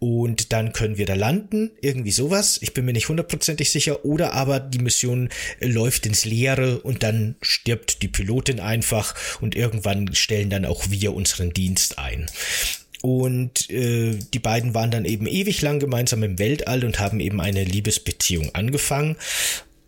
[0.00, 2.58] und dann können wir da landen, irgendwie sowas.
[2.62, 4.06] Ich bin mir nicht hundertprozentig sicher.
[4.06, 5.28] Oder aber die Mission
[5.60, 11.12] läuft ins Leere und dann stirbt die Pilotin einfach und irgendwann stellen dann auch wir
[11.12, 12.26] unseren Dienst ein.
[13.02, 17.40] Und äh, die beiden waren dann eben ewig lang gemeinsam im Weltall und haben eben
[17.40, 19.16] eine Liebesbeziehung angefangen.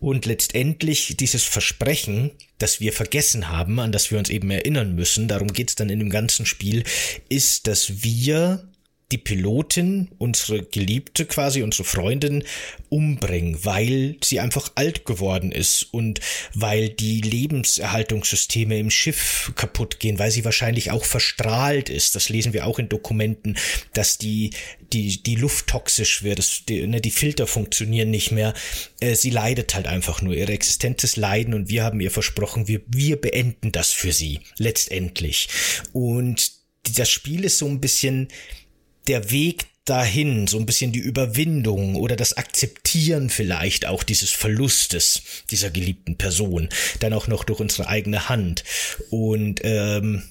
[0.02, 5.28] Und letztendlich dieses Versprechen, das wir vergessen haben, an das wir uns eben erinnern müssen,
[5.28, 6.82] darum geht's dann in dem ganzen Spiel,
[7.28, 8.68] ist, dass wir
[9.12, 12.44] die Pilotin, unsere Geliebte quasi, unsere Freundin,
[12.88, 16.20] umbringen, weil sie einfach alt geworden ist und
[16.54, 22.14] weil die Lebenserhaltungssysteme im Schiff kaputt gehen, weil sie wahrscheinlich auch verstrahlt ist.
[22.14, 23.56] Das lesen wir auch in Dokumenten,
[23.92, 24.50] dass die,
[24.92, 28.54] die, die Luft toxisch wird, das, die, ne, die Filter funktionieren nicht mehr.
[29.00, 30.34] Äh, sie leidet halt einfach nur.
[30.34, 34.40] Ihre Existenz ist Leiden und wir haben ihr versprochen, wir, wir beenden das für sie.
[34.58, 35.48] Letztendlich.
[35.92, 36.52] Und
[36.96, 38.28] das Spiel ist so ein bisschen,
[39.08, 45.22] der Weg dahin, so ein bisschen die Überwindung oder das Akzeptieren vielleicht auch dieses Verlustes
[45.50, 46.68] dieser geliebten Person,
[47.00, 48.62] dann auch noch durch unsere eigene Hand.
[49.10, 50.22] Und ähm,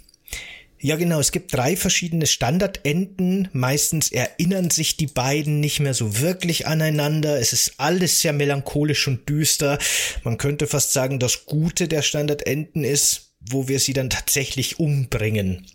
[0.84, 1.20] ja, genau.
[1.20, 3.50] Es gibt drei verschiedene Standardenden.
[3.54, 7.40] Meistens erinnern sich die beiden nicht mehr so wirklich aneinander.
[7.40, 9.78] Es ist alles sehr melancholisch und düster.
[10.24, 15.68] Man könnte fast sagen, das Gute der Standardenden ist, wo wir sie dann tatsächlich umbringen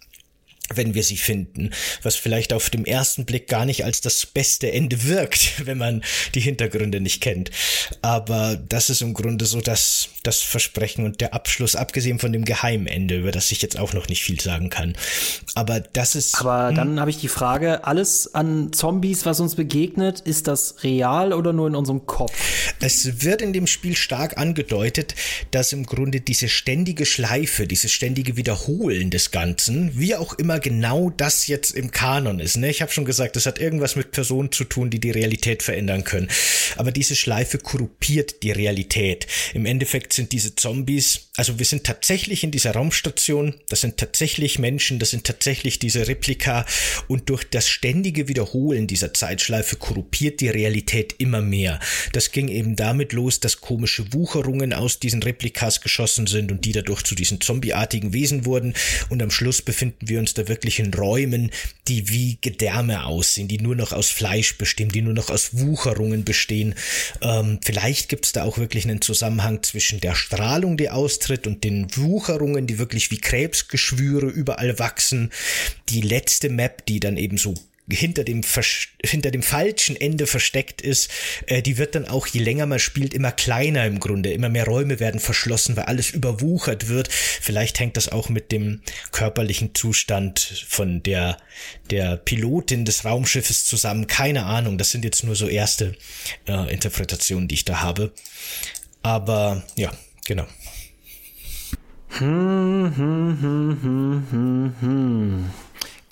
[0.74, 1.70] wenn wir sie finden,
[2.02, 6.02] was vielleicht auf dem ersten Blick gar nicht als das beste Ende wirkt, wenn man
[6.34, 7.50] die Hintergründe nicht kennt.
[8.02, 12.44] Aber das ist im Grunde so das, das Versprechen und der Abschluss, abgesehen von dem
[12.44, 14.96] Geheimende, über das ich jetzt auch noch nicht viel sagen kann.
[15.54, 16.40] Aber das ist.
[16.40, 16.74] Aber hm.
[16.74, 21.52] dann habe ich die Frage, alles an Zombies, was uns begegnet, ist das real oder
[21.52, 22.32] nur in unserem Kopf?
[22.80, 25.14] Es wird in dem Spiel stark angedeutet,
[25.50, 31.10] dass im Grunde diese ständige Schleife, dieses ständige Wiederholen des Ganzen, wie auch immer genau
[31.10, 32.56] das jetzt im Kanon ist.
[32.56, 32.70] Ne?
[32.70, 36.04] Ich habe schon gesagt, das hat irgendwas mit Personen zu tun, die die Realität verändern
[36.04, 36.28] können.
[36.76, 39.26] Aber diese Schleife korruptiert die Realität.
[39.54, 44.58] Im Endeffekt sind diese Zombies, also wir sind tatsächlich in dieser Raumstation, das sind tatsächlich
[44.58, 46.66] Menschen, das sind tatsächlich diese Replika
[47.08, 51.80] und durch das ständige Wiederholen dieser Zeitschleife korruptiert die Realität immer mehr.
[52.12, 56.72] Das ging eben damit los, dass komische Wucherungen aus diesen Replikas geschossen sind und die
[56.72, 58.74] dadurch zu diesen zombieartigen Wesen wurden
[59.08, 61.50] und am Schluss befinden wir uns da wirklich in Räumen,
[61.88, 66.24] die wie Gedärme aussehen, die nur noch aus Fleisch bestehen, die nur noch aus Wucherungen
[66.24, 66.74] bestehen.
[67.20, 71.64] Ähm, vielleicht gibt es da auch wirklich einen Zusammenhang zwischen der Strahlung, die austritt, und
[71.64, 75.30] den Wucherungen, die wirklich wie Krebsgeschwüre überall wachsen.
[75.88, 77.54] Die letzte Map, die dann eben so
[77.88, 78.42] hinter dem,
[79.04, 81.10] hinter dem falschen Ende versteckt ist,
[81.46, 84.32] äh, die wird dann auch, je länger man spielt, immer kleiner im Grunde.
[84.32, 87.08] Immer mehr Räume werden verschlossen, weil alles überwuchert wird.
[87.12, 88.82] Vielleicht hängt das auch mit dem
[89.12, 91.36] körperlichen Zustand von der,
[91.90, 94.06] der Pilotin des Raumschiffes zusammen.
[94.06, 94.78] Keine Ahnung.
[94.78, 95.94] Das sind jetzt nur so erste
[96.48, 98.12] äh, Interpretationen, die ich da habe.
[99.02, 99.92] Aber ja,
[100.26, 100.46] genau.
[102.18, 105.50] Hm, hm, hm, hm, hm, hm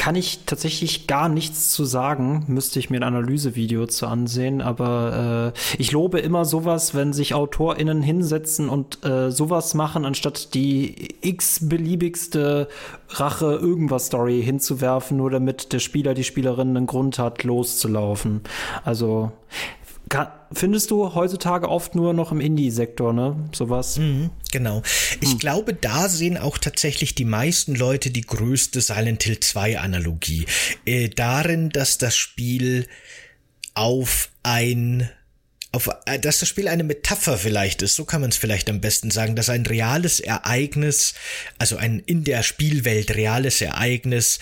[0.05, 2.45] kann ich tatsächlich gar nichts zu sagen.
[2.47, 4.61] Müsste ich mir ein Analysevideo zu ansehen.
[4.61, 10.53] Aber äh, ich lobe immer sowas, wenn sich AutorInnen hinsetzen und äh, sowas machen, anstatt
[10.53, 12.69] die x-beliebigste
[13.09, 18.43] Rache-Irgendwas-Story hinzuwerfen, nur damit der Spieler, die Spielerin einen Grund hat, loszulaufen.
[18.85, 19.33] Also
[20.53, 23.37] findest du heutzutage oft nur noch im Indie-Sektor, ne?
[23.53, 23.99] Sowas.
[23.99, 24.83] Mhm, genau.
[25.21, 25.39] Ich hm.
[25.39, 30.47] glaube, da sehen auch tatsächlich die meisten Leute die größte Silent Hill 2 Analogie.
[30.85, 32.87] Äh, darin, dass das Spiel
[33.75, 35.11] auf ein
[35.75, 38.81] auf, äh, dass das Spiel eine Metapher vielleicht ist, so kann man es vielleicht am
[38.81, 41.15] besten sagen, dass ein reales Ereignis,
[41.59, 44.39] also ein in der Spielwelt reales Ereignis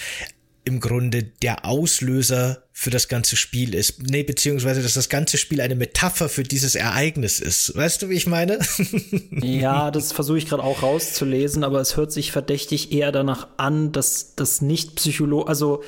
[0.64, 4.02] im Grunde der Auslöser für das ganze Spiel ist.
[4.02, 7.76] Nee, beziehungsweise, dass das ganze Spiel eine Metapher für dieses Ereignis ist.
[7.76, 8.58] Weißt du, wie ich meine?
[9.30, 13.92] ja, das versuche ich gerade auch rauszulesen, aber es hört sich verdächtig eher danach an,
[13.92, 15.82] dass das nicht psychologisch, also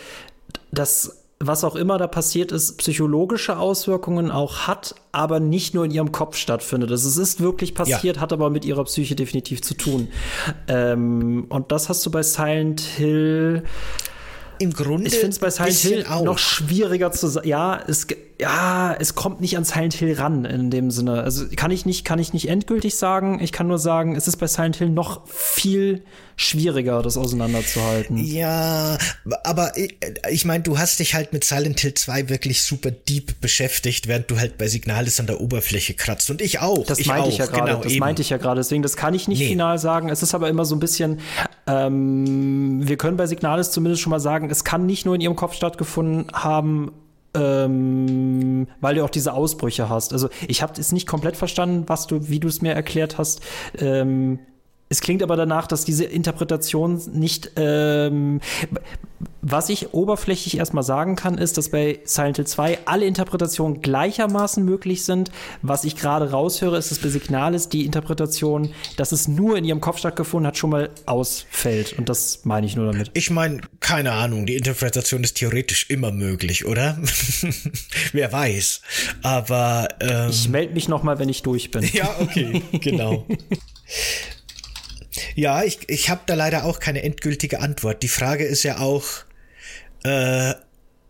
[0.72, 5.90] dass was auch immer da passiert ist, psychologische Auswirkungen auch hat, aber nicht nur in
[5.90, 6.90] ihrem Kopf stattfindet.
[6.90, 8.22] Also es ist wirklich passiert, ja.
[8.22, 10.08] hat aber mit ihrer Psyche definitiv zu tun.
[10.68, 13.64] Ähm, und das hast du bei Silent Hill
[14.64, 15.06] im Grunde.
[15.06, 16.24] Ich finde es bei Silent Hill auch.
[16.24, 17.46] noch schwieriger zu sagen.
[17.46, 18.06] Ja, es,
[18.40, 21.22] ja, es kommt nicht an Silent Hill ran in dem Sinne.
[21.22, 23.40] Also kann ich nicht, kann ich nicht endgültig sagen.
[23.40, 26.02] Ich kann nur sagen, es ist bei Silent Hill noch viel
[26.36, 28.16] schwieriger, das auseinanderzuhalten.
[28.16, 28.98] Ja,
[29.44, 29.96] aber ich,
[30.30, 34.28] ich meine, du hast dich halt mit Silent Hill 2 wirklich super deep beschäftigt, während
[34.30, 36.30] du halt bei Signalis an der Oberfläche kratzt.
[36.30, 36.84] Und ich auch.
[36.86, 37.28] Das ich meinte auch.
[37.28, 37.70] ich ja gerade.
[37.70, 38.00] Genau, das eben.
[38.00, 38.60] meinte ich ja gerade.
[38.60, 39.48] Deswegen, das kann ich nicht nee.
[39.48, 40.08] final sagen.
[40.08, 41.20] Es ist aber immer so ein bisschen,
[41.68, 45.36] ähm, wir können bei Signalis zumindest schon mal sagen, es kann nicht nur in ihrem
[45.36, 46.90] Kopf stattgefunden haben,
[47.34, 50.12] ähm, weil du auch diese Ausbrüche hast.
[50.12, 53.42] Also ich habe es nicht komplett verstanden, was du, wie du es mir erklärt hast.
[53.78, 54.38] Ähm,
[54.88, 57.52] es klingt aber danach, dass diese Interpretation nicht.
[57.56, 58.40] Ähm,
[59.46, 64.64] was ich oberflächlich erstmal sagen kann, ist, dass bei Silent Hill 2 alle Interpretationen gleichermaßen
[64.64, 65.30] möglich sind.
[65.60, 69.80] Was ich gerade raushöre, ist, dass bei Signalis die Interpretation, dass es nur in ihrem
[69.80, 71.98] Kopf stattgefunden hat, schon mal ausfällt.
[71.98, 73.10] Und das meine ich nur damit.
[73.14, 76.98] Ich meine, keine Ahnung, die Interpretation ist theoretisch immer möglich, oder?
[78.12, 78.80] Wer weiß.
[79.22, 79.88] Aber.
[80.00, 81.84] Ähm, ich melde mich nochmal, wenn ich durch bin.
[81.92, 83.26] Ja, okay, genau.
[85.34, 88.02] Ja, ich, ich habe da leider auch keine endgültige Antwort.
[88.02, 89.04] Die Frage ist ja auch,
[90.04, 90.54] äh,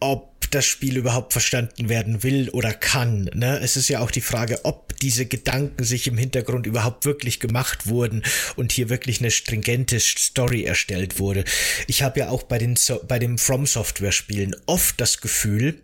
[0.00, 3.30] ob das Spiel überhaupt verstanden werden will oder kann.
[3.34, 3.58] Ne?
[3.62, 7.86] Es ist ja auch die Frage, ob diese Gedanken sich im Hintergrund überhaupt wirklich gemacht
[7.86, 8.22] wurden
[8.56, 11.44] und hier wirklich eine stringente Story erstellt wurde.
[11.88, 12.76] Ich habe ja auch bei den
[13.08, 15.80] bei den From Software Spielen oft das Gefühl,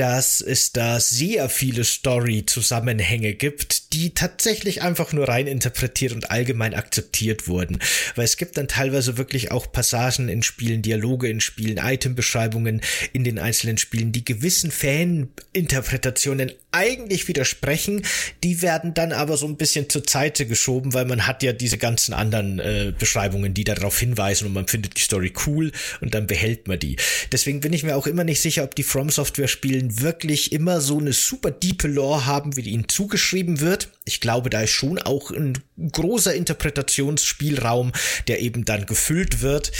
[0.00, 6.72] dass es da sehr viele Story-Zusammenhänge gibt, die tatsächlich einfach nur rein interpretiert und allgemein
[6.72, 7.78] akzeptiert wurden.
[8.14, 12.80] Weil es gibt dann teilweise wirklich auch Passagen in Spielen, Dialoge in Spielen, Itembeschreibungen
[13.12, 18.02] in den einzelnen Spielen, die gewissen Fan-Interpretationen eigentlich widersprechen.
[18.42, 21.76] Die werden dann aber so ein bisschen zur Seite geschoben, weil man hat ja diese
[21.76, 26.26] ganzen anderen äh, Beschreibungen, die darauf hinweisen und man findet die Story cool und dann
[26.26, 26.96] behält man die.
[27.32, 30.80] Deswegen bin ich mir auch immer nicht sicher, ob die From Software Spielen wirklich immer
[30.80, 33.88] so eine super diepe Lore haben, wie die ihnen zugeschrieben wird.
[34.04, 35.58] Ich glaube, da ist schon auch ein
[35.92, 37.92] großer Interpretationsspielraum,
[38.28, 39.72] der eben dann gefüllt wird.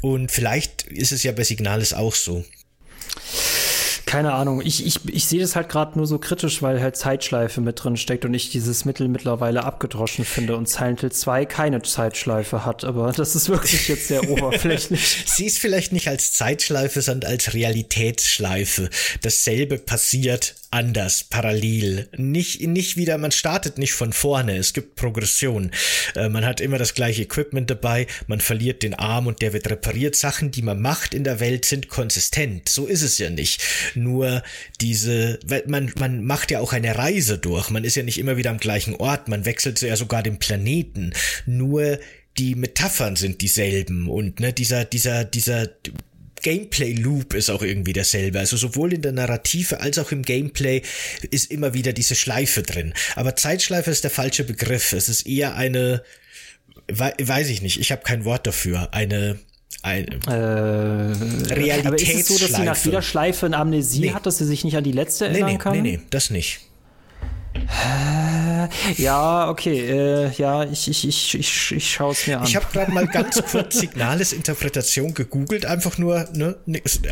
[0.00, 2.44] Und vielleicht ist es ja bei Signalis auch so
[4.12, 4.60] keine Ahnung.
[4.62, 7.96] Ich, ich, ich sehe das halt gerade nur so kritisch, weil halt Zeitschleife mit drin
[7.96, 12.84] steckt und ich dieses Mittel mittlerweile abgedroschen finde und Silent Hill 2 keine Zeitschleife hat.
[12.84, 15.24] Aber das ist wirklich jetzt sehr oberflächlich.
[15.24, 18.90] Sie ist vielleicht nicht als Zeitschleife, sondern als Realitätsschleife.
[19.22, 22.08] Dasselbe passiert anders, parallel.
[22.16, 25.70] Nicht, nicht wieder, man startet nicht von vorne, es gibt Progression.
[26.14, 29.70] Äh, man hat immer das gleiche Equipment dabei, man verliert den Arm und der wird
[29.70, 30.16] repariert.
[30.16, 32.68] Sachen, die man macht in der Welt, sind konsistent.
[32.68, 33.62] So ist es ja nicht.
[33.94, 34.42] Nur
[34.80, 37.70] diese, man, man macht ja auch eine Reise durch.
[37.70, 41.12] Man ist ja nicht immer wieder am gleichen Ort, man wechselt ja sogar den Planeten.
[41.46, 41.98] Nur
[42.38, 45.68] die Metaphern sind dieselben und ne, dieser, dieser, dieser
[46.42, 48.38] Gameplay-Loop ist auch irgendwie derselbe.
[48.38, 50.82] Also sowohl in der Narrative als auch im Gameplay
[51.30, 52.94] ist immer wieder diese Schleife drin.
[53.16, 54.92] Aber Zeitschleife ist der falsche Begriff.
[54.92, 56.02] Es ist eher eine,
[56.88, 59.38] weiß ich nicht, ich habe kein Wort dafür, eine
[59.82, 61.88] ein äh, Realitätsschleife.
[61.88, 64.12] Aber ist es so, dass sie nach jeder Schleife eine Amnesie nee.
[64.12, 65.72] hat, dass sie sich nicht an die letzte erinnern nee, nee, kann?
[65.72, 66.60] Nee, nee, das nicht.
[68.96, 72.46] Ja, okay, äh, ja, ich, ich, ich, ich, ich schaue es mir an.
[72.46, 76.56] Ich habe gerade mal ganz kurz Signales Interpretation gegoogelt, einfach nur ne,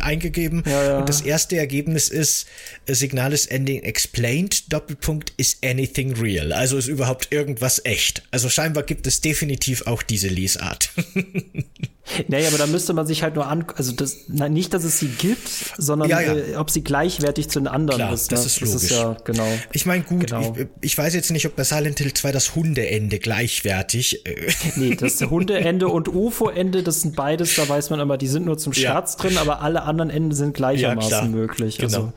[0.01, 0.63] eingegeben.
[0.65, 0.97] Ja, ja.
[0.99, 2.47] Und das erste Ergebnis ist
[2.85, 6.53] äh, Signales Ending explained, Doppelpunkt, is anything real?
[6.53, 8.23] Also ist überhaupt irgendwas echt?
[8.31, 10.89] Also scheinbar gibt es definitiv auch diese Lesart.
[12.27, 14.99] Naja, aber da müsste man sich halt nur an, also das, na, nicht, dass es
[14.99, 15.47] sie gibt,
[15.77, 16.33] sondern ja, ja.
[16.33, 18.31] Äh, ob sie gleichwertig zu den anderen Klar, ist.
[18.31, 18.43] Das, ne?
[18.43, 18.73] das ist logisch.
[18.73, 19.47] Das ist ja, genau.
[19.71, 20.55] Ich meine, gut, genau.
[20.57, 24.25] ich, ich, weiß jetzt nicht, ob bei Silent Hill 2 das Hundeende gleichwertig.
[24.25, 28.45] Äh, nee, das Hundeende und UFO-Ende, das sind beides, da weiß man immer, die sind
[28.45, 29.19] nur zum Scherz ja.
[29.21, 31.77] drin, aber alle anderen Enden sind gleichermaßen möglich.
[31.77, 31.85] Genau.
[31.85, 32.13] Also,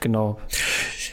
[0.00, 0.38] genau.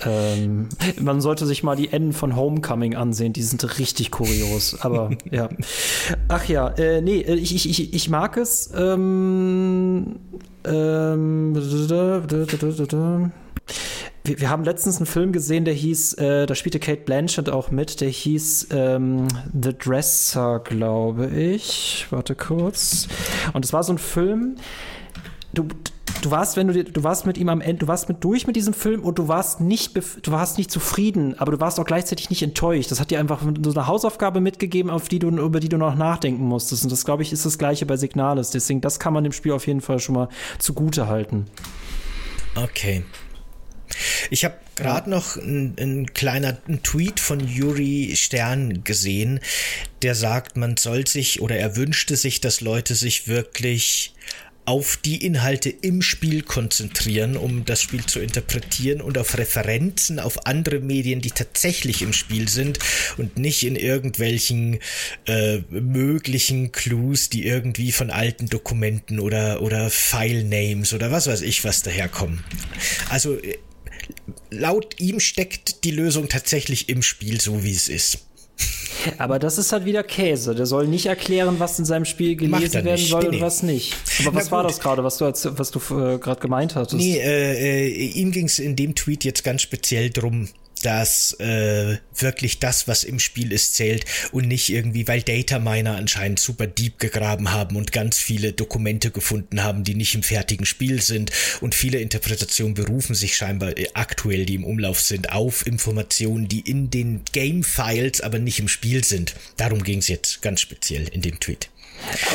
[0.05, 0.69] Ähm,
[0.99, 4.81] man sollte sich mal die Enden von Homecoming ansehen, die sind richtig kurios.
[4.81, 5.49] Aber ja.
[6.27, 8.71] Ach ja, äh, nee, äh, ich, ich, ich, ich mag es.
[8.73, 10.15] Ähm,
[10.63, 11.53] ähm,
[14.23, 17.99] wir, haben letztens einen Film gesehen, der hieß, äh, da spielte Kate Blanchett auch mit,
[17.99, 19.27] der hieß ähm,
[19.61, 22.07] The Dresser, glaube ich.
[22.09, 23.09] Warte kurz.
[23.51, 24.55] Und es war so ein Film,
[25.53, 25.67] du,
[26.21, 28.55] du warst, wenn du du warst mit ihm am Ende, du warst mit durch mit
[28.55, 32.29] diesem Film und du warst nicht, du warst nicht zufrieden, aber du warst auch gleichzeitig
[32.29, 32.91] nicht enttäuscht.
[32.91, 35.95] Das hat dir einfach so eine Hausaufgabe mitgegeben, auf die du, über die du noch
[35.95, 36.83] nachdenken musstest.
[36.83, 38.51] Und das, glaube ich, ist das Gleiche bei Signalis.
[38.51, 40.29] Deswegen, das kann man dem Spiel auf jeden Fall schon mal
[40.59, 41.45] zugute halten.
[42.55, 43.03] Okay.
[44.29, 45.15] Ich habe gerade ja.
[45.15, 49.39] noch ein, ein kleiner ein Tweet von Juri Stern gesehen,
[50.01, 54.13] der sagt, man soll sich oder er wünschte sich, dass Leute sich wirklich
[54.65, 60.47] auf die Inhalte im Spiel konzentrieren, um das Spiel zu interpretieren und auf Referenzen auf
[60.47, 62.79] andere Medien, die tatsächlich im Spiel sind
[63.17, 64.79] und nicht in irgendwelchen
[65.27, 71.63] äh, möglichen Clues, die irgendwie von alten Dokumenten oder, oder File-Names oder was weiß ich
[71.63, 72.43] was daherkommen.
[73.09, 73.57] Also äh,
[74.49, 78.19] laut ihm steckt die Lösung tatsächlich im Spiel so, wie es ist.
[79.17, 80.55] Aber das ist halt wieder Käse.
[80.55, 83.95] Der soll nicht erklären, was in seinem Spiel gelesen werden soll und was nicht.
[84.25, 85.25] Aber was war das gerade, was du,
[85.57, 86.95] was du äh, gerade gemeint hattest?
[86.95, 90.49] Nee, äh, äh, ihm ging es in dem Tweet jetzt ganz speziell drum,
[90.85, 95.95] dass äh, wirklich das, was im Spiel ist, zählt und nicht irgendwie, weil Data Miner
[95.95, 100.65] anscheinend super deep gegraben haben und ganz viele Dokumente gefunden haben, die nicht im fertigen
[100.65, 105.65] Spiel sind und viele Interpretationen berufen sich scheinbar äh, aktuell, die im Umlauf sind, auf
[105.65, 109.35] Informationen, die in den Game-Files, aber nicht im Spiel sind.
[109.57, 111.69] Darum ging es jetzt ganz speziell in dem Tweet.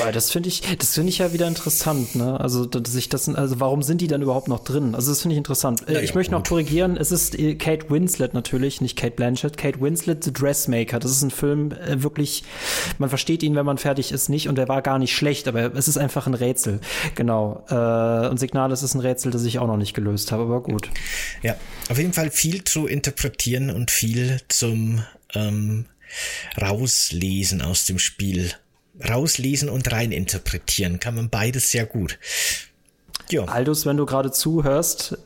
[0.00, 2.40] Aber das finde ich, das finde ich ja wieder interessant, ne?
[2.40, 4.94] Also, dass ich das, also warum sind die dann überhaupt noch drin?
[4.94, 5.88] Also, das finde ich interessant.
[5.88, 9.56] Äh, ja, ich möchte noch korrigieren, es ist äh, Kate Winslet natürlich, nicht Kate Blanchett.
[9.56, 10.98] Kate Winslet, The Dressmaker.
[10.98, 12.42] Das ist ein Film, äh, wirklich,
[12.98, 15.74] man versteht ihn, wenn man fertig ist, nicht und der war gar nicht schlecht, aber
[15.74, 16.80] es ist einfach ein Rätsel.
[17.14, 17.64] Genau.
[17.68, 20.62] Äh, und Signal, das ist ein Rätsel, das ich auch noch nicht gelöst habe, aber
[20.62, 20.90] gut.
[21.42, 21.56] Ja,
[21.88, 25.02] auf jeden Fall viel zu interpretieren und viel zum
[25.34, 25.86] ähm,
[26.60, 28.52] Rauslesen aus dem Spiel
[29.08, 31.00] rauslesen und reininterpretieren.
[31.00, 32.18] Kann man beides sehr gut.
[33.32, 33.44] Ja.
[33.44, 35.18] Aldus, wenn du gerade zuhörst,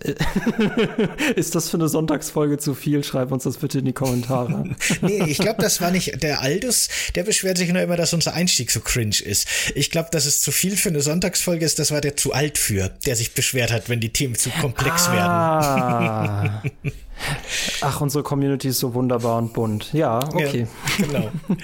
[1.36, 3.02] ist das für eine Sonntagsfolge zu viel?
[3.04, 4.64] Schreib uns das bitte in die Kommentare.
[5.02, 8.34] nee, ich glaube, das war nicht der Aldus, der beschwert sich nur immer, dass unser
[8.34, 9.48] Einstieg so cringe ist.
[9.74, 12.58] Ich glaube, dass es zu viel für eine Sonntagsfolge ist, das war der zu alt
[12.58, 16.60] für, der sich beschwert hat, wenn die Themen zu komplex ah.
[16.62, 16.72] werden.
[17.80, 19.92] Ach, unsere Community ist so wunderbar und bunt.
[19.92, 20.66] Ja, okay.
[20.98, 21.30] Ja, genau.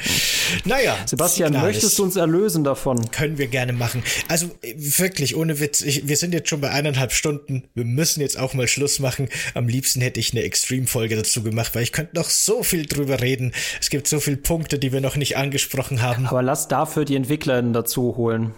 [0.64, 0.96] naja.
[1.06, 3.10] Sebastian, möchtest du uns erlösen davon?
[3.10, 4.02] Können wir gerne machen.
[4.28, 7.64] Also wirklich, ohne Witz, ich, wir sind jetzt schon bei eineinhalb Stunden.
[7.74, 9.28] Wir müssen jetzt auch mal Schluss machen.
[9.54, 13.20] Am liebsten hätte ich eine Extreme-Folge dazu gemacht, weil ich könnte noch so viel drüber
[13.20, 13.52] reden.
[13.80, 16.26] Es gibt so viele Punkte, die wir noch nicht angesprochen haben.
[16.26, 18.52] Aber lass dafür die Entwickler dazu holen.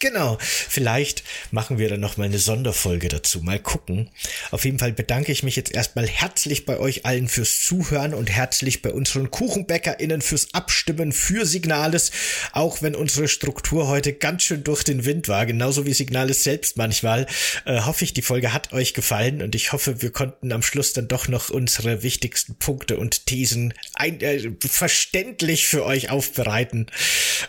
[0.00, 0.38] Genau.
[0.40, 3.42] Vielleicht machen wir dann noch mal eine Sonderfolge dazu.
[3.42, 4.08] Mal gucken.
[4.50, 8.30] Auf jeden Fall bedanke ich mich jetzt erstmal herzlich bei euch allen fürs Zuhören und
[8.30, 12.12] herzlich bei unseren KuchenbäckerInnen fürs Abstimmen für Signales.
[12.52, 16.78] Auch wenn unsere Struktur heute ganz schön durch den Wind war, genauso wie Signales selbst
[16.78, 17.26] manchmal,
[17.66, 20.94] äh, hoffe ich, die Folge hat euch gefallen und ich hoffe, wir konnten am Schluss
[20.94, 26.86] dann doch noch unsere wichtigsten Punkte und Thesen ein, äh, verständlich für euch aufbereiten.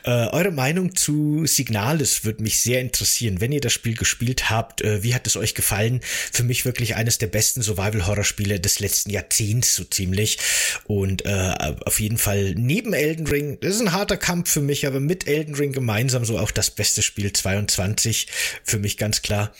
[0.04, 4.82] Äh, eure Meinung zu Signales wird mich sehr interessieren, wenn ihr das Spiel gespielt habt.
[4.82, 6.02] Äh, wie hat es euch gefallen?
[6.04, 10.40] Für mich wirklich eines der besten Survival-Horror-Spiele des letzten Jahrzehnts so ziemlich.
[10.86, 11.54] Und äh,
[11.86, 15.28] auf jeden Fall neben Elden Ring, das ist ein harter Kampf für mich, aber mit
[15.28, 18.28] Elden Ring gemeinsam so auch das beste Spiel 22
[18.64, 19.54] für mich ganz klar.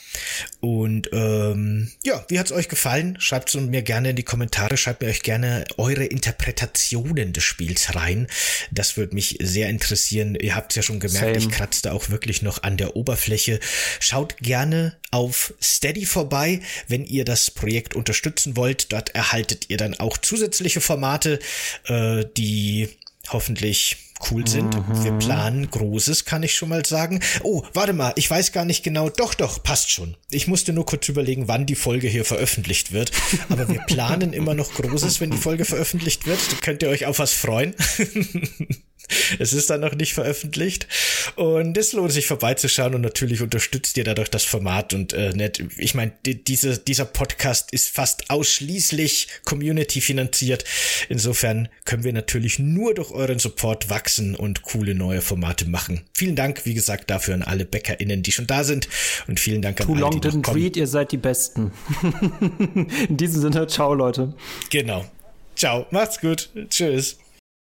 [0.60, 3.16] Und ähm, ja, wie hat es euch gefallen?
[3.20, 7.94] Schreibt es mir gerne in die Kommentare, schreibt mir euch gerne eure Interpretationen des Spiels
[7.94, 8.26] rein.
[8.70, 10.34] Das würde mich sehr interessieren.
[10.34, 11.38] Ihr habt es ja schon gemerkt, Same.
[11.38, 13.60] ich kratzte auch wirklich noch an an der Oberfläche.
[14.00, 18.92] Schaut gerne auf Steady vorbei, wenn ihr das Projekt unterstützen wollt.
[18.92, 21.38] Dort erhaltet ihr dann auch zusätzliche Formate,
[21.84, 22.88] äh, die
[23.28, 23.98] hoffentlich
[24.30, 24.74] cool sind.
[24.74, 25.04] Mhm.
[25.04, 27.20] Wir planen Großes, kann ich schon mal sagen.
[27.42, 29.10] Oh, warte mal, ich weiß gar nicht genau.
[29.10, 30.16] Doch, doch, passt schon.
[30.30, 33.10] Ich musste nur kurz überlegen, wann die Folge hier veröffentlicht wird.
[33.50, 36.40] Aber wir planen immer noch Großes, wenn die Folge veröffentlicht wird.
[36.50, 37.74] Da könnt ihr euch auf was freuen.
[39.38, 40.86] Es ist dann noch nicht veröffentlicht.
[41.36, 45.62] Und es lohnt sich vorbeizuschauen und natürlich unterstützt ihr dadurch das Format und äh, nicht,
[45.76, 50.64] ich meine, die, diese, dieser Podcast ist fast ausschließlich Community finanziert.
[51.08, 56.02] Insofern können wir natürlich nur durch euren Support wachsen und coole neue Formate machen.
[56.14, 58.88] Vielen Dank, wie gesagt, dafür an alle BäckerInnen, die schon da sind
[59.28, 60.62] und vielen Dank an Too alle, long die didn't kommen.
[60.62, 61.72] read, ihr seid die Besten.
[63.08, 64.34] In diesem Sinne, ciao Leute.
[64.70, 65.04] Genau.
[65.56, 66.50] Ciao, macht's gut.
[66.70, 67.21] Tschüss.